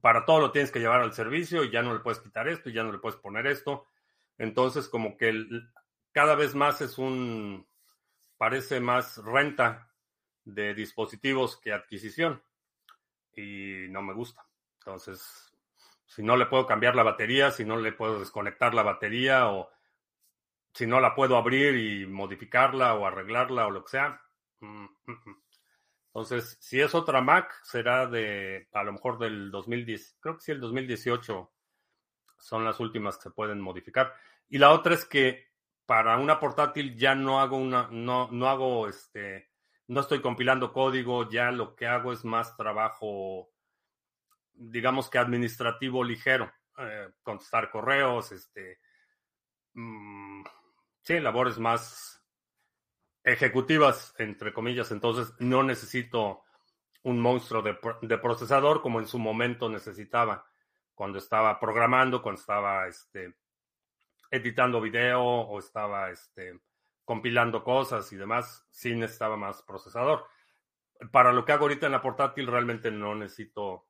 Para 0.00 0.24
todo 0.24 0.40
lo 0.40 0.52
tienes 0.52 0.70
que 0.70 0.78
llevar 0.78 1.00
al 1.00 1.12
servicio 1.12 1.64
y 1.64 1.70
ya 1.70 1.82
no 1.82 1.92
le 1.94 2.00
puedes 2.00 2.20
quitar 2.20 2.48
esto 2.48 2.68
y 2.68 2.72
ya 2.72 2.82
no 2.82 2.92
le 2.92 2.98
puedes 2.98 3.18
poner 3.18 3.46
esto. 3.46 3.86
Entonces, 4.38 4.88
como 4.88 5.16
que 5.16 5.32
cada 6.12 6.34
vez 6.34 6.54
más 6.54 6.80
es 6.80 6.98
un 6.98 7.66
parece 8.36 8.80
más 8.80 9.18
renta 9.18 9.90
de 10.44 10.74
dispositivos 10.74 11.58
que 11.58 11.72
adquisición 11.72 12.42
y 13.34 13.86
no 13.88 14.02
me 14.02 14.14
gusta. 14.14 14.46
Entonces, 14.78 15.52
si 16.06 16.22
no 16.22 16.36
le 16.36 16.46
puedo 16.46 16.66
cambiar 16.66 16.94
la 16.94 17.02
batería, 17.02 17.50
si 17.50 17.64
no 17.64 17.76
le 17.76 17.92
puedo 17.92 18.20
desconectar 18.20 18.74
la 18.74 18.82
batería 18.82 19.50
o 19.50 19.70
si 20.72 20.86
no 20.86 21.00
la 21.00 21.14
puedo 21.14 21.36
abrir 21.36 21.76
y 21.76 22.06
modificarla 22.06 22.94
o 22.94 23.06
arreglarla 23.06 23.66
o 23.66 23.70
lo 23.70 23.84
que 23.84 23.90
sea. 23.90 24.20
Mm, 24.60 24.84
mm, 24.84 25.12
mm. 25.24 25.42
Entonces, 26.16 26.56
si 26.62 26.80
es 26.80 26.94
otra 26.94 27.20
Mac, 27.20 27.52
será 27.62 28.06
de 28.06 28.68
a 28.72 28.82
lo 28.84 28.94
mejor 28.94 29.18
del 29.18 29.50
2010, 29.50 30.16
creo 30.18 30.36
que 30.36 30.40
sí, 30.40 30.50
el 30.50 30.60
2018 30.60 31.52
son 32.38 32.64
las 32.64 32.80
últimas 32.80 33.18
que 33.18 33.24
se 33.24 33.30
pueden 33.32 33.60
modificar. 33.60 34.14
Y 34.48 34.56
la 34.56 34.70
otra 34.70 34.94
es 34.94 35.04
que 35.04 35.50
para 35.84 36.16
una 36.16 36.40
portátil 36.40 36.96
ya 36.96 37.14
no 37.14 37.38
hago 37.38 37.58
una, 37.58 37.88
no, 37.90 38.30
no 38.32 38.48
hago 38.48 38.88
este, 38.88 39.50
no 39.88 40.00
estoy 40.00 40.22
compilando 40.22 40.72
código, 40.72 41.28
ya 41.28 41.50
lo 41.50 41.76
que 41.76 41.86
hago 41.86 42.14
es 42.14 42.24
más 42.24 42.56
trabajo, 42.56 43.50
digamos 44.54 45.10
que 45.10 45.18
administrativo 45.18 46.02
ligero, 46.02 46.50
eh, 46.78 47.10
contestar 47.22 47.70
correos, 47.70 48.32
este, 48.32 48.78
mm, 49.74 50.44
sí, 51.02 51.20
labores 51.20 51.58
más 51.58 52.15
ejecutivas, 53.26 54.14
entre 54.18 54.52
comillas, 54.52 54.92
entonces 54.92 55.34
no 55.40 55.64
necesito 55.64 56.44
un 57.02 57.20
monstruo 57.20 57.60
de, 57.60 57.76
de, 58.02 58.18
procesador 58.18 58.80
como 58.80 59.00
en 59.00 59.06
su 59.08 59.18
momento 59.18 59.68
necesitaba 59.68 60.46
cuando 60.94 61.18
estaba 61.18 61.58
programando, 61.58 62.22
cuando 62.22 62.40
estaba 62.40 62.86
este, 62.86 63.34
editando 64.30 64.80
video 64.80 65.22
o 65.22 65.58
estaba 65.58 66.10
este, 66.10 66.60
compilando 67.04 67.64
cosas 67.64 68.10
y 68.12 68.16
demás, 68.16 68.64
sí 68.70 68.94
necesitaba 68.94 69.36
más 69.36 69.60
procesador. 69.62 70.24
Para 71.10 71.32
lo 71.32 71.44
que 71.44 71.50
hago 71.50 71.64
ahorita 71.64 71.86
en 71.86 71.92
la 71.92 72.02
portátil 72.02 72.46
realmente 72.46 72.92
no 72.92 73.16
necesito 73.16 73.86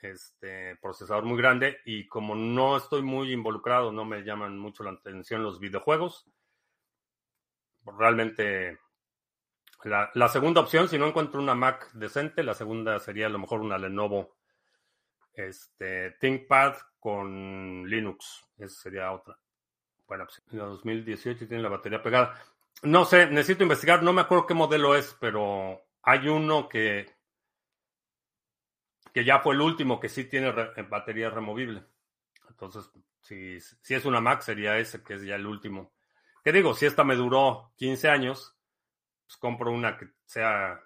este 0.00 0.76
procesador 0.76 1.24
muy 1.24 1.38
grande 1.38 1.78
y 1.84 2.08
como 2.08 2.34
no 2.34 2.76
estoy 2.76 3.02
muy 3.02 3.32
involucrado, 3.32 3.92
no 3.92 4.04
me 4.04 4.22
llaman 4.22 4.58
mucho 4.58 4.82
la 4.82 4.90
atención 4.90 5.44
los 5.44 5.60
videojuegos. 5.60 6.28
Realmente 7.84 8.78
la, 9.84 10.10
la, 10.14 10.28
segunda 10.28 10.60
opción, 10.60 10.88
si 10.88 10.98
no 10.98 11.06
encuentro 11.06 11.40
una 11.40 11.54
Mac 11.54 11.90
decente, 11.92 12.42
la 12.42 12.54
segunda 12.54 12.98
sería 13.00 13.26
a 13.26 13.30
lo 13.30 13.38
mejor 13.38 13.60
una 13.60 13.78
Lenovo 13.78 14.36
este, 15.34 16.12
ThinkPad 16.20 16.74
con 16.98 17.88
Linux. 17.88 18.46
Esa 18.58 18.82
sería 18.82 19.12
otra. 19.12 19.38
Bueno, 20.06 20.26
pues 20.26 20.42
en 20.50 20.58
2018 20.58 21.48
tiene 21.48 21.62
la 21.62 21.68
batería 21.68 22.02
pegada. 22.02 22.34
No 22.82 23.04
sé, 23.04 23.26
necesito 23.26 23.62
investigar, 23.62 24.02
no 24.02 24.12
me 24.12 24.22
acuerdo 24.22 24.46
qué 24.46 24.54
modelo 24.54 24.94
es, 24.96 25.16
pero 25.20 25.80
hay 26.02 26.28
uno 26.28 26.68
que, 26.68 27.14
que 29.12 29.24
ya 29.24 29.40
fue 29.40 29.54
el 29.54 29.60
último 29.60 30.00
que 30.00 30.08
sí 30.08 30.24
tiene 30.24 30.50
batería 30.50 31.30
removible. 31.30 31.84
Entonces, 32.48 32.90
si, 33.22 33.60
si 33.60 33.94
es 33.94 34.04
una 34.04 34.20
Mac, 34.20 34.42
sería 34.42 34.78
ese, 34.78 35.02
que 35.02 35.14
es 35.14 35.22
ya 35.22 35.36
el 35.36 35.46
último. 35.46 35.92
¿Qué 36.44 36.52
digo? 36.52 36.74
Si 36.74 36.86
esta 36.86 37.04
me 37.04 37.16
duró 37.16 37.72
15 37.76 38.08
años, 38.08 38.56
pues 39.26 39.36
compro 39.36 39.72
una 39.72 39.96
que 39.96 40.08
sea 40.24 40.80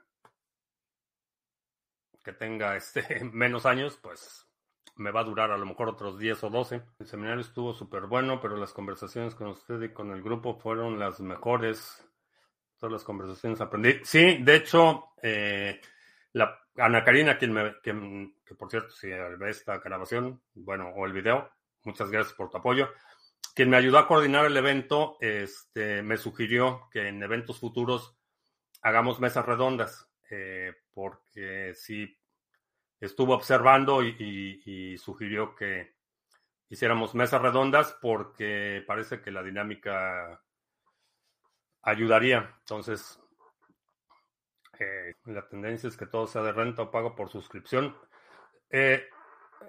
que 2.23 2.33
tenga 2.33 2.77
este 2.77 3.25
menos 3.33 3.67
años, 3.67 3.99
pues 4.03 4.49
me 4.97 5.11
va 5.11 5.21
a 5.21 5.25
durar 5.25 5.51
a 5.51 5.59
lo 5.59 5.67
mejor 5.67 5.89
otros 5.89 6.19
10 6.19 6.45
o 6.45 6.51
12. 6.51 6.83
El 6.99 7.07
seminario 7.07 7.41
estuvo 7.41 7.73
súper 7.73 8.07
bueno, 8.07 8.41
pero 8.41 8.57
las 8.57 8.73
conversaciones 8.73 9.35
con 9.35 9.49
usted 9.49 9.81
y 9.83 9.93
con 9.93 10.11
el 10.13 10.23
grupo 10.23 10.59
fueron 10.59 10.99
las 10.99 11.21
mejores. 11.21 12.05
Todas 12.79 12.93
las 12.93 13.05
conversaciones 13.05 13.61
aprendí. 13.61 14.01
Sí, 14.05 14.39
de 14.43 14.57
hecho, 14.57 15.11
eh, 15.23 15.81
la 16.33 16.61
Ana 16.77 17.05
Karina, 17.05 17.39
quien 17.39 17.53
me, 17.53 17.77
que, 17.83 18.55
por 18.55 18.71
cierto, 18.71 18.91
si 18.91 19.09
ve 19.09 19.51
esta 19.51 19.79
grabación, 19.79 20.43
bueno, 20.55 20.89
o 20.91 21.07
el 21.07 21.13
video, 21.13 21.51
muchas 21.85 22.11
gracias 22.11 22.35
por 22.35 22.51
tu 22.51 22.59
apoyo. 22.59 22.89
Quien 23.55 23.71
me 23.71 23.77
ayudó 23.77 23.99
a 23.99 24.09
coordinar 24.09 24.47
el 24.47 24.57
evento, 24.57 25.17
este, 25.21 26.03
me 26.03 26.17
sugirió 26.17 26.89
que 26.91 27.07
en 27.07 27.23
eventos 27.23 27.61
futuros 27.61 28.19
hagamos 28.83 29.21
mesas 29.21 29.47
redondas, 29.47 30.11
eh, 30.29 30.75
porque 30.93 31.73
si 31.75 32.19
estuvo 32.99 33.33
observando 33.33 34.03
y, 34.03 34.99
sugirió 34.99 35.55
que 35.55 35.95
hiciéramos 36.69 37.15
mesas 37.15 37.41
redondas 37.41 37.97
porque 38.03 38.83
parece 38.89 39.21
que 39.21 39.31
la 39.31 39.45
dinámica 39.45 40.43
ayudaría. 41.83 42.57
Entonces, 42.61 43.21
eh, 44.81 45.15
la 45.27 45.47
tendencia 45.47 45.89
es 45.89 45.97
que 45.97 46.07
todo 46.07 46.27
sea 46.27 46.43
de 46.43 46.53
renta 46.53 46.83
o 46.83 46.91
pago 46.91 47.15
por 47.15 47.31
suscripción. 47.31 47.97
Eh, 48.69 49.07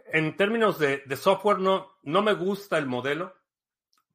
en 0.07 0.35
términos 0.35 0.79
de, 0.79 1.03
software, 1.15 1.59
no 1.59 2.21
me 2.23 2.33
gusta 2.33 2.79
el 2.79 2.87
modelo, 2.87 3.44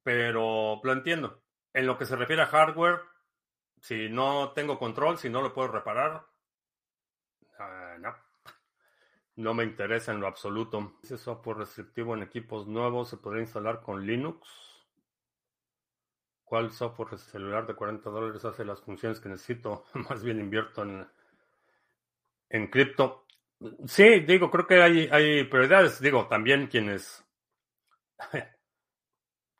pero 0.02 0.80
lo 0.82 0.92
entiendo. 0.92 1.42
En 1.72 1.86
lo 1.86 1.96
que 1.96 2.06
se 2.06 2.16
refiere 2.16 2.42
a 2.42 2.46
hardware, 2.46 3.00
si 3.80 4.08
no 4.08 4.52
tengo 4.52 4.78
control, 4.78 5.18
si 5.18 5.30
no 5.30 5.42
lo 5.42 5.52
puedo 5.52 5.68
reparar, 5.68 6.26
uh, 7.58 8.00
no. 8.00 8.14
No 9.36 9.54
me 9.54 9.64
interesa 9.64 10.12
en 10.12 10.20
lo 10.20 10.26
absoluto. 10.26 10.98
Ese 11.02 11.16
software 11.16 11.58
restrictivo 11.58 12.14
en 12.14 12.22
equipos 12.22 12.66
nuevos 12.66 13.08
se 13.08 13.16
podría 13.16 13.42
instalar 13.42 13.80
con 13.80 14.04
Linux. 14.04 14.48
¿Cuál 16.44 16.72
software 16.72 17.16
celular 17.16 17.66
de 17.66 17.74
40 17.74 18.10
dólares 18.10 18.44
hace 18.44 18.64
las 18.64 18.82
funciones 18.82 19.20
que 19.20 19.28
necesito? 19.28 19.84
Más 20.10 20.22
bien 20.22 20.40
invierto 20.40 20.82
en, 20.82 21.08
en 22.50 22.66
cripto. 22.66 23.26
Sí, 23.86 24.20
digo, 24.20 24.50
creo 24.50 24.66
que 24.66 24.82
hay, 24.82 25.08
hay 25.12 25.44
prioridades. 25.44 26.00
Digo, 26.00 26.26
también 26.26 26.66
quienes, 26.66 27.24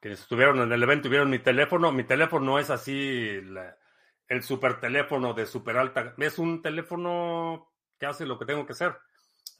quienes 0.00 0.20
estuvieron 0.20 0.60
en 0.60 0.72
el 0.72 0.82
evento 0.82 1.08
vieron 1.08 1.30
mi 1.30 1.38
teléfono. 1.38 1.92
Mi 1.92 2.04
teléfono 2.04 2.44
no 2.44 2.58
es 2.58 2.70
así 2.70 3.40
el 4.28 4.42
super 4.42 4.80
teléfono 4.80 5.34
de 5.34 5.46
super 5.46 5.76
alta. 5.76 6.14
Es 6.18 6.38
un 6.38 6.62
teléfono 6.62 7.72
que 7.98 8.06
hace 8.06 8.26
lo 8.26 8.38
que 8.38 8.46
tengo 8.46 8.66
que 8.66 8.72
hacer 8.72 8.96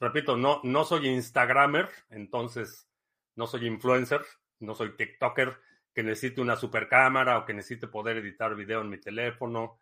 repito, 0.01 0.35
no, 0.35 0.59
no 0.63 0.83
soy 0.83 1.07
Instagramer, 1.07 1.87
entonces 2.09 2.89
no 3.35 3.45
soy 3.47 3.67
influencer, 3.67 4.25
no 4.59 4.73
soy 4.75 4.97
TikToker 4.97 5.57
que 5.93 6.03
necesite 6.03 6.41
una 6.41 6.55
super 6.55 6.89
cámara 6.89 7.37
o 7.37 7.45
que 7.45 7.53
necesite 7.53 7.87
poder 7.87 8.17
editar 8.17 8.55
video 8.55 8.81
en 8.81 8.89
mi 8.89 8.97
teléfono. 8.97 9.79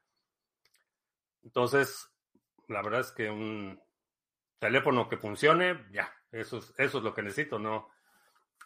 Entonces, 1.41 2.11
la 2.67 2.81
verdad 2.81 3.01
es 3.01 3.11
que 3.11 3.29
un 3.29 3.81
teléfono 4.59 5.07
que 5.07 5.17
funcione, 5.17 5.85
ya, 5.91 6.13
eso 6.31 6.57
es, 6.57 6.73
eso 6.77 6.97
es 6.97 7.03
lo 7.03 7.13
que 7.13 7.23
necesito, 7.23 7.57
no, 7.57 7.89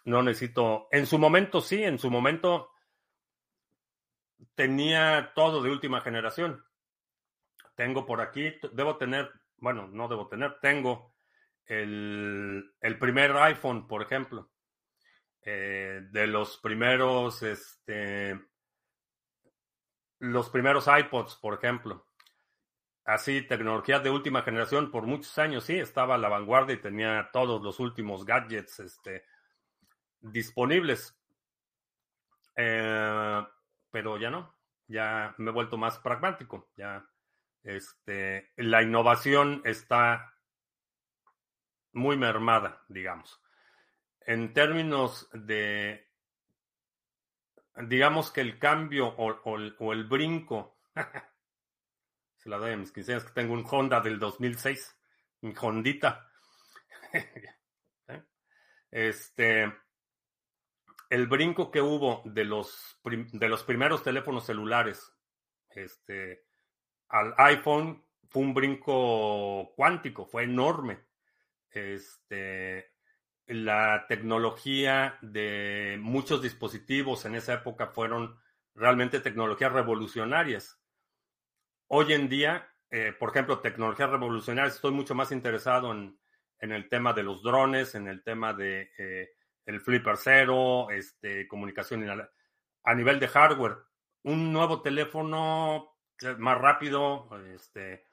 no 0.05 0.23
necesito. 0.23 0.87
En 0.91 1.05
su 1.05 1.17
momento 1.17 1.61
sí, 1.61 1.83
en 1.83 1.99
su 1.99 2.09
momento 2.09 2.71
tenía 4.55 5.31
todo 5.35 5.61
de 5.61 5.69
última 5.69 6.01
generación. 6.01 6.63
Tengo 7.75 8.05
por 8.05 8.21
aquí, 8.21 8.53
debo 8.73 8.97
tener, 8.97 9.31
bueno, 9.57 9.87
no 9.87 10.07
debo 10.07 10.27
tener, 10.27 10.59
tengo 10.61 11.15
el, 11.65 12.73
primer 12.99 13.35
iPhone, 13.37 13.87
por 13.87 14.01
ejemplo, 14.01 14.51
eh, 15.41 16.01
de 16.11 16.27
los 16.27 16.57
primeros, 16.57 17.41
este, 17.41 18.39
los 20.19 20.49
primeros 20.49 20.87
iPods, 20.87 21.35
por 21.37 21.55
ejemplo. 21.55 22.07
Así, 23.05 23.41
tecnología 23.41 23.99
de 23.99 24.09
última 24.09 24.43
generación, 24.43 24.89
por 24.89 25.05
muchos 25.05 25.37
años, 25.37 25.65
sí, 25.65 25.77
estaba 25.77 26.15
a 26.15 26.17
la 26.17 26.29
vanguardia 26.29 26.75
y 26.75 26.81
tenía 26.81 27.29
todos 27.33 27.61
los 27.61 27.79
últimos 27.79 28.23
gadgets 28.23 28.79
este, 28.79 29.25
disponibles. 30.23 31.15
Eh, 32.55 33.45
pero 33.91 34.17
ya 34.17 34.29
no, 34.29 34.55
ya 34.87 35.35
me 35.37 35.51
he 35.51 35.53
vuelto 35.53 35.77
más 35.77 35.99
pragmático. 35.99 36.71
Ya 36.75 37.05
este, 37.63 38.51
la 38.57 38.81
innovación 38.81 39.61
está 39.65 40.33
muy 41.93 42.17
mermada, 42.17 42.83
digamos. 42.89 43.41
En 44.25 44.53
términos 44.53 45.29
de, 45.33 46.09
digamos 47.87 48.31
que 48.31 48.41
el 48.41 48.59
cambio 48.59 49.07
o, 49.07 49.91
el, 49.91 50.03
brinco, 50.05 50.79
se 52.37 52.49
la 52.49 52.57
doy 52.57 52.71
a 52.71 52.77
mis 52.77 52.91
quincenas 52.91 53.23
que 53.25 53.33
tengo 53.33 53.53
un 53.53 53.65
Honda 53.69 54.01
del 54.01 54.19
2006, 54.19 54.97
mi 55.41 55.53
Hondita. 55.59 56.29
este, 58.91 59.73
el 61.13 61.27
brinco 61.27 61.69
que 61.69 61.79
hubo 61.79 62.23
de 62.25 62.43
los, 62.43 62.99
de 63.03 63.47
los 63.47 63.63
primeros 63.63 64.01
teléfonos 64.01 64.47
celulares 64.47 65.13
este, 65.69 66.47
al 67.09 67.35
iPhone 67.37 68.03
fue 68.29 68.41
un 68.41 68.55
brinco 68.55 69.75
cuántico, 69.75 70.25
fue 70.25 70.45
enorme 70.45 71.05
este, 71.69 72.93
la 73.45 74.07
tecnología 74.07 75.19
de 75.21 75.99
muchos 76.01 76.41
dispositivos 76.41 77.25
en 77.25 77.35
esa 77.35 77.53
época 77.53 77.89
fueron 77.89 78.39
realmente 78.73 79.19
tecnologías 79.19 79.71
revolucionarias. 79.71 80.81
Hoy 81.89 82.13
en 82.13 82.27
día, 82.27 82.67
eh, 82.89 83.13
por 83.19 83.29
ejemplo, 83.29 83.59
tecnologías 83.59 84.09
revolucionarias, 84.09 84.77
estoy 84.77 84.93
mucho 84.93 85.13
más 85.13 85.31
interesado 85.31 85.91
en, 85.91 86.17
en 86.57 86.71
el 86.71 86.89
tema 86.89 87.13
de 87.13 87.21
los 87.21 87.43
drones, 87.43 87.93
en 87.93 88.07
el 88.07 88.23
tema 88.23 88.55
de 88.55 88.89
eh, 88.97 89.29
el 89.65 89.81
flipper 89.81 90.17
cero, 90.17 90.89
este, 90.91 91.47
comunicación 91.47 92.07
a 92.83 92.95
nivel 92.95 93.19
de 93.19 93.27
hardware. 93.27 93.77
Un 94.23 94.53
nuevo 94.53 94.81
teléfono 94.81 95.95
más 96.37 96.57
rápido, 96.57 97.29
este, 97.53 98.05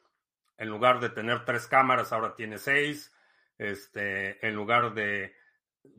en 0.57 0.69
lugar 0.69 1.01
de 1.01 1.11
tener 1.11 1.45
tres 1.45 1.67
cámaras, 1.67 2.13
ahora 2.13 2.35
tiene 2.35 2.59
seis. 2.59 3.15
Este, 3.59 4.45
en 4.47 4.55
lugar 4.55 4.95
de 4.95 5.35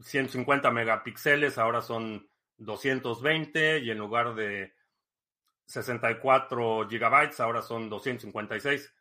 150 0.02 0.72
megapíxeles, 0.72 1.58
ahora 1.58 1.82
son 1.82 2.28
220 2.58 3.80
y 3.80 3.91
en 3.91 3.97
lugar 3.97 4.36
de 4.36 4.74
64 5.66 6.88
gigabytes, 6.89 7.39
ahora 7.39 7.62
son 7.62 7.89
256. 7.89 8.93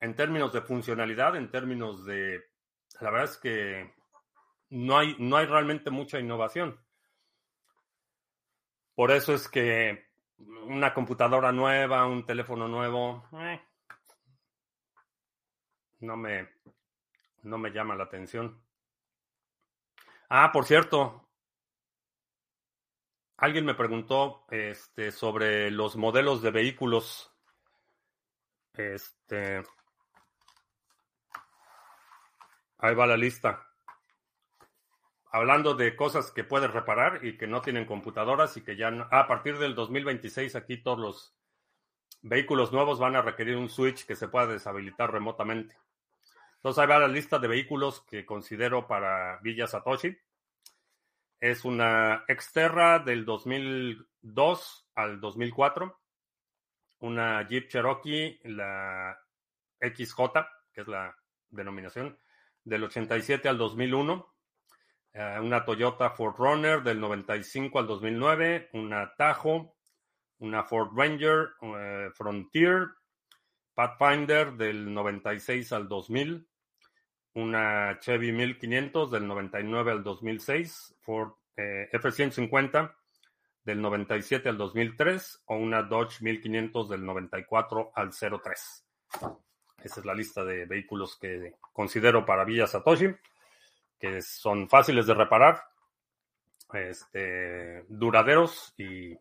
En 0.00 0.14
términos 0.14 0.52
de 0.52 0.60
funcionalidad, 0.60 1.36
en 1.36 1.50
términos 1.50 2.04
de... 2.04 2.44
La 3.00 3.10
verdad 3.10 3.30
es 3.30 3.38
que 3.38 3.95
no 4.70 4.98
hay, 4.98 5.16
no 5.18 5.36
hay 5.36 5.46
realmente 5.46 5.90
mucha 5.90 6.18
innovación. 6.18 6.78
Por 8.94 9.10
eso 9.10 9.34
es 9.34 9.48
que 9.48 10.06
una 10.66 10.94
computadora 10.94 11.52
nueva, 11.52 12.06
un 12.06 12.24
teléfono 12.24 12.66
nuevo, 12.66 13.28
eh, 13.40 13.60
no, 16.00 16.16
me, 16.16 16.48
no 17.42 17.58
me 17.58 17.70
llama 17.70 17.94
la 17.94 18.04
atención. 18.04 18.62
Ah, 20.28 20.50
por 20.52 20.64
cierto, 20.64 21.28
alguien 23.36 23.64
me 23.64 23.74
preguntó 23.74 24.46
este, 24.50 25.12
sobre 25.12 25.70
los 25.70 25.96
modelos 25.96 26.42
de 26.42 26.50
vehículos. 26.50 27.32
Este. 28.72 29.62
Ahí 32.78 32.94
va 32.94 33.06
la 33.06 33.16
lista. 33.16 33.66
Hablando 35.36 35.74
de 35.74 35.94
cosas 35.96 36.30
que 36.30 36.44
puedes 36.44 36.70
reparar 36.70 37.22
y 37.22 37.36
que 37.36 37.46
no 37.46 37.60
tienen 37.60 37.84
computadoras 37.84 38.56
y 38.56 38.62
que 38.62 38.74
ya 38.74 38.88
a 39.10 39.28
partir 39.28 39.58
del 39.58 39.74
2026 39.74 40.56
aquí 40.56 40.78
todos 40.78 40.98
los 40.98 41.36
vehículos 42.22 42.72
nuevos 42.72 42.98
van 42.98 43.16
a 43.16 43.20
requerir 43.20 43.58
un 43.58 43.68
switch 43.68 44.06
que 44.06 44.16
se 44.16 44.28
pueda 44.28 44.46
deshabilitar 44.46 45.12
remotamente. 45.12 45.76
Entonces 46.54 46.80
ahí 46.80 46.88
va 46.88 47.00
la 47.00 47.08
lista 47.08 47.38
de 47.38 47.48
vehículos 47.48 48.00
que 48.08 48.24
considero 48.24 48.86
para 48.86 49.38
Villa 49.42 49.66
Satoshi. 49.66 50.16
Es 51.38 51.66
una 51.66 52.24
Xterra 52.26 53.00
del 53.00 53.26
2002 53.26 54.88
al 54.94 55.20
2004, 55.20 56.00
una 57.00 57.46
Jeep 57.46 57.68
Cherokee, 57.68 58.40
la 58.44 59.20
XJ, 59.82 60.18
que 60.72 60.80
es 60.80 60.88
la 60.88 61.14
denominación, 61.50 62.18
del 62.64 62.84
87 62.84 63.50
al 63.50 63.58
2001, 63.58 64.32
eh, 64.32 64.35
una 65.16 65.64
Toyota 65.64 66.10
Ford 66.10 66.36
Runner 66.36 66.82
del 66.82 67.00
95 67.00 67.78
al 67.78 67.86
2009, 67.86 68.70
una 68.74 69.14
Tahoe, 69.16 69.72
una 70.38 70.62
Ford 70.64 70.90
Ranger, 70.94 71.54
eh, 71.62 72.10
Frontier, 72.12 72.88
Pathfinder 73.72 74.52
del 74.52 74.92
96 74.92 75.72
al 75.72 75.88
2000, 75.88 76.46
una 77.34 77.98
Chevy 77.98 78.32
1500 78.32 79.06
del 79.06 79.26
99 79.26 79.92
al 79.92 80.02
2006, 80.02 80.96
Ford 81.00 81.32
eh, 81.56 81.88
F-150 81.92 82.94
del 83.62 83.80
97 83.80 84.48
al 84.48 84.56
2003 84.58 85.42
o 85.46 85.56
una 85.56 85.82
Dodge 85.82 86.22
1500 86.22 86.88
del 86.88 87.04
94 87.04 87.92
al 87.94 88.10
03. 88.12 88.86
Esa 89.82 90.00
es 90.00 90.06
la 90.06 90.14
lista 90.14 90.44
de 90.44 90.66
vehículos 90.66 91.18
que 91.18 91.54
considero 91.72 92.24
para 92.24 92.44
Villa 92.44 92.66
Satoshi, 92.66 93.14
que 93.98 94.22
son 94.22 94.68
fáciles 94.68 95.06
de 95.06 95.14
reparar, 95.14 95.62
este, 96.72 97.84
duraderos 97.88 98.74
y 98.76 99.12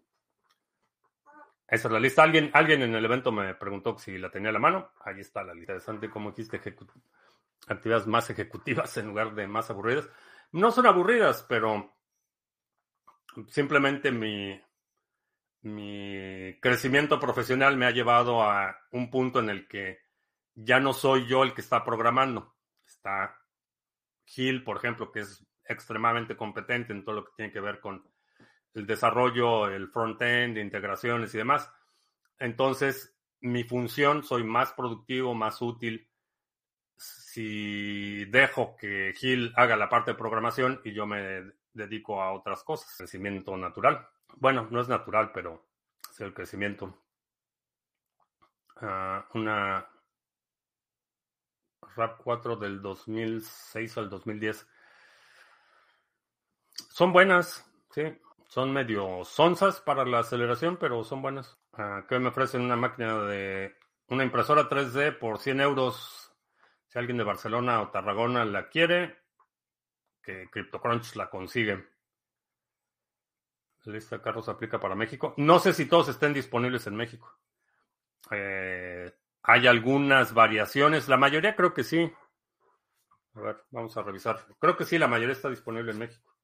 esa 1.67 1.87
es 1.87 1.91
la 1.91 1.99
lista. 1.99 2.23
Alguien, 2.23 2.51
alguien 2.53 2.81
en 2.83 2.93
el 2.95 3.05
evento 3.05 3.31
me 3.31 3.55
preguntó 3.55 3.97
si 3.97 4.17
la 4.17 4.29
tenía 4.29 4.49
a 4.49 4.53
la 4.53 4.59
mano. 4.59 4.91
Ahí 5.03 5.19
está 5.19 5.43
la 5.43 5.53
lista. 5.53 5.73
Interesante 5.73 6.09
cómo 6.09 6.31
dijiste 6.31 6.61
actividades 7.67 8.07
más 8.07 8.29
ejecutivas 8.29 8.95
en 8.97 9.07
lugar 9.07 9.33
de 9.33 9.47
más 9.47 9.69
aburridas. 9.69 10.07
No 10.51 10.71
son 10.71 10.85
aburridas, 10.85 11.43
pero 11.49 11.91
simplemente 13.47 14.11
mi, 14.11 14.61
mi 15.63 16.57
crecimiento 16.61 17.19
profesional 17.19 17.77
me 17.77 17.87
ha 17.87 17.91
llevado 17.91 18.43
a 18.43 18.77
un 18.91 19.09
punto 19.09 19.39
en 19.39 19.49
el 19.49 19.67
que 19.67 19.99
ya 20.53 20.79
no 20.79 20.93
soy 20.93 21.27
yo 21.27 21.43
el 21.43 21.53
que 21.53 21.61
está 21.61 21.83
programando. 21.83 22.55
Está 22.85 23.35
Gil, 24.25 24.63
por 24.63 24.77
ejemplo, 24.77 25.11
que 25.11 25.21
es 25.21 25.45
extremadamente 25.67 26.35
competente 26.35 26.93
en 26.93 27.03
todo 27.03 27.15
lo 27.15 27.25
que 27.25 27.31
tiene 27.35 27.51
que 27.51 27.59
ver 27.59 27.79
con 27.79 28.03
el 28.73 28.85
desarrollo, 28.85 29.67
el 29.67 29.89
front-end, 29.89 30.57
integraciones 30.57 31.33
y 31.33 31.37
demás. 31.37 31.71
Entonces, 32.39 33.17
mi 33.41 33.63
función, 33.63 34.23
soy 34.23 34.43
más 34.43 34.73
productivo, 34.73 35.33
más 35.33 35.61
útil 35.61 36.09
si 36.97 38.25
dejo 38.25 38.75
que 38.77 39.13
Gil 39.15 39.53
haga 39.55 39.75
la 39.75 39.89
parte 39.89 40.11
de 40.11 40.17
programación 40.17 40.81
y 40.83 40.93
yo 40.93 41.05
me 41.05 41.51
dedico 41.73 42.21
a 42.21 42.33
otras 42.33 42.63
cosas. 42.63 42.95
Crecimiento 42.97 43.55
natural. 43.57 44.07
Bueno, 44.37 44.67
no 44.71 44.81
es 44.81 44.87
natural, 44.87 45.31
pero 45.33 45.67
es 46.09 46.19
el 46.21 46.33
crecimiento. 46.33 47.01
Ah, 48.77 49.25
una 49.33 49.87
RAP 51.95 52.21
4 52.23 52.55
del 52.57 52.81
2006 52.81 53.97
al 53.97 54.09
2010. 54.09 54.67
Son 56.89 57.13
buenas, 57.13 57.65
sí. 57.91 58.03
Son 58.47 58.71
medio 58.71 59.23
sonzas 59.25 59.81
para 59.81 60.05
la 60.05 60.19
aceleración, 60.19 60.77
pero 60.77 61.03
son 61.03 61.21
buenas. 61.21 61.57
Uh, 61.73 62.05
que 62.07 62.19
me 62.19 62.29
ofrecen 62.29 62.61
una 62.61 62.75
máquina 62.75 63.19
de 63.23 63.75
una 64.07 64.23
impresora 64.23 64.69
3D 64.69 65.17
por 65.17 65.39
100 65.39 65.61
euros 65.61 66.31
si 66.87 66.99
alguien 66.99 67.17
de 67.17 67.23
Barcelona 67.23 67.81
o 67.81 67.89
Tarragona 67.89 68.45
la 68.45 68.69
quiere, 68.69 69.17
que 70.21 70.49
CryptoCrunch 70.49 71.15
la 71.15 71.29
consigue. 71.29 71.85
Lista 73.85 74.17
de 74.17 74.21
carros 74.23 74.49
aplica 74.49 74.79
para 74.79 74.95
México. 74.95 75.33
No 75.37 75.59
sé 75.59 75.73
si 75.73 75.85
todos 75.85 76.09
estén 76.09 76.33
disponibles 76.33 76.87
en 76.87 76.95
México. 76.95 77.37
Eh, 78.31 79.13
hay 79.47 79.67
algunas 79.67 80.33
variaciones. 80.33 81.07
La 81.07 81.17
mayoría 81.17 81.55
creo 81.55 81.73
que 81.73 81.83
sí. 81.83 82.11
A 83.35 83.41
ver, 83.41 83.63
vamos 83.69 83.95
a 83.95 84.01
revisar. 84.01 84.45
Creo 84.59 84.75
que 84.75 84.85
sí, 84.85 84.97
la 84.97 85.07
mayoría 85.07 85.33
está 85.33 85.49
disponible 85.49 85.91
en 85.91 85.99
México. 85.99 86.35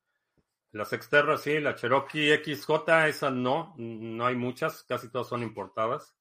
Las 0.72 0.94
externas 0.94 1.42
sí, 1.42 1.60
la 1.60 1.76
Cherokee 1.76 2.34
XJ, 2.44 3.08
esa 3.08 3.30
no, 3.30 3.74
no 3.78 4.26
hay 4.26 4.36
muchas, 4.36 4.84
casi 4.84 5.10
todas 5.10 5.28
son 5.28 5.44
importadas. 5.44 6.16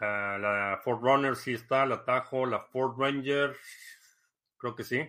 Ah, 0.00 0.36
la 0.40 0.80
Ford 0.82 1.00
Runner 1.00 1.34
sí 1.34 1.54
está, 1.54 1.86
la 1.86 2.04
Tajo, 2.04 2.44
la 2.44 2.60
Ford 2.60 2.98
Ranger, 2.98 3.56
creo 4.58 4.74
que 4.74 4.84
sí. 4.84 5.00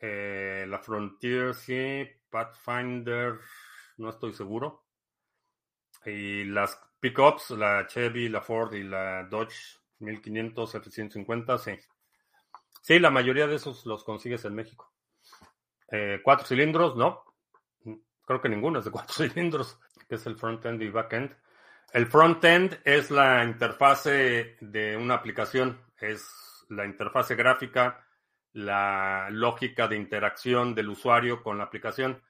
Eh, 0.00 0.66
la 0.68 0.78
Frontier 0.78 1.54
sí, 1.54 2.06
Pathfinder, 2.30 3.40
no 3.96 4.10
estoy 4.10 4.32
seguro. 4.32 4.84
Y 6.04 6.44
las 6.44 6.87
pickups, 7.00 7.50
la 7.50 7.86
Chevy, 7.86 8.28
la 8.28 8.40
Ford 8.40 8.72
y 8.74 8.82
la 8.82 9.24
Dodge 9.24 9.78
1500 10.00 10.74
F-150, 10.76 11.58
sí. 11.58 11.72
Sí, 12.82 12.98
la 12.98 13.10
mayoría 13.10 13.46
de 13.46 13.56
esos 13.56 13.84
los 13.86 14.04
consigues 14.04 14.44
en 14.44 14.54
México. 14.54 14.92
Eh, 15.90 16.20
cuatro 16.22 16.46
cilindros, 16.46 16.96
no. 16.96 17.24
Creo 18.24 18.40
que 18.40 18.48
ninguno 18.48 18.78
es 18.78 18.84
de 18.84 18.90
cuatro 18.90 19.14
cilindros, 19.28 19.78
que 20.08 20.16
es 20.16 20.26
el 20.26 20.36
front-end 20.36 20.82
y 20.82 20.90
back-end. 20.90 21.34
El 21.92 22.06
front-end 22.06 22.80
es 22.84 23.10
la 23.10 23.44
interfase 23.44 24.56
de 24.60 24.96
una 24.96 25.14
aplicación, 25.14 25.80
es 25.98 26.66
la 26.68 26.84
interfase 26.84 27.34
gráfica, 27.34 28.04
la 28.52 29.28
lógica 29.30 29.88
de 29.88 29.96
interacción 29.96 30.74
del 30.74 30.90
usuario 30.90 31.42
con 31.42 31.56
la 31.56 31.64
aplicación. 31.64 32.22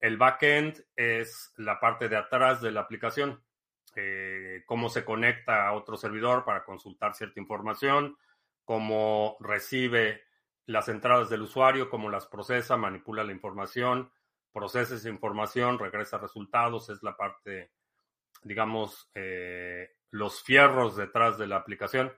El 0.00 0.16
back-end 0.16 0.84
es 0.96 1.52
la 1.56 1.78
parte 1.80 2.08
de 2.08 2.16
atrás 2.16 2.62
de 2.62 2.72
la 2.72 2.80
aplicación, 2.80 3.43
eh, 3.96 4.62
cómo 4.66 4.88
se 4.88 5.04
conecta 5.04 5.66
a 5.68 5.72
otro 5.72 5.96
servidor 5.96 6.44
para 6.44 6.64
consultar 6.64 7.14
cierta 7.14 7.40
información, 7.40 8.16
cómo 8.64 9.36
recibe 9.40 10.22
las 10.66 10.88
entradas 10.88 11.28
del 11.30 11.42
usuario, 11.42 11.90
cómo 11.90 12.10
las 12.10 12.26
procesa, 12.26 12.76
manipula 12.76 13.24
la 13.24 13.32
información, 13.32 14.10
procesa 14.52 14.94
esa 14.94 15.08
información, 15.08 15.78
regresa 15.78 16.18
resultados, 16.18 16.88
es 16.88 17.02
la 17.02 17.16
parte 17.16 17.70
digamos, 18.44 19.10
eh, 19.14 19.90
los 20.10 20.42
fierros 20.42 20.96
detrás 20.96 21.38
de 21.38 21.46
la 21.46 21.56
aplicación. 21.56 22.12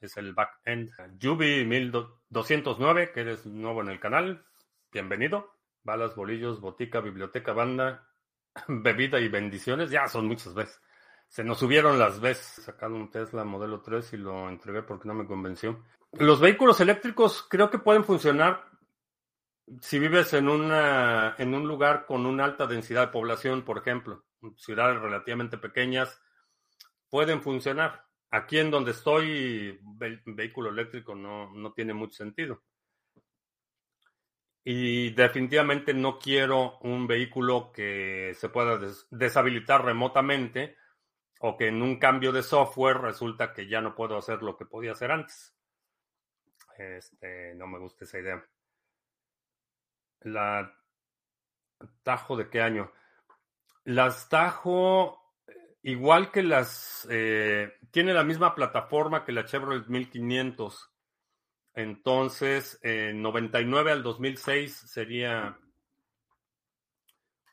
Es 0.00 0.16
el 0.16 0.32
backend. 0.32 0.90
Yubi 1.18 1.64
1209, 1.64 3.12
que 3.12 3.20
eres 3.20 3.44
nuevo 3.46 3.82
en 3.82 3.88
el 3.88 4.00
canal. 4.00 4.44
Bienvenido. 4.92 5.58
Balas, 5.82 6.14
bolillos, 6.14 6.60
botica, 6.60 7.00
biblioteca, 7.00 7.52
banda. 7.52 8.06
bebida 8.68 9.18
y 9.20 9.28
bendiciones, 9.28 9.90
ya 9.90 10.08
son 10.08 10.26
muchas 10.26 10.54
veces. 10.54 10.80
Se 11.30 11.44
nos 11.44 11.60
subieron 11.60 11.98
las 11.98 12.20
veces. 12.20 12.64
Sacando 12.64 12.98
un 12.98 13.08
Tesla 13.08 13.44
modelo 13.44 13.80
3 13.80 14.14
y 14.14 14.16
lo 14.16 14.48
entregué 14.48 14.82
porque 14.82 15.06
no 15.06 15.14
me 15.14 15.26
convenció. 15.26 15.80
Los 16.12 16.40
vehículos 16.40 16.80
eléctricos 16.80 17.46
creo 17.48 17.70
que 17.70 17.78
pueden 17.78 18.04
funcionar 18.04 18.68
si 19.80 20.00
vives 20.00 20.32
en, 20.32 20.48
una, 20.48 21.36
en 21.38 21.54
un 21.54 21.68
lugar 21.68 22.04
con 22.04 22.26
una 22.26 22.44
alta 22.44 22.66
densidad 22.66 23.06
de 23.06 23.12
población, 23.12 23.62
por 23.62 23.78
ejemplo, 23.78 24.24
ciudades 24.56 25.00
relativamente 25.00 25.56
pequeñas, 25.56 26.20
pueden 27.08 27.42
funcionar. 27.42 28.04
Aquí 28.32 28.58
en 28.58 28.72
donde 28.72 28.90
estoy, 28.90 29.78
vehículo 30.26 30.70
eléctrico 30.70 31.14
no, 31.14 31.52
no 31.52 31.72
tiene 31.72 31.94
mucho 31.94 32.14
sentido. 32.14 32.60
Y 34.64 35.10
definitivamente 35.10 35.94
no 35.94 36.18
quiero 36.18 36.78
un 36.80 37.06
vehículo 37.06 37.70
que 37.72 38.32
se 38.34 38.48
pueda 38.48 38.80
deshabilitar 39.10 39.84
remotamente 39.84 40.76
o 41.42 41.56
que 41.56 41.68
en 41.68 41.82
un 41.82 41.98
cambio 41.98 42.32
de 42.32 42.42
software 42.42 42.98
resulta 42.98 43.52
que 43.54 43.66
ya 43.66 43.80
no 43.80 43.94
puedo 43.94 44.16
hacer 44.16 44.42
lo 44.42 44.56
que 44.56 44.66
podía 44.66 44.92
hacer 44.92 45.10
antes. 45.10 45.54
Este, 46.76 47.54
no 47.54 47.66
me 47.66 47.78
gusta 47.78 48.04
esa 48.04 48.18
idea. 48.18 48.44
La 50.20 50.74
Tajo 52.02 52.36
de 52.36 52.50
qué 52.50 52.60
año? 52.60 52.92
Las 53.84 54.28
Tajo, 54.28 55.34
igual 55.82 56.30
que 56.30 56.42
las, 56.42 57.08
eh, 57.10 57.72
tiene 57.90 58.12
la 58.12 58.24
misma 58.24 58.54
plataforma 58.54 59.24
que 59.24 59.32
la 59.32 59.46
Chevrolet 59.46 59.86
1500. 59.86 60.90
Entonces, 61.72 62.78
en 62.82 63.22
99 63.22 63.92
al 63.92 64.02
2006 64.02 64.74
sería 64.76 65.58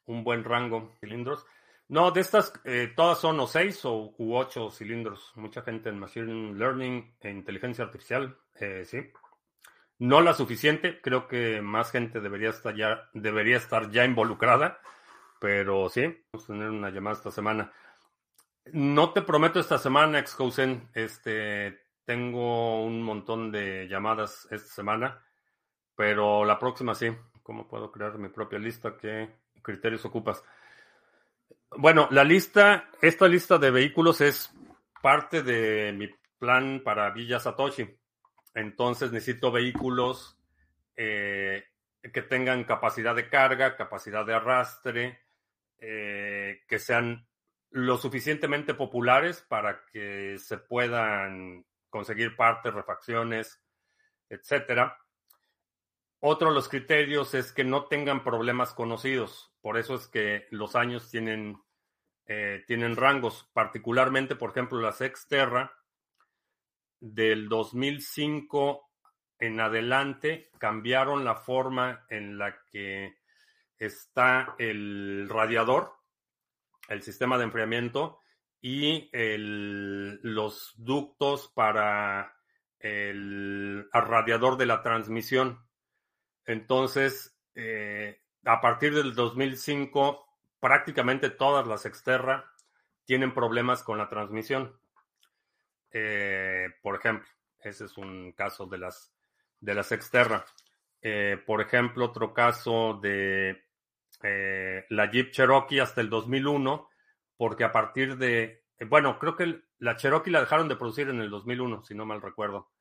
un 0.05 0.25
buen 0.25 0.43
rango 0.43 0.93
cilindros. 0.99 1.45
No, 1.89 2.11
de 2.11 2.19
estas, 2.19 2.53
eh, 2.65 2.91
todas 2.95 3.19
son 3.19 3.39
o 3.39 3.47
6 3.47 3.85
o 3.85 4.13
u 4.17 4.35
8 4.35 4.69
cilindros. 4.71 5.31
Mucha 5.35 5.61
gente 5.61 5.89
en 5.89 5.99
Machine 5.99 6.53
Learning 6.53 7.15
e 7.21 7.29
inteligencia 7.29 7.85
artificial, 7.85 8.37
eh, 8.55 8.83
sí. 8.85 9.09
No 9.99 10.21
la 10.21 10.33
suficiente, 10.33 11.01
creo 11.01 11.27
que 11.27 11.61
más 11.61 11.91
gente 11.91 12.19
debería 12.19 12.49
estar 12.49 12.75
ya, 12.75 13.09
debería 13.13 13.57
estar 13.57 13.89
ya 13.89 14.05
involucrada, 14.05 14.79
pero 15.39 15.89
sí, 15.89 16.03
vamos 16.31 16.49
a 16.49 16.53
tener 16.53 16.69
una 16.69 16.89
llamada 16.89 17.15
esta 17.15 17.31
semana. 17.31 17.71
No 18.73 19.13
te 19.13 19.21
prometo 19.21 19.59
esta 19.59 19.77
semana, 19.77 20.19
Excousen, 20.19 20.89
este, 20.93 21.87
tengo 22.05 22.83
un 22.83 23.01
montón 23.01 23.51
de 23.51 23.87
llamadas 23.87 24.47
esta 24.51 24.69
semana, 24.73 25.25
pero 25.95 26.45
la 26.45 26.59
próxima 26.59 26.95
sí. 26.95 27.15
¿Cómo 27.43 27.67
puedo 27.67 27.91
crear 27.93 28.17
mi 28.17 28.27
propia 28.27 28.59
lista? 28.59 28.97
¿Qué 28.97 29.29
criterios 29.61 30.03
ocupas? 30.03 30.43
Bueno, 31.75 32.07
la 32.11 32.23
lista, 32.23 32.89
esta 33.01 33.27
lista 33.27 33.57
de 33.57 33.71
vehículos 33.71 34.21
es 34.21 34.53
parte 35.01 35.43
de 35.43 35.91
mi 35.93 36.09
plan 36.39 36.81
para 36.83 37.11
Villa 37.11 37.39
Satoshi. 37.39 37.87
Entonces 38.53 39.11
necesito 39.11 39.51
vehículos 39.51 40.37
eh, 40.95 41.65
que 42.01 42.21
tengan 42.21 42.63
capacidad 42.63 43.15
de 43.15 43.29
carga, 43.29 43.75
capacidad 43.75 44.25
de 44.25 44.33
arrastre, 44.33 45.19
eh, 45.79 46.63
que 46.67 46.79
sean 46.79 47.27
lo 47.69 47.97
suficientemente 47.97 48.73
populares 48.73 49.45
para 49.47 49.85
que 49.91 50.37
se 50.39 50.57
puedan 50.57 51.65
conseguir 51.89 52.35
partes, 52.35 52.73
refacciones, 52.73 53.61
etcétera. 54.29 54.97
Otro 56.19 56.49
de 56.49 56.55
los 56.55 56.69
criterios 56.69 57.33
es 57.33 57.51
que 57.51 57.63
no 57.63 57.85
tengan 57.85 58.23
problemas 58.23 58.73
conocidos. 58.73 59.53
Por 59.61 59.77
eso 59.77 59.95
es 59.95 60.07
que 60.07 60.47
los 60.51 60.75
años 60.75 61.09
tienen, 61.11 61.61
eh, 62.25 62.63
tienen 62.65 62.95
rangos. 62.95 63.49
Particularmente, 63.53 64.35
por 64.35 64.51
ejemplo, 64.51 64.79
las 64.79 64.97
Xterra 64.97 65.71
del 66.99 67.47
2005 67.47 68.87
en 69.39 69.59
adelante 69.59 70.49
cambiaron 70.57 71.23
la 71.23 71.35
forma 71.35 72.05
en 72.09 72.37
la 72.37 72.57
que 72.71 73.17
está 73.77 74.55
el 74.57 75.27
radiador, 75.29 75.93
el 76.89 77.03
sistema 77.03 77.37
de 77.37 77.43
enfriamiento 77.43 78.19
y 78.61 79.09
los 79.13 80.73
ductos 80.77 81.51
para 81.53 82.35
el, 82.79 83.87
radiador 83.91 84.57
de 84.57 84.65
la 84.65 84.81
transmisión. 84.81 85.66
Entonces, 86.47 87.37
eh, 87.55 88.21
a 88.45 88.61
partir 88.61 88.95
del 88.95 89.13
2005, 89.13 90.25
prácticamente 90.59 91.29
todas 91.29 91.67
las 91.67 91.85
Exterra 91.85 92.49
tienen 93.03 93.33
problemas 93.33 93.83
con 93.83 93.97
la 93.97 94.07
transmisión. 94.07 94.79
Eh, 95.91 96.69
por 96.81 96.95
ejemplo, 96.95 97.27
ese 97.59 97.85
es 97.85 97.97
un 97.97 98.31
caso 98.31 98.65
de 98.65 98.77
las, 98.77 99.13
de 99.59 99.75
las 99.75 99.91
Exterra. 99.91 100.45
Eh, 101.01 101.37
por 101.45 101.61
ejemplo, 101.61 102.05
otro 102.05 102.33
caso 102.33 102.97
de 103.01 103.65
la 104.89 105.11
Jeep 105.11 105.31
Cherokee 105.31 105.79
hasta 105.79 106.01
el 106.01 106.09
2001, 106.09 106.89
porque 107.35 107.65
a 107.65 107.71
partir 107.71 108.17
de, 108.17 108.63
bueno, 108.87 109.19
creo 109.19 109.35
que 109.35 109.61
la 109.79 109.95
Cherokee 109.95 110.31
la 110.31 110.39
dejaron 110.39 110.67
de 110.67 110.75
producir 110.75 111.09
en 111.09 111.19
el 111.21 111.29
2001, 111.29 111.83
si 111.83 111.93
no 111.93 112.05
mal 112.05 112.21
recuerdo 112.21 112.71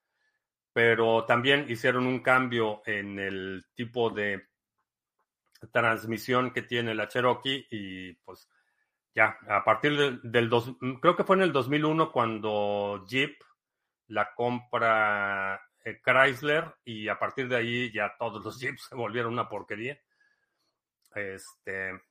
pero 0.76 1.24
también 1.24 1.64
hicieron 1.70 2.06
un 2.06 2.20
cambio 2.20 2.82
en 2.84 3.18
el 3.18 3.64
tipo 3.74 4.10
de 4.10 4.48
transmisión 5.72 6.52
que 6.52 6.60
tiene 6.60 6.94
la 6.94 7.08
Cherokee 7.08 7.66
y 7.70 8.12
pues 8.12 8.46
ya, 9.14 9.38
a 9.48 9.64
partir 9.64 10.20
del, 10.20 10.50
dos, 10.50 10.76
creo 11.00 11.16
que 11.16 11.24
fue 11.24 11.36
en 11.36 11.44
el 11.44 11.52
2001 11.54 12.12
cuando 12.12 13.06
Jeep 13.08 13.40
la 14.08 14.34
compra 14.34 15.58
eh, 15.82 15.98
Chrysler 16.04 16.74
y 16.84 17.08
a 17.08 17.18
partir 17.18 17.48
de 17.48 17.56
ahí 17.56 17.90
ya 17.90 18.14
todos 18.18 18.44
los 18.44 18.60
Jeeps 18.60 18.88
se 18.90 18.94
volvieron 18.94 19.32
una 19.32 19.48
porquería. 19.48 19.98
Este, 21.14 22.02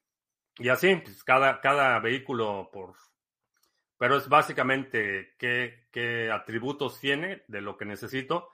y 0.58 0.70
así, 0.70 0.96
pues 0.96 1.24
cada, 1.24 1.62
cada 1.62 2.00
vehículo 2.00 2.72
por... 2.74 2.96
Pero 4.00 4.18
es 4.18 4.28
básicamente 4.28 5.36
qué, 5.38 5.86
qué 5.92 6.32
atributos 6.32 7.00
tiene 7.00 7.44
de 7.48 7.62
lo 7.62 7.78
que 7.78 7.86
necesito 7.86 8.50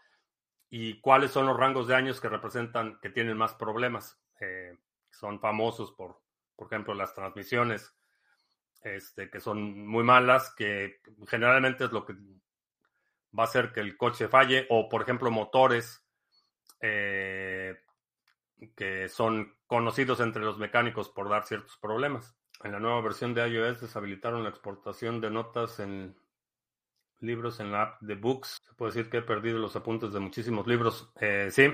y 0.74 1.01
cuáles 1.01 1.32
son 1.32 1.45
los 1.45 1.57
rangos 1.57 1.88
de 1.88 1.95
años 1.95 2.22
que 2.22 2.30
representan 2.30 2.97
que 3.01 3.09
tienen 3.09 3.38
más 3.38 3.53
problemas. 3.53 4.17
Eh, 4.39 4.78
son 5.11 5.41
famosos 5.41 5.91
por, 5.91 6.22
por 6.55 6.67
ejemplo, 6.67 6.93
las 6.93 7.13
transmisiones, 7.13 7.93
este, 8.82 9.30
que 9.30 9.41
son 9.41 9.86
muy 9.86 10.05
malas, 10.05 10.55
que 10.55 11.01
generalmente 11.28 11.84
es 11.84 11.91
lo 11.91 12.05
que 12.05 12.13
va 13.38 13.43
a 13.43 13.47
hacer 13.47 13.74
que 13.74 13.82
el 13.82 13.97
coche 13.97 14.30
falle, 14.30 14.65
o 14.69 14.88
por 14.88 15.01
ejemplo, 15.01 15.30
motores 15.30 16.05
eh, 16.80 17.76
que 18.74 19.09
son 19.09 19.57
conocidos 19.67 20.22
entre 20.22 20.41
los 20.41 20.57
mecánicos 20.57 21.09
por 21.09 21.28
dar 21.28 21.45
ciertos 21.45 21.78
problemas. 21.78 22.34
En 22.63 22.72
la 22.72 22.80
nueva 22.80 23.01
versión 23.01 23.34
de 23.34 23.45
iOS 23.45 23.82
deshabilitaron 23.82 24.43
la 24.43 24.49
exportación 24.49 25.19
de 25.19 25.32
notas 25.32 25.82
en 25.82 26.15
libros 27.22 27.59
en 27.59 27.72
la 27.72 27.84
app 27.84 28.01
de 28.01 28.15
Books. 28.15 28.57
Se 28.61 28.74
puede 28.76 28.91
decir 28.91 29.09
que 29.09 29.17
he 29.17 29.22
perdido 29.22 29.57
los 29.59 29.76
apuntes 29.76 30.13
de 30.13 30.19
muchísimos 30.19 30.67
libros. 30.67 31.11
Eh, 31.19 31.49
sí. 31.51 31.69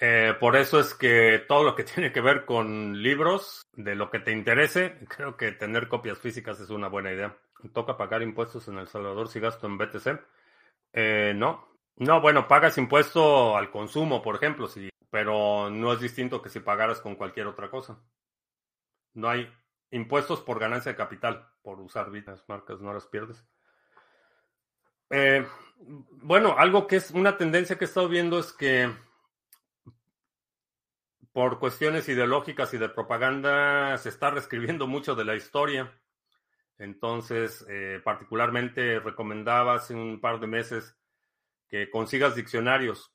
Eh, 0.00 0.34
por 0.38 0.56
eso 0.56 0.78
es 0.78 0.94
que 0.94 1.44
todo 1.48 1.64
lo 1.64 1.74
que 1.74 1.84
tiene 1.94 2.12
que 2.12 2.20
ver 2.20 2.44
con 2.44 3.02
libros, 3.02 3.62
de 3.72 3.94
lo 3.94 4.10
que 4.10 4.20
te 4.20 4.32
interese, 4.32 4.98
creo 5.08 5.36
que 5.36 5.52
tener 5.52 5.88
copias 5.88 6.18
físicas 6.18 6.60
es 6.60 6.70
una 6.70 6.88
buena 6.88 7.12
idea. 7.12 7.36
¿Toca 7.72 7.96
pagar 7.96 8.22
impuestos 8.22 8.68
en 8.68 8.78
El 8.78 8.86
Salvador 8.86 9.28
si 9.28 9.40
gasto 9.40 9.66
en 9.66 9.78
BTC? 9.78 10.20
Eh, 10.92 11.32
no. 11.34 11.66
No, 11.96 12.20
bueno, 12.20 12.46
pagas 12.46 12.78
impuesto 12.78 13.56
al 13.56 13.72
consumo, 13.72 14.22
por 14.22 14.36
ejemplo, 14.36 14.68
sí, 14.68 14.88
pero 15.10 15.68
no 15.68 15.92
es 15.92 16.00
distinto 16.00 16.40
que 16.40 16.48
si 16.48 16.60
pagaras 16.60 17.00
con 17.00 17.16
cualquier 17.16 17.48
otra 17.48 17.70
cosa. 17.70 17.98
No 19.14 19.28
hay 19.28 19.52
impuestos 19.90 20.40
por 20.40 20.60
ganancia 20.60 20.92
de 20.92 20.96
capital, 20.96 21.48
por 21.60 21.80
usar 21.80 22.08
las 22.12 22.48
marcas, 22.48 22.80
no 22.80 22.92
las 22.92 23.06
pierdes. 23.08 23.44
Eh, 25.10 25.46
bueno, 26.22 26.56
algo 26.58 26.86
que 26.86 26.96
es 26.96 27.10
una 27.10 27.36
tendencia 27.36 27.78
que 27.78 27.84
he 27.84 27.88
estado 27.88 28.08
viendo 28.08 28.38
es 28.38 28.52
que 28.52 28.92
por 31.32 31.58
cuestiones 31.58 32.08
ideológicas 32.08 32.74
y 32.74 32.78
de 32.78 32.88
propaganda 32.88 33.96
se 33.98 34.08
está 34.08 34.30
reescribiendo 34.30 34.86
mucho 34.86 35.14
de 35.14 35.24
la 35.24 35.36
historia. 35.36 35.96
Entonces, 36.78 37.64
eh, 37.68 38.00
particularmente 38.02 38.98
recomendaba 39.00 39.74
hace 39.74 39.94
un 39.94 40.20
par 40.20 40.40
de 40.40 40.46
meses 40.46 40.96
que 41.68 41.90
consigas 41.90 42.34
diccionarios, 42.34 43.12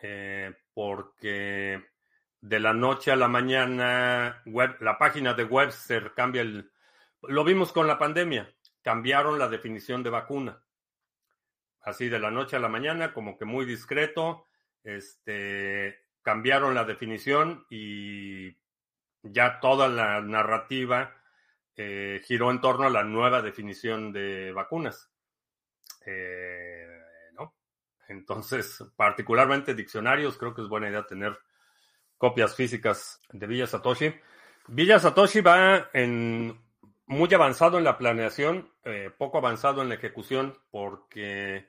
eh, 0.00 0.54
porque 0.72 1.84
de 2.40 2.60
la 2.60 2.72
noche 2.72 3.10
a 3.10 3.16
la 3.16 3.28
mañana 3.28 4.42
la 4.80 4.98
página 4.98 5.34
de 5.34 5.44
Webster 5.44 6.12
cambia 6.14 6.42
el... 6.42 6.70
Lo 7.22 7.44
vimos 7.44 7.72
con 7.72 7.86
la 7.86 7.98
pandemia, 7.98 8.53
cambiaron 8.84 9.40
la 9.40 9.48
definición 9.48 10.04
de 10.04 10.10
vacuna 10.10 10.64
así 11.84 12.08
de 12.08 12.18
la 12.18 12.30
noche 12.30 12.56
a 12.56 12.60
la 12.60 12.68
mañana, 12.68 13.12
como 13.12 13.36
que 13.36 13.44
muy 13.44 13.66
discreto, 13.66 14.46
este, 14.82 16.06
cambiaron 16.22 16.74
la 16.74 16.84
definición 16.84 17.66
y 17.68 18.56
ya 19.22 19.60
toda 19.60 19.88
la 19.88 20.20
narrativa 20.20 21.14
eh, 21.76 22.20
giró 22.24 22.50
en 22.50 22.60
torno 22.60 22.86
a 22.86 22.90
la 22.90 23.04
nueva 23.04 23.42
definición 23.42 24.12
de 24.12 24.52
vacunas. 24.52 25.10
Eh, 26.06 26.86
¿no? 27.34 27.54
Entonces, 28.08 28.82
particularmente 28.96 29.74
diccionarios, 29.74 30.38
creo 30.38 30.54
que 30.54 30.62
es 30.62 30.68
buena 30.68 30.88
idea 30.88 31.06
tener 31.06 31.38
copias 32.16 32.54
físicas 32.54 33.20
de 33.30 33.46
Villa 33.46 33.66
Satoshi. 33.66 34.14
Villa 34.68 34.98
Satoshi 34.98 35.42
va 35.42 35.90
en 35.92 36.63
muy 37.06 37.32
avanzado 37.34 37.78
en 37.78 37.84
la 37.84 37.98
planeación, 37.98 38.72
eh, 38.84 39.10
poco 39.16 39.38
avanzado 39.38 39.82
en 39.82 39.88
la 39.88 39.96
ejecución, 39.96 40.58
porque 40.70 41.68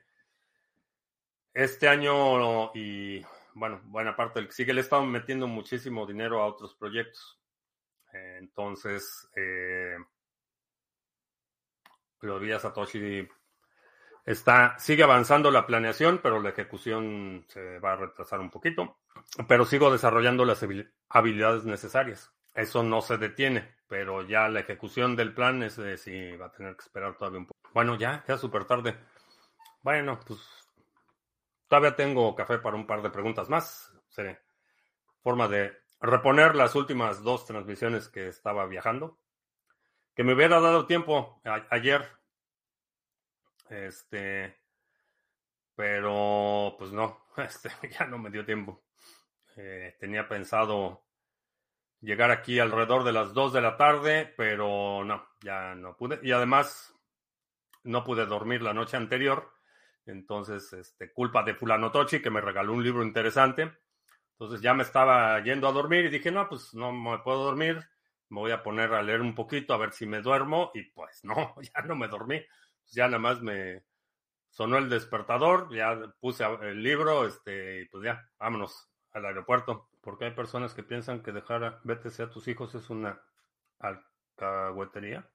este 1.52 1.88
año 1.88 2.70
y 2.74 3.24
bueno, 3.54 3.80
buena 3.84 4.14
parte 4.14 4.38
del 4.38 4.48
que 4.48 4.54
sigue 4.54 4.74
le 4.74 4.82
estado 4.82 5.04
metiendo 5.04 5.46
muchísimo 5.46 6.06
dinero 6.06 6.42
a 6.42 6.46
otros 6.46 6.74
proyectos. 6.74 7.40
entonces, 8.12 9.28
eh, 9.36 9.96
lo 12.20 12.38
de 12.40 12.58
Satoshi 12.58 13.28
está, 14.24 14.78
sigue 14.78 15.02
avanzando 15.02 15.50
la 15.50 15.66
planeación, 15.66 16.20
pero 16.22 16.40
la 16.40 16.50
ejecución 16.50 17.44
se 17.48 17.78
va 17.78 17.92
a 17.92 17.96
retrasar 17.96 18.40
un 18.40 18.50
poquito. 18.50 18.98
Pero 19.48 19.64
sigo 19.64 19.90
desarrollando 19.90 20.44
las 20.44 20.64
habilidades 21.08 21.64
necesarias. 21.64 22.35
Eso 22.56 22.82
no 22.82 23.02
se 23.02 23.18
detiene, 23.18 23.76
pero 23.86 24.22
ya 24.22 24.48
la 24.48 24.60
ejecución 24.60 25.14
del 25.14 25.34
plan 25.34 25.62
es 25.62 25.76
de 25.76 25.98
si 25.98 26.34
va 26.36 26.46
a 26.46 26.52
tener 26.52 26.74
que 26.74 26.84
esperar 26.84 27.14
todavía 27.14 27.40
un 27.40 27.46
poco. 27.46 27.60
Bueno, 27.74 27.96
ya, 27.96 28.24
ya 28.26 28.38
súper 28.38 28.64
tarde. 28.64 28.96
Bueno, 29.82 30.18
pues 30.26 30.40
todavía 31.68 31.94
tengo 31.94 32.34
café 32.34 32.58
para 32.58 32.76
un 32.76 32.86
par 32.86 33.02
de 33.02 33.10
preguntas 33.10 33.50
más. 33.50 33.92
Seré 34.08 34.40
forma 35.20 35.48
de 35.48 35.76
reponer 36.00 36.56
las 36.56 36.74
últimas 36.74 37.22
dos 37.22 37.44
transmisiones 37.44 38.08
que 38.08 38.28
estaba 38.28 38.64
viajando. 38.66 39.18
Que 40.14 40.24
me 40.24 40.32
hubiera 40.32 40.58
dado 40.58 40.86
tiempo 40.86 41.42
ayer. 41.68 42.08
Este. 43.68 44.56
Pero, 45.74 46.74
pues 46.78 46.90
no, 46.90 47.26
este, 47.36 47.68
ya 47.90 48.06
no 48.06 48.16
me 48.16 48.30
dio 48.30 48.46
tiempo. 48.46 48.82
Eh, 49.56 49.94
tenía 50.00 50.26
pensado 50.26 51.05
llegar 52.00 52.30
aquí 52.30 52.58
alrededor 52.58 53.04
de 53.04 53.12
las 53.12 53.32
2 53.32 53.52
de 53.52 53.60
la 53.60 53.76
tarde, 53.76 54.32
pero 54.36 55.04
no, 55.04 55.26
ya 55.42 55.74
no 55.74 55.96
pude. 55.96 56.20
Y 56.22 56.32
además, 56.32 56.94
no 57.84 58.04
pude 58.04 58.26
dormir 58.26 58.62
la 58.62 58.74
noche 58.74 58.96
anterior. 58.96 59.52
Entonces, 60.06 60.72
este, 60.72 61.12
culpa 61.12 61.42
de 61.42 61.54
Fulano 61.54 61.90
Tochi, 61.90 62.20
que 62.20 62.30
me 62.30 62.40
regaló 62.40 62.72
un 62.72 62.84
libro 62.84 63.02
interesante. 63.02 63.72
Entonces 64.32 64.60
ya 64.60 64.74
me 64.74 64.82
estaba 64.82 65.42
yendo 65.42 65.66
a 65.66 65.72
dormir 65.72 66.04
y 66.04 66.10
dije, 66.10 66.30
no, 66.30 66.48
pues 66.48 66.74
no 66.74 66.92
me 66.92 67.18
puedo 67.18 67.44
dormir. 67.44 67.80
Me 68.28 68.40
voy 68.40 68.50
a 68.50 68.62
poner 68.62 68.92
a 68.92 69.02
leer 69.02 69.20
un 69.20 69.34
poquito 69.34 69.72
a 69.72 69.78
ver 69.78 69.92
si 69.92 70.06
me 70.06 70.20
duermo. 70.20 70.70
Y 70.74 70.82
pues 70.82 71.24
no, 71.24 71.54
ya 71.62 71.82
no 71.82 71.96
me 71.96 72.08
dormí. 72.08 72.44
Ya 72.88 73.06
nada 73.06 73.18
más 73.18 73.40
me 73.40 73.82
sonó 74.50 74.78
el 74.78 74.88
despertador, 74.88 75.74
ya 75.74 76.14
puse 76.20 76.44
el 76.62 76.82
libro, 76.82 77.26
este, 77.26 77.82
y 77.82 77.84
pues 77.88 78.04
ya, 78.04 78.26
vámonos 78.38 78.88
al 79.12 79.26
aeropuerto. 79.26 79.90
Porque 80.06 80.26
hay 80.26 80.30
personas 80.30 80.72
que 80.72 80.84
piensan 80.84 81.20
que 81.20 81.32
dejar 81.32 81.80
BTC 81.82 82.20
a 82.20 82.30
tus 82.30 82.46
hijos 82.46 82.72
es 82.76 82.90
una 82.90 83.20
alcahuetería. 83.80 85.28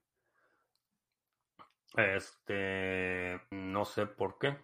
Este, 1.97 3.41
no 3.49 3.83
sé 3.83 4.05
por 4.05 4.39
qué. 4.39 4.55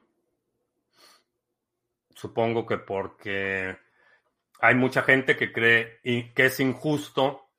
Supongo 2.16 2.66
que 2.66 2.78
porque 2.78 3.78
hay 4.62 4.76
mucha 4.76 5.02
gente 5.02 5.36
que 5.36 5.52
cree 5.52 6.00
que 6.02 6.46
es 6.46 6.58
injusto 6.62 7.50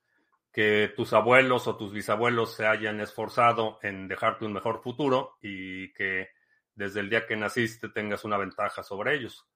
que 0.50 0.90
tus 0.96 1.12
abuelos 1.12 1.68
o 1.68 1.76
tus 1.76 1.92
bisabuelos 1.92 2.54
se 2.54 2.66
hayan 2.66 3.02
esforzado 3.02 3.78
en 3.82 4.08
dejarte 4.08 4.46
un 4.46 4.54
mejor 4.54 4.82
futuro 4.82 5.36
y 5.42 5.92
que 5.92 6.30
desde 6.74 7.00
el 7.00 7.10
día 7.10 7.26
que 7.26 7.36
naciste 7.36 7.90
tengas 7.90 8.24
una 8.24 8.38
ventaja 8.38 8.82
sobre 8.82 9.16
ellos 9.16 9.46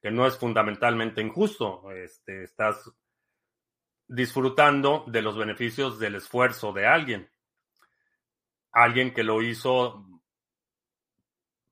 que 0.00 0.10
no 0.10 0.26
es 0.26 0.38
fundamentalmente 0.38 1.20
injusto. 1.20 1.90
Este, 1.92 2.44
estás 2.44 2.90
disfrutando 4.06 5.04
de 5.06 5.22
los 5.22 5.36
beneficios 5.36 5.98
del 5.98 6.16
esfuerzo 6.16 6.72
de 6.72 6.86
alguien. 6.86 7.30
Alguien 8.72 9.12
que 9.12 9.22
lo 9.22 9.42
hizo 9.42 10.06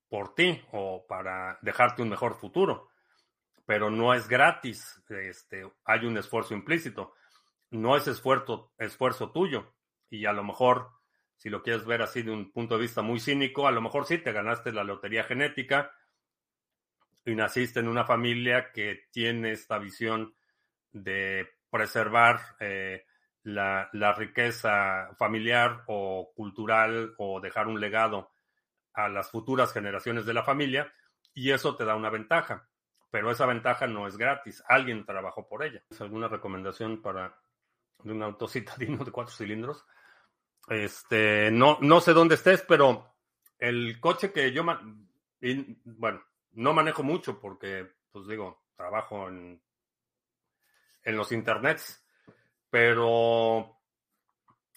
por 0.09 0.35
ti 0.35 0.63
o 0.73 1.07
para 1.07 1.59
dejarte 1.63 2.03
un 2.03 2.11
mejor 2.11 2.35
futuro. 2.35 2.89
Pero 3.65 3.91
no 3.91 4.15
es 4.15 4.29
gratis. 4.29 5.03
Este, 5.09 5.71
hay 5.85 6.07
un 6.07 6.17
esfuerzo 6.19 6.55
implícito. 6.55 7.15
No 7.71 7.97
es 7.97 8.07
esfuerzo, 8.09 8.73
esfuerzo 8.79 9.31
tuyo. 9.31 9.75
Y 10.11 10.27
a 10.27 10.33
lo 10.33 10.43
mejor, 10.43 10.91
si 11.37 11.51
lo 11.51 11.63
quieres 11.63 11.85
ver 11.85 12.03
así 12.03 12.23
de 12.23 12.31
un 12.31 12.51
punto 12.53 12.77
de 12.77 12.83
vista 12.83 13.03
muy 13.03 13.21
cínico, 13.21 13.67
a 13.67 13.73
lo 13.73 13.81
mejor 13.81 14.07
sí 14.07 14.19
te 14.19 14.33
ganaste 14.33 14.73
la 14.73 14.85
lotería 14.85 15.25
genética 15.25 15.93
y 17.29 17.35
naciste 17.35 17.81
en 17.81 17.89
una 17.89 18.05
familia 18.05 18.73
que 18.73 19.09
tiene 19.11 19.53
esta 19.53 19.79
visión 19.79 20.35
de 20.93 21.47
preservar 21.71 22.41
eh, 22.59 23.05
la, 23.43 23.91
riqueza 24.17 25.11
familiar 25.19 25.85
o 25.89 26.33
cultural 26.35 27.15
o 27.19 27.39
dejar 27.41 27.69
un 27.69 27.81
legado 27.81 28.31
a 28.95 29.11
las 29.11 29.31
futuras 29.31 29.75
generaciones 29.75 30.25
de 30.25 30.33
la 30.33 30.43
familia 30.43 30.91
y 31.35 31.51
eso 31.51 31.77
te 31.77 31.85
da 31.85 31.97
una 31.97 32.09
ventaja, 32.09 32.67
pero 33.11 33.31
esa 33.31 33.45
ventaja 33.45 33.87
no 33.87 34.07
es 34.07 34.17
gratis, 34.17 34.65
alguien 34.67 35.05
trabajó 35.05 35.47
por 35.47 35.63
ella. 35.63 35.83
¿Alguna 36.01 36.29
recomendación 36.29 37.03
para 37.03 37.39
un 38.05 38.23
auto 38.23 38.49
citadino 38.49 39.05
de 39.05 39.13
cuatro 39.13 39.35
cilindros? 39.35 39.85
Este, 40.67 41.51
no, 41.51 41.77
no 41.83 42.01
sé 42.01 42.15
dónde 42.15 42.37
estés, 42.37 42.63
pero 42.63 43.15
el 43.59 44.01
coche 44.01 44.33
que 44.33 44.51
yo, 44.51 44.65
bueno, 45.85 46.23
no 46.53 46.73
manejo 46.73 47.03
mucho 47.03 47.41
porque, 47.41 47.89
pues 48.11 48.27
digo, 48.27 48.65
trabajo 48.77 49.29
en, 49.29 49.63
en 51.03 51.17
los 51.17 51.33
internets, 51.33 52.05
pero 52.71 53.81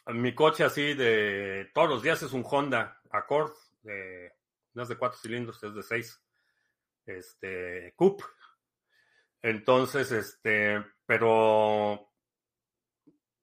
mi 0.07 0.33
coche 0.33 0.63
así 0.63 0.93
de 0.93 1.69
todos 1.73 1.89
los 1.89 2.03
días 2.03 2.21
es 2.23 2.33
un 2.33 2.45
Honda 2.49 3.01
Accord, 3.11 3.53
de, 3.83 4.33
no 4.73 4.83
es 4.83 4.89
de 4.89 4.97
cuatro 4.97 5.19
cilindros, 5.19 5.63
es 5.63 5.73
de 5.73 5.83
seis, 5.83 6.23
este, 7.05 7.93
Coupe. 7.95 8.23
Entonces, 9.41 10.11
este, 10.11 10.83
pero 11.05 12.11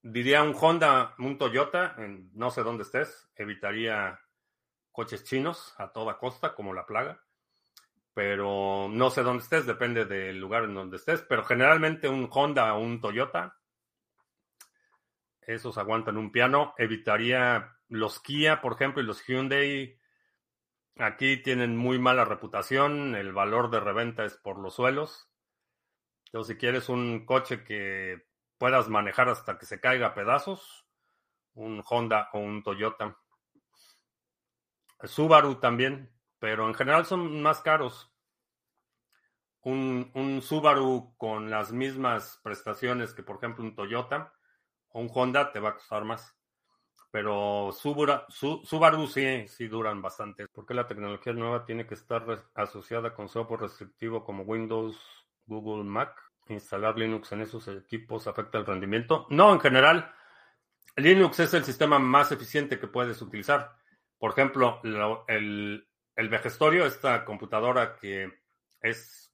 diría 0.02 0.42
un 0.42 0.54
Honda, 0.58 1.14
un 1.18 1.38
Toyota, 1.38 1.94
en, 1.98 2.30
no 2.34 2.50
sé 2.50 2.62
dónde 2.62 2.84
estés, 2.84 3.28
evitaría 3.34 4.20
coches 4.92 5.24
chinos 5.24 5.74
a 5.78 5.92
toda 5.92 6.18
costa, 6.18 6.54
como 6.54 6.72
la 6.72 6.86
plaga 6.86 7.22
pero 8.18 8.88
no 8.90 9.10
sé 9.10 9.22
dónde 9.22 9.44
estés, 9.44 9.64
depende 9.64 10.04
del 10.04 10.40
lugar 10.40 10.64
en 10.64 10.74
donde 10.74 10.96
estés, 10.96 11.22
pero 11.22 11.44
generalmente 11.44 12.08
un 12.08 12.28
Honda 12.28 12.74
o 12.74 12.80
un 12.80 13.00
Toyota, 13.00 13.56
esos 15.40 15.78
aguantan 15.78 16.16
un 16.16 16.32
piano, 16.32 16.74
evitaría 16.78 17.76
los 17.86 18.18
Kia, 18.18 18.60
por 18.60 18.72
ejemplo, 18.72 19.00
y 19.00 19.06
los 19.06 19.24
Hyundai, 19.24 20.00
aquí 20.96 21.36
tienen 21.36 21.76
muy 21.76 22.00
mala 22.00 22.24
reputación, 22.24 23.14
el 23.14 23.32
valor 23.32 23.70
de 23.70 23.78
reventa 23.78 24.24
es 24.24 24.36
por 24.36 24.58
los 24.58 24.74
suelos, 24.74 25.30
entonces 26.24 26.56
si 26.56 26.58
quieres 26.58 26.88
un 26.88 27.24
coche 27.24 27.62
que 27.62 28.26
puedas 28.58 28.88
manejar 28.88 29.28
hasta 29.28 29.58
que 29.58 29.66
se 29.66 29.78
caiga 29.78 30.08
a 30.08 30.14
pedazos, 30.14 30.88
un 31.54 31.84
Honda 31.88 32.30
o 32.32 32.40
un 32.40 32.64
Toyota. 32.64 33.16
Subaru 35.04 35.60
también, 35.60 36.17
pero 36.38 36.68
en 36.68 36.74
general 36.74 37.06
son 37.06 37.42
más 37.42 37.60
caros. 37.60 38.12
Un, 39.62 40.10
un, 40.14 40.40
Subaru 40.40 41.14
con 41.16 41.50
las 41.50 41.72
mismas 41.72 42.40
prestaciones 42.42 43.12
que, 43.12 43.22
por 43.22 43.36
ejemplo, 43.36 43.64
un 43.64 43.74
Toyota 43.74 44.32
o 44.90 45.00
un 45.00 45.10
Honda 45.12 45.52
te 45.52 45.60
va 45.60 45.70
a 45.70 45.74
costar 45.74 46.04
más. 46.04 46.36
Pero 47.10 47.70
Subaru, 47.72 48.22
Subaru 48.28 49.06
sí, 49.06 49.46
sí 49.48 49.66
duran 49.66 50.00
bastante. 50.00 50.46
Porque 50.48 50.74
la 50.74 50.86
tecnología 50.86 51.32
nueva 51.32 51.64
tiene 51.64 51.86
que 51.86 51.94
estar 51.94 52.24
asociada 52.54 53.14
con 53.14 53.28
software 53.28 53.62
restrictivo 53.62 54.24
como 54.24 54.44
Windows, 54.44 54.96
Google, 55.46 55.84
Mac. 55.84 56.16
Instalar 56.48 56.98
Linux 56.98 57.30
en 57.32 57.42
esos 57.42 57.68
equipos 57.68 58.26
afecta 58.26 58.58
el 58.58 58.66
rendimiento. 58.66 59.26
No, 59.30 59.52
en 59.52 59.60
general, 59.60 60.14
Linux 60.96 61.40
es 61.40 61.54
el 61.54 61.64
sistema 61.64 61.98
más 61.98 62.32
eficiente 62.32 62.78
que 62.78 62.86
puedes 62.86 63.20
utilizar. 63.22 63.76
Por 64.18 64.32
ejemplo, 64.32 64.80
el, 65.28 65.87
el 66.18 66.28
Vegestorio, 66.28 66.84
esta 66.84 67.24
computadora 67.24 67.94
que 67.94 68.40
es 68.80 69.32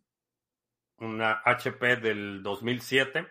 una 0.99 1.41
HP 1.43 1.97
del 1.97 2.43
2007, 2.43 3.27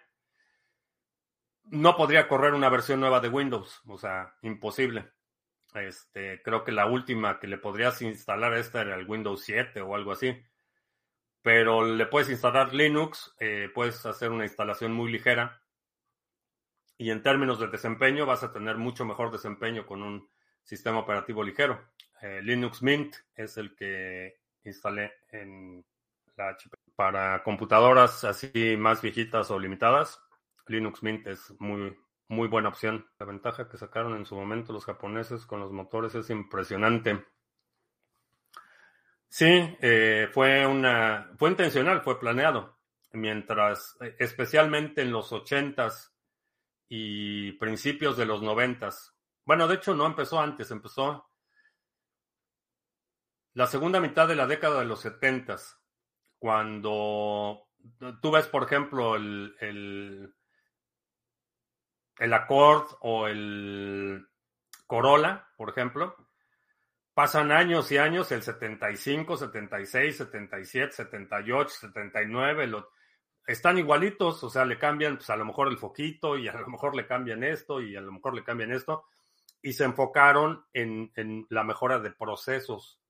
no 1.66 1.96
podría 1.96 2.28
correr 2.28 2.56
una 2.56 2.70
versión 2.70 3.00
nueva 3.00 3.20
de 3.20 3.30
Windows, 3.30 3.80
o 3.86 4.00
sea, 4.00 4.34
imposible. 4.42 5.12
Este, 5.76 6.42
creo 6.42 6.64
que 6.64 6.72
la 6.72 6.88
última 6.88 7.40
que 7.40 7.46
le 7.46 7.60
podrías 7.60 8.02
instalar 8.02 8.56
esta 8.56 8.82
era 8.82 8.96
el 8.96 9.08
Windows 9.08 9.44
7 9.44 9.82
o 9.82 9.94
algo 9.94 10.14
así. 10.14 10.36
Pero 11.44 11.86
le 11.86 12.08
puedes 12.08 12.32
instalar 12.32 12.74
Linux, 12.74 13.36
eh, 13.40 13.70
puedes 13.72 14.04
hacer 14.08 14.32
una 14.32 14.46
instalación 14.46 14.94
muy 14.94 15.12
ligera 15.12 15.62
Y 16.98 17.12
en 17.12 17.22
términos 17.22 17.60
de 17.60 17.68
desempeño, 17.68 18.26
vas 18.26 18.42
a 18.42 18.52
tener 18.52 18.78
mucho 18.78 19.06
mejor 19.06 19.32
desempeño 19.32 19.86
con 19.86 20.02
un 20.02 20.28
sistema 20.64 20.98
operativo 20.98 21.44
ligero. 21.44 21.93
Eh, 22.24 22.42
Linux 22.42 22.82
Mint 22.82 23.18
es 23.36 23.58
el 23.58 23.76
que 23.76 24.40
instalé 24.64 25.12
en 25.30 25.84
la 26.38 26.52
HP. 26.52 26.78
Para 26.96 27.44
computadoras 27.44 28.24
así 28.24 28.78
más 28.78 29.02
viejitas 29.02 29.52
o 29.52 29.60
limitadas, 29.60 30.22
Linux 30.68 31.04
Mint 31.04 31.28
es 31.28 31.54
muy, 31.60 31.98
muy 32.30 32.48
buena 32.48 32.70
opción. 32.70 33.06
La 33.20 33.26
ventaja 33.26 33.68
que 33.68 33.78
sacaron 33.78 34.16
en 34.16 34.26
su 34.26 34.36
momento 34.36 34.72
los 34.72 34.86
japoneses 34.86 35.46
con 35.46 35.60
los 35.60 35.74
motores 35.74 36.16
es 36.16 36.30
impresionante. 36.30 37.26
Sí, 39.28 39.76
eh, 39.82 40.30
fue 40.32 40.66
una, 40.66 41.30
fue 41.38 41.50
intencional, 41.50 42.04
fue 42.04 42.22
planeado. 42.22 42.78
Mientras, 43.12 43.98
especialmente 44.18 45.02
en 45.02 45.12
los 45.12 45.34
ochentas 45.34 46.16
y 46.88 47.52
principios 47.54 48.16
de 48.16 48.26
los 48.26 48.42
noventas. 48.42 49.14
Bueno, 49.44 49.68
de 49.68 49.76
hecho 49.76 49.94
no 49.94 50.06
empezó 50.06 50.40
antes, 50.40 50.72
empezó 50.72 51.33
la 53.54 53.68
segunda 53.68 54.00
mitad 54.00 54.28
de 54.28 54.36
la 54.36 54.48
década 54.48 54.80
de 54.80 54.86
los 54.86 55.02
setentas, 55.02 55.80
cuando 56.40 57.68
tú 58.22 58.32
ves, 58.32 58.48
por 58.48 58.64
ejemplo, 58.64 59.16
el, 59.16 59.56
el, 62.20 62.34
Accord 62.34 62.88
o 63.02 63.28
el 63.28 64.28
Corolla, 64.88 65.48
por 65.56 65.70
ejemplo, 65.70 66.16
pasan 67.14 67.52
años 67.52 67.92
y 67.92 67.98
años, 67.98 68.32
el 68.32 68.42
75, 68.42 69.38
76, 69.38 70.18
77, 70.18 70.92
78, 70.92 71.70
79, 71.70 72.68
lo, 72.68 72.90
están 73.46 73.78
igualitos, 73.78 74.44
o 74.44 74.50
sea, 74.50 74.66
le 74.66 74.80
cambian 74.80 75.18
pues, 75.18 75.30
a 75.30 75.36
lo 75.36 75.46
mejor 75.46 75.68
el 75.68 75.78
foquito 75.78 76.38
y 76.38 76.48
a 76.48 76.54
lo 76.54 76.68
mejor 76.68 76.96
le 76.96 77.06
cambian 77.06 77.44
esto 77.44 77.82
y 77.82 77.96
a 77.96 78.02
lo 78.02 78.12
mejor 78.12 78.34
le 78.34 78.44
cambian 78.44 78.72
esto, 78.72 79.06
y 79.62 79.74
se 79.74 79.84
enfocaron 79.84 80.66
en, 80.74 81.12
en 81.16 81.46
la 81.50 81.64
mejora 81.64 82.00
de 82.00 82.12
procesos 82.12 83.03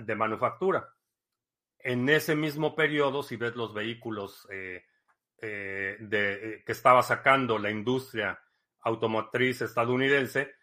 de 0.00 0.14
manufactura. 0.14 0.94
En 1.78 2.08
ese 2.08 2.34
mismo 2.34 2.74
periodo, 2.74 3.22
si 3.22 3.36
ves 3.36 3.56
los 3.56 3.72
vehículos 3.72 4.46
eh, 4.50 4.84
eh, 5.40 5.96
de, 6.00 6.32
eh, 6.32 6.64
que 6.64 6.72
estaba 6.72 7.02
sacando 7.02 7.58
la 7.58 7.70
industria 7.70 8.38
automotriz 8.80 9.62
estadounidense, 9.62 10.54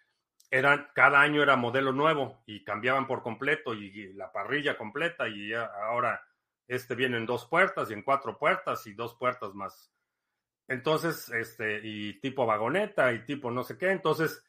eran, 0.50 0.90
cada 0.94 1.20
año 1.22 1.42
era 1.42 1.56
modelo 1.56 1.92
nuevo 1.92 2.44
y 2.46 2.64
cambiaban 2.64 3.08
por 3.08 3.22
completo 3.22 3.74
y, 3.74 4.14
la 4.14 4.32
parrilla 4.32 4.78
completa 4.78 5.28
y 5.28 5.54
ahora 5.54 6.22
este 6.68 6.96
viene 6.96 7.18
en 7.18 7.26
dos 7.26 7.46
puertas 7.46 7.90
y 7.90 7.94
en 7.94 8.04
cuatro 8.04 8.38
puertas 8.38 8.86
y 8.88 8.94
dos 8.94 9.16
puertas 9.16 9.54
más. 9.54 9.92
Entonces, 10.68 11.30
este, 11.30 11.80
y 11.84 12.20
tipo 12.20 12.46
vagoneta 12.46 13.12
y 13.14 13.26
tipo 13.26 13.50
no 13.52 13.64
sé 13.64 13.78
qué. 13.78 13.90
Entonces, 13.90 14.44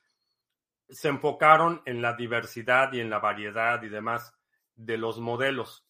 se 0.89 1.09
enfocaron 1.09 1.83
en 1.85 2.03
la 2.03 2.15
diversidad 2.15 2.93
y 2.93 3.01
en 3.01 3.11
la 3.11 3.19
variedad 3.19 3.83
y 3.83 3.89
demás 3.89 4.38
de 4.79 4.97
los 4.97 5.19
modelos. 5.19 5.85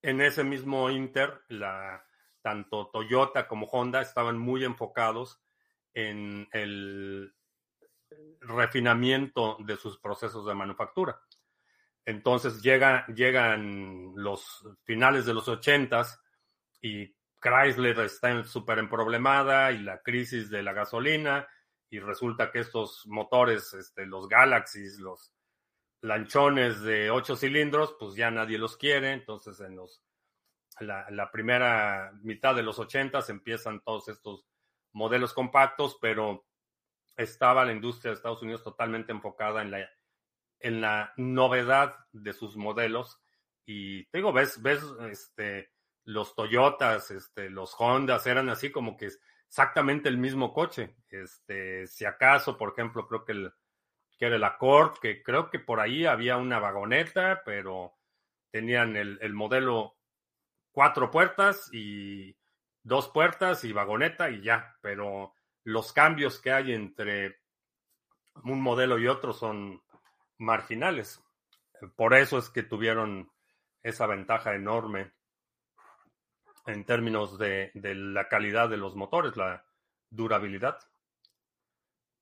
En 0.00 0.20
ese 0.20 0.44
mismo 0.44 0.90
Inter, 0.90 1.42
tanto 2.40 2.88
Toyota 2.90 3.46
como 3.48 3.66
Honda 3.66 4.00
estaban 4.00 4.38
muy 4.38 4.64
enfocados 4.64 5.42
en 5.92 6.48
el 6.52 7.34
refinamiento 8.40 9.56
de 9.60 9.76
sus 9.76 9.98
procesos 9.98 10.46
de 10.46 10.54
manufactura. 10.54 11.20
Entonces 12.04 12.62
llega, 12.62 13.06
llegan 13.08 14.12
los 14.14 14.66
finales 14.84 15.26
de 15.26 15.34
los 15.34 15.48
ochentas 15.48 16.20
y 16.80 17.14
Chrysler 17.40 17.98
está 18.00 18.44
súper 18.44 18.78
emproblemada 18.78 19.72
y 19.72 19.78
la 19.78 20.00
crisis 20.02 20.50
de 20.50 20.62
la 20.62 20.72
gasolina 20.72 21.48
y 21.90 21.98
resulta 21.98 22.50
que 22.50 22.60
estos 22.60 23.06
motores, 23.06 23.72
este, 23.74 24.06
los 24.06 24.28
Galaxies, 24.28 24.98
los 24.98 25.33
lanchones 26.04 26.82
de 26.82 27.10
ocho 27.10 27.34
cilindros, 27.34 27.96
pues 27.98 28.14
ya 28.14 28.30
nadie 28.30 28.58
los 28.58 28.76
quiere. 28.76 29.12
Entonces 29.12 29.58
en 29.60 29.76
los 29.76 30.02
la, 30.80 31.30
primera 31.30 32.12
mitad 32.22 32.54
de 32.54 32.62
los 32.62 32.78
ochentas 32.78 33.30
empiezan 33.30 33.80
todos 33.80 34.08
estos 34.08 34.46
modelos 34.92 35.32
compactos, 35.32 35.96
pero 36.00 36.46
estaba 37.16 37.64
la 37.64 37.72
industria 37.72 38.10
de 38.10 38.16
Estados 38.16 38.42
Unidos 38.42 38.62
totalmente 38.62 39.12
enfocada 39.12 39.62
en 39.62 39.70
la 39.70 39.88
en 40.60 40.80
la 40.80 41.12
novedad 41.16 41.94
de 42.12 42.32
sus 42.32 42.56
modelos. 42.56 43.20
Y 43.66 44.06
te 44.06 44.18
digo, 44.18 44.32
ves, 44.32 44.62
ves, 44.62 44.82
este, 45.10 45.70
los 46.04 46.34
Toyotas, 46.34 47.10
este, 47.10 47.50
los 47.50 47.74
Hondas 47.78 48.26
eran 48.26 48.48
así 48.48 48.70
como 48.70 48.96
que 48.96 49.10
exactamente 49.46 50.08
el 50.08 50.16
mismo 50.16 50.54
coche. 50.54 50.96
Este, 51.08 51.86
si 51.86 52.06
acaso, 52.06 52.56
por 52.56 52.72
ejemplo, 52.72 53.06
creo 53.06 53.24
que 53.24 53.32
el, 53.32 53.52
que 54.18 54.26
era 54.26 54.36
el 54.36 54.44
Accord, 54.44 54.98
que 54.98 55.22
creo 55.22 55.50
que 55.50 55.58
por 55.58 55.80
ahí 55.80 56.06
había 56.06 56.36
una 56.36 56.58
vagoneta, 56.58 57.42
pero 57.44 57.94
tenían 58.50 58.96
el, 58.96 59.18
el 59.20 59.34
modelo 59.34 59.96
cuatro 60.72 61.10
puertas 61.10 61.68
y 61.72 62.36
dos 62.82 63.08
puertas 63.08 63.64
y 63.64 63.72
vagoneta 63.72 64.30
y 64.30 64.42
ya, 64.42 64.76
pero 64.80 65.34
los 65.64 65.92
cambios 65.92 66.40
que 66.40 66.52
hay 66.52 66.72
entre 66.72 67.40
un 68.42 68.60
modelo 68.60 68.98
y 68.98 69.08
otro 69.08 69.32
son 69.32 69.82
marginales. 70.38 71.22
Por 71.96 72.14
eso 72.14 72.38
es 72.38 72.50
que 72.50 72.62
tuvieron 72.62 73.30
esa 73.82 74.06
ventaja 74.06 74.54
enorme 74.54 75.12
en 76.66 76.84
términos 76.84 77.38
de, 77.38 77.70
la 77.74 78.28
calidad 78.28 78.68
de 78.68 78.76
los 78.76 78.96
motores, 78.96 79.36
la 79.36 79.64
durabilidad. 80.10 80.78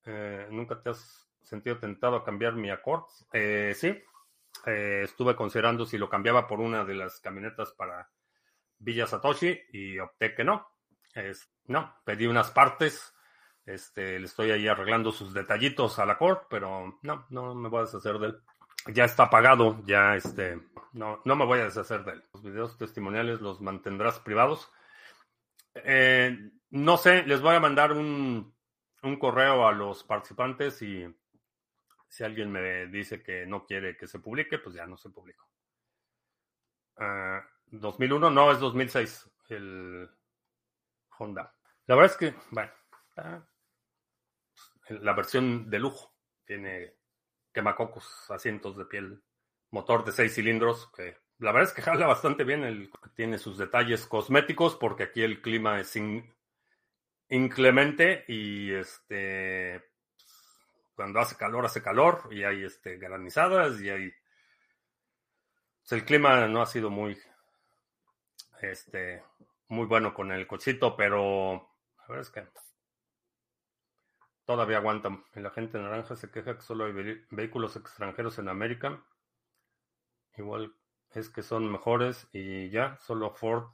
Eh, 0.04 0.48
¿Nunca 0.50 0.82
te 0.82 0.90
has 0.90 1.31
sentido 1.42 1.78
tentado 1.78 2.16
a 2.16 2.24
cambiar 2.24 2.54
mi 2.54 2.70
Accord? 2.70 3.04
Eh, 3.32 3.74
sí, 3.76 3.88
eh, 4.66 5.02
estuve 5.04 5.36
considerando 5.36 5.86
si 5.86 5.98
lo 5.98 6.08
cambiaba 6.08 6.46
por 6.46 6.60
una 6.60 6.84
de 6.84 6.94
las 6.94 7.20
camionetas 7.20 7.72
para 7.72 8.08
Villa 8.78 9.06
Satoshi 9.06 9.58
y 9.72 9.98
opté 9.98 10.34
que 10.34 10.44
no. 10.44 10.68
no, 11.66 11.94
pedí 12.04 12.26
unas 12.26 12.50
partes 12.50 13.14
este, 13.64 14.18
le 14.18 14.26
estoy 14.26 14.50
ahí 14.50 14.66
arreglando 14.66 15.12
sus 15.12 15.32
detallitos 15.32 15.98
a 15.98 16.06
la 16.06 16.18
Core, 16.18 16.40
pero 16.50 16.98
no, 17.02 17.26
no 17.30 17.54
me 17.54 17.68
voy 17.68 17.80
a 17.80 17.84
deshacer 17.84 18.18
de 18.18 18.28
él. 18.28 18.40
Ya 18.92 19.04
está 19.04 19.30
pagado, 19.30 19.80
ya 19.86 20.16
este, 20.16 20.60
no, 20.92 21.20
no 21.24 21.36
me 21.36 21.44
voy 21.44 21.60
a 21.60 21.64
deshacer 21.64 22.04
de 22.04 22.12
él. 22.12 22.24
Los 22.32 22.42
videos 22.42 22.76
testimoniales 22.76 23.40
los 23.40 23.60
mantendrás 23.60 24.18
privados. 24.18 24.70
Eh, 25.74 26.36
no 26.70 26.96
sé, 26.96 27.22
les 27.24 27.40
voy 27.40 27.54
a 27.54 27.60
mandar 27.60 27.92
un, 27.92 28.52
un 29.02 29.16
correo 29.16 29.68
a 29.68 29.72
los 29.72 30.02
participantes 30.02 30.82
y 30.82 31.06
si 32.12 32.24
alguien 32.24 32.52
me 32.52 32.88
dice 32.88 33.22
que 33.22 33.46
no 33.46 33.64
quiere 33.64 33.96
que 33.96 34.06
se 34.06 34.18
publique, 34.18 34.58
pues 34.58 34.74
ya 34.74 34.86
no 34.86 34.98
se 34.98 35.08
publica. 35.08 35.42
2001, 37.68 38.26
ah, 38.26 38.30
no, 38.30 38.52
es 38.52 38.60
2006, 38.60 39.30
el 39.48 40.10
Honda. 41.16 41.54
La 41.86 41.94
verdad 41.94 42.12
es 42.12 42.18
que, 42.18 42.34
bueno, 42.50 42.70
la 44.88 45.12
versión 45.14 45.70
de 45.70 45.78
lujo. 45.78 46.12
Tiene 46.44 46.96
quemacocos, 47.50 48.30
asientos 48.30 48.76
de 48.76 48.84
piel, 48.84 49.22
motor 49.70 50.04
de 50.04 50.12
seis 50.12 50.34
cilindros, 50.34 50.92
que 50.94 51.16
la 51.38 51.50
verdad 51.50 51.70
es 51.70 51.74
que 51.74 51.80
jala 51.80 52.06
bastante 52.06 52.44
bien. 52.44 52.62
El, 52.62 52.90
tiene 53.14 53.38
sus 53.38 53.56
detalles 53.56 54.04
cosméticos 54.04 54.76
porque 54.76 55.04
aquí 55.04 55.22
el 55.22 55.40
clima 55.40 55.80
es 55.80 55.98
inclemente 57.30 58.26
y 58.28 58.70
este 58.72 59.91
cuando 60.94 61.20
hace 61.20 61.36
calor 61.36 61.64
hace 61.64 61.82
calor 61.82 62.28
y 62.30 62.44
hay 62.44 62.64
este 62.64 62.96
granizadas 62.98 63.80
y 63.80 63.90
hay 63.90 64.12
pues, 65.80 65.92
el 65.92 66.04
clima 66.04 66.46
no 66.48 66.62
ha 66.62 66.66
sido 66.66 66.90
muy 66.90 67.18
este 68.60 69.22
muy 69.68 69.86
bueno 69.86 70.12
con 70.12 70.30
el 70.32 70.46
cochito, 70.46 70.96
pero 70.96 71.54
la 71.98 72.06
verdad 72.08 72.20
es 72.20 72.30
que 72.30 72.46
Todavía 74.44 74.78
aguantan. 74.78 75.24
La 75.34 75.50
gente 75.50 75.78
naranja 75.78 76.16
se 76.16 76.30
queja 76.30 76.56
que 76.56 76.62
solo 76.62 76.84
hay 76.84 77.24
vehículos 77.30 77.76
extranjeros 77.76 78.38
en 78.38 78.48
América. 78.48 79.02
Igual 80.36 80.74
es 81.12 81.30
que 81.30 81.42
son 81.42 81.70
mejores 81.70 82.28
y 82.32 82.68
ya, 82.70 82.98
solo 82.98 83.30
Ford 83.30 83.68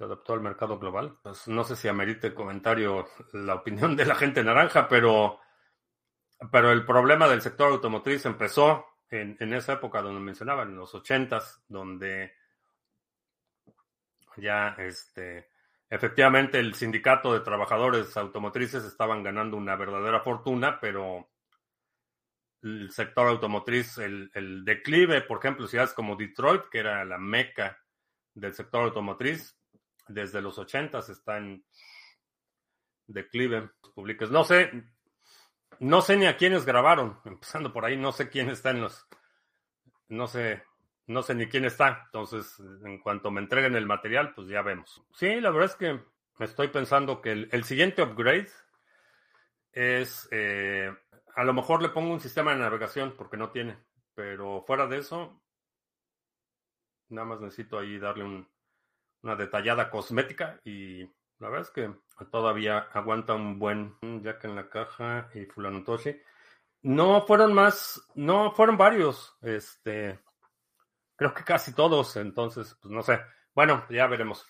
se 0.00 0.04
adaptó 0.04 0.32
al 0.32 0.40
mercado 0.40 0.78
global. 0.78 1.18
Pues 1.22 1.46
no 1.46 1.62
sé 1.62 1.76
si 1.76 1.86
amerite 1.86 2.32
comentario 2.32 3.06
la 3.34 3.56
opinión 3.56 3.94
de 3.96 4.06
la 4.06 4.14
gente 4.14 4.42
naranja, 4.42 4.88
pero, 4.88 5.40
pero 6.50 6.72
el 6.72 6.86
problema 6.86 7.28
del 7.28 7.42
sector 7.42 7.70
automotriz 7.70 8.24
empezó 8.24 8.86
en, 9.10 9.36
en 9.38 9.52
esa 9.52 9.74
época 9.74 10.00
donde 10.00 10.20
mencionaba, 10.20 10.62
en 10.62 10.74
los 10.74 10.94
ochentas, 10.94 11.62
donde 11.68 12.32
ya 14.38 14.74
este 14.78 15.50
Efectivamente, 15.90 16.58
el 16.60 16.74
sindicato 16.74 17.34
de 17.34 17.40
trabajadores 17.40 18.16
automotrices 18.16 18.84
estaban 18.84 19.22
ganando 19.22 19.56
una 19.56 19.76
verdadera 19.76 20.20
fortuna, 20.20 20.78
pero 20.80 21.28
el 22.62 22.90
sector 22.90 23.26
automotriz, 23.26 23.98
el, 23.98 24.64
declive, 24.64 25.20
por 25.22 25.40
ejemplo, 25.40 25.66
ciudades 25.66 25.92
como 25.92 26.16
Detroit, 26.16 26.62
que 26.70 26.78
era 26.78 27.04
la 27.04 27.18
meca 27.18 27.76
del 28.32 28.54
sector 28.54 28.84
automotriz, 28.84 29.59
desde 30.10 30.42
los 30.42 30.58
80 30.58 30.98
está 30.98 31.38
en, 31.38 31.64
declive. 33.12 33.70
Publiques. 33.94 34.30
No 34.30 34.44
sé, 34.44 34.70
no 35.80 36.00
sé 36.00 36.16
ni 36.16 36.26
a 36.26 36.36
quiénes 36.36 36.64
grabaron. 36.64 37.20
Empezando 37.24 37.72
por 37.72 37.84
ahí, 37.84 37.96
no 37.96 38.12
sé 38.12 38.28
quién 38.28 38.48
está 38.48 38.70
en 38.70 38.82
los. 38.82 39.06
No 40.08 40.26
sé, 40.26 40.62
no 41.06 41.22
sé 41.22 41.34
ni 41.34 41.46
quién 41.46 41.64
está. 41.64 42.02
Entonces, 42.06 42.58
en 42.84 42.98
cuanto 43.00 43.30
me 43.30 43.40
entreguen 43.40 43.76
el 43.76 43.86
material, 43.86 44.34
pues 44.34 44.48
ya 44.48 44.62
vemos. 44.62 45.04
Sí, 45.14 45.40
la 45.40 45.50
verdad 45.50 45.70
es 45.70 45.76
que 45.76 46.00
estoy 46.44 46.68
pensando 46.68 47.20
que 47.20 47.32
el, 47.32 47.64
siguiente 47.64 48.02
upgrade 48.02 48.50
es. 49.72 50.28
Eh, 50.30 50.92
a 51.36 51.44
lo 51.44 51.52
mejor 51.52 51.80
le 51.80 51.90
pongo 51.90 52.12
un 52.12 52.20
sistema 52.20 52.52
de 52.52 52.58
navegación 52.58 53.14
porque 53.16 53.36
no 53.36 53.50
tiene. 53.50 53.78
Pero 54.14 54.62
fuera 54.66 54.86
de 54.86 54.98
eso, 54.98 55.40
nada 57.08 57.26
más 57.26 57.40
necesito 57.40 57.78
ahí 57.78 57.98
darle 57.98 58.24
una 59.22 59.36
detallada 59.36 59.90
cosmética 59.90 60.60
y 60.64 61.04
la 61.38 61.48
verdad 61.48 61.62
es 61.62 61.70
que 61.70 61.90
todavía 62.30 62.78
aguanta 62.92 63.34
un 63.34 63.58
buen 63.58 63.96
Jack 64.22 64.44
en 64.44 64.56
la 64.56 64.68
caja 64.68 65.30
y 65.34 65.46
Fulano 65.46 65.82
Toshi. 65.84 66.20
No 66.82 67.22
fueron 67.26 67.52
más, 67.52 68.02
no 68.14 68.52
fueron 68.52 68.76
varios, 68.76 69.36
este, 69.42 70.18
creo 71.16 71.34
que 71.34 71.44
casi 71.44 71.74
todos, 71.74 72.16
entonces, 72.16 72.76
pues 72.80 72.92
no 72.92 73.02
sé. 73.02 73.20
Bueno, 73.54 73.84
ya 73.90 74.06
veremos. 74.06 74.46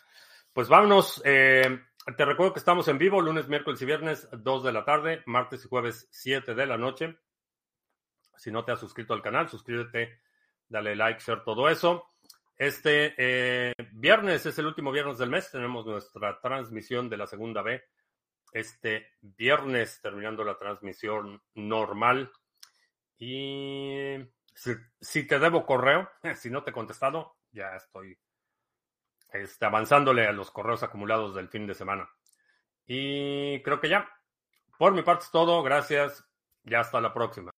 Pues 0.52 0.68
vámonos. 0.68 1.20
Eh, 1.24 1.80
te 2.16 2.24
recuerdo 2.24 2.52
que 2.52 2.58
estamos 2.58 2.86
en 2.88 2.98
vivo 2.98 3.20
lunes, 3.20 3.48
miércoles 3.48 3.80
y 3.82 3.86
viernes, 3.86 4.28
2 4.32 4.64
de 4.64 4.72
la 4.72 4.84
tarde, 4.84 5.22
martes 5.26 5.64
y 5.64 5.68
jueves, 5.68 6.08
7 6.10 6.54
de 6.54 6.66
la 6.66 6.76
noche. 6.76 7.18
Si 8.36 8.50
no 8.50 8.64
te 8.64 8.72
has 8.72 8.80
suscrito 8.80 9.14
al 9.14 9.22
canal, 9.22 9.48
suscríbete, 9.48 10.20
dale 10.68 10.96
like, 10.96 11.20
share, 11.20 11.44
todo 11.44 11.68
eso. 11.68 12.06
Este 12.60 13.14
eh, 13.16 13.72
viernes 13.92 14.44
es 14.44 14.58
el 14.58 14.66
último 14.66 14.92
viernes 14.92 15.16
del 15.16 15.30
mes. 15.30 15.50
Tenemos 15.50 15.86
nuestra 15.86 16.38
transmisión 16.42 17.08
de 17.08 17.16
la 17.16 17.26
segunda 17.26 17.62
B. 17.62 17.82
Este 18.52 19.14
viernes, 19.22 19.98
terminando 20.02 20.44
la 20.44 20.58
transmisión 20.58 21.42
normal. 21.54 22.30
Y 23.16 24.14
si, 24.52 25.26
te 25.26 25.38
debo 25.38 25.64
correo, 25.64 26.10
si 26.36 26.50
no 26.50 26.62
te 26.62 26.68
he 26.68 26.74
contestado, 26.74 27.38
ya 27.50 27.76
estoy 27.76 28.18
este, 29.32 29.64
avanzándole 29.64 30.26
a 30.26 30.32
los 30.32 30.50
correos 30.50 30.82
acumulados 30.82 31.34
del 31.34 31.48
fin 31.48 31.66
de 31.66 31.72
semana. 31.72 32.10
Y 32.86 33.62
creo 33.62 33.80
que 33.80 33.88
ya. 33.88 34.06
Por 34.78 34.92
mi 34.92 35.00
parte 35.00 35.24
es 35.24 35.30
todo. 35.30 35.62
Gracias. 35.62 36.28
Ya 36.64 36.80
hasta 36.80 37.00
la 37.00 37.14
próxima. 37.14 37.49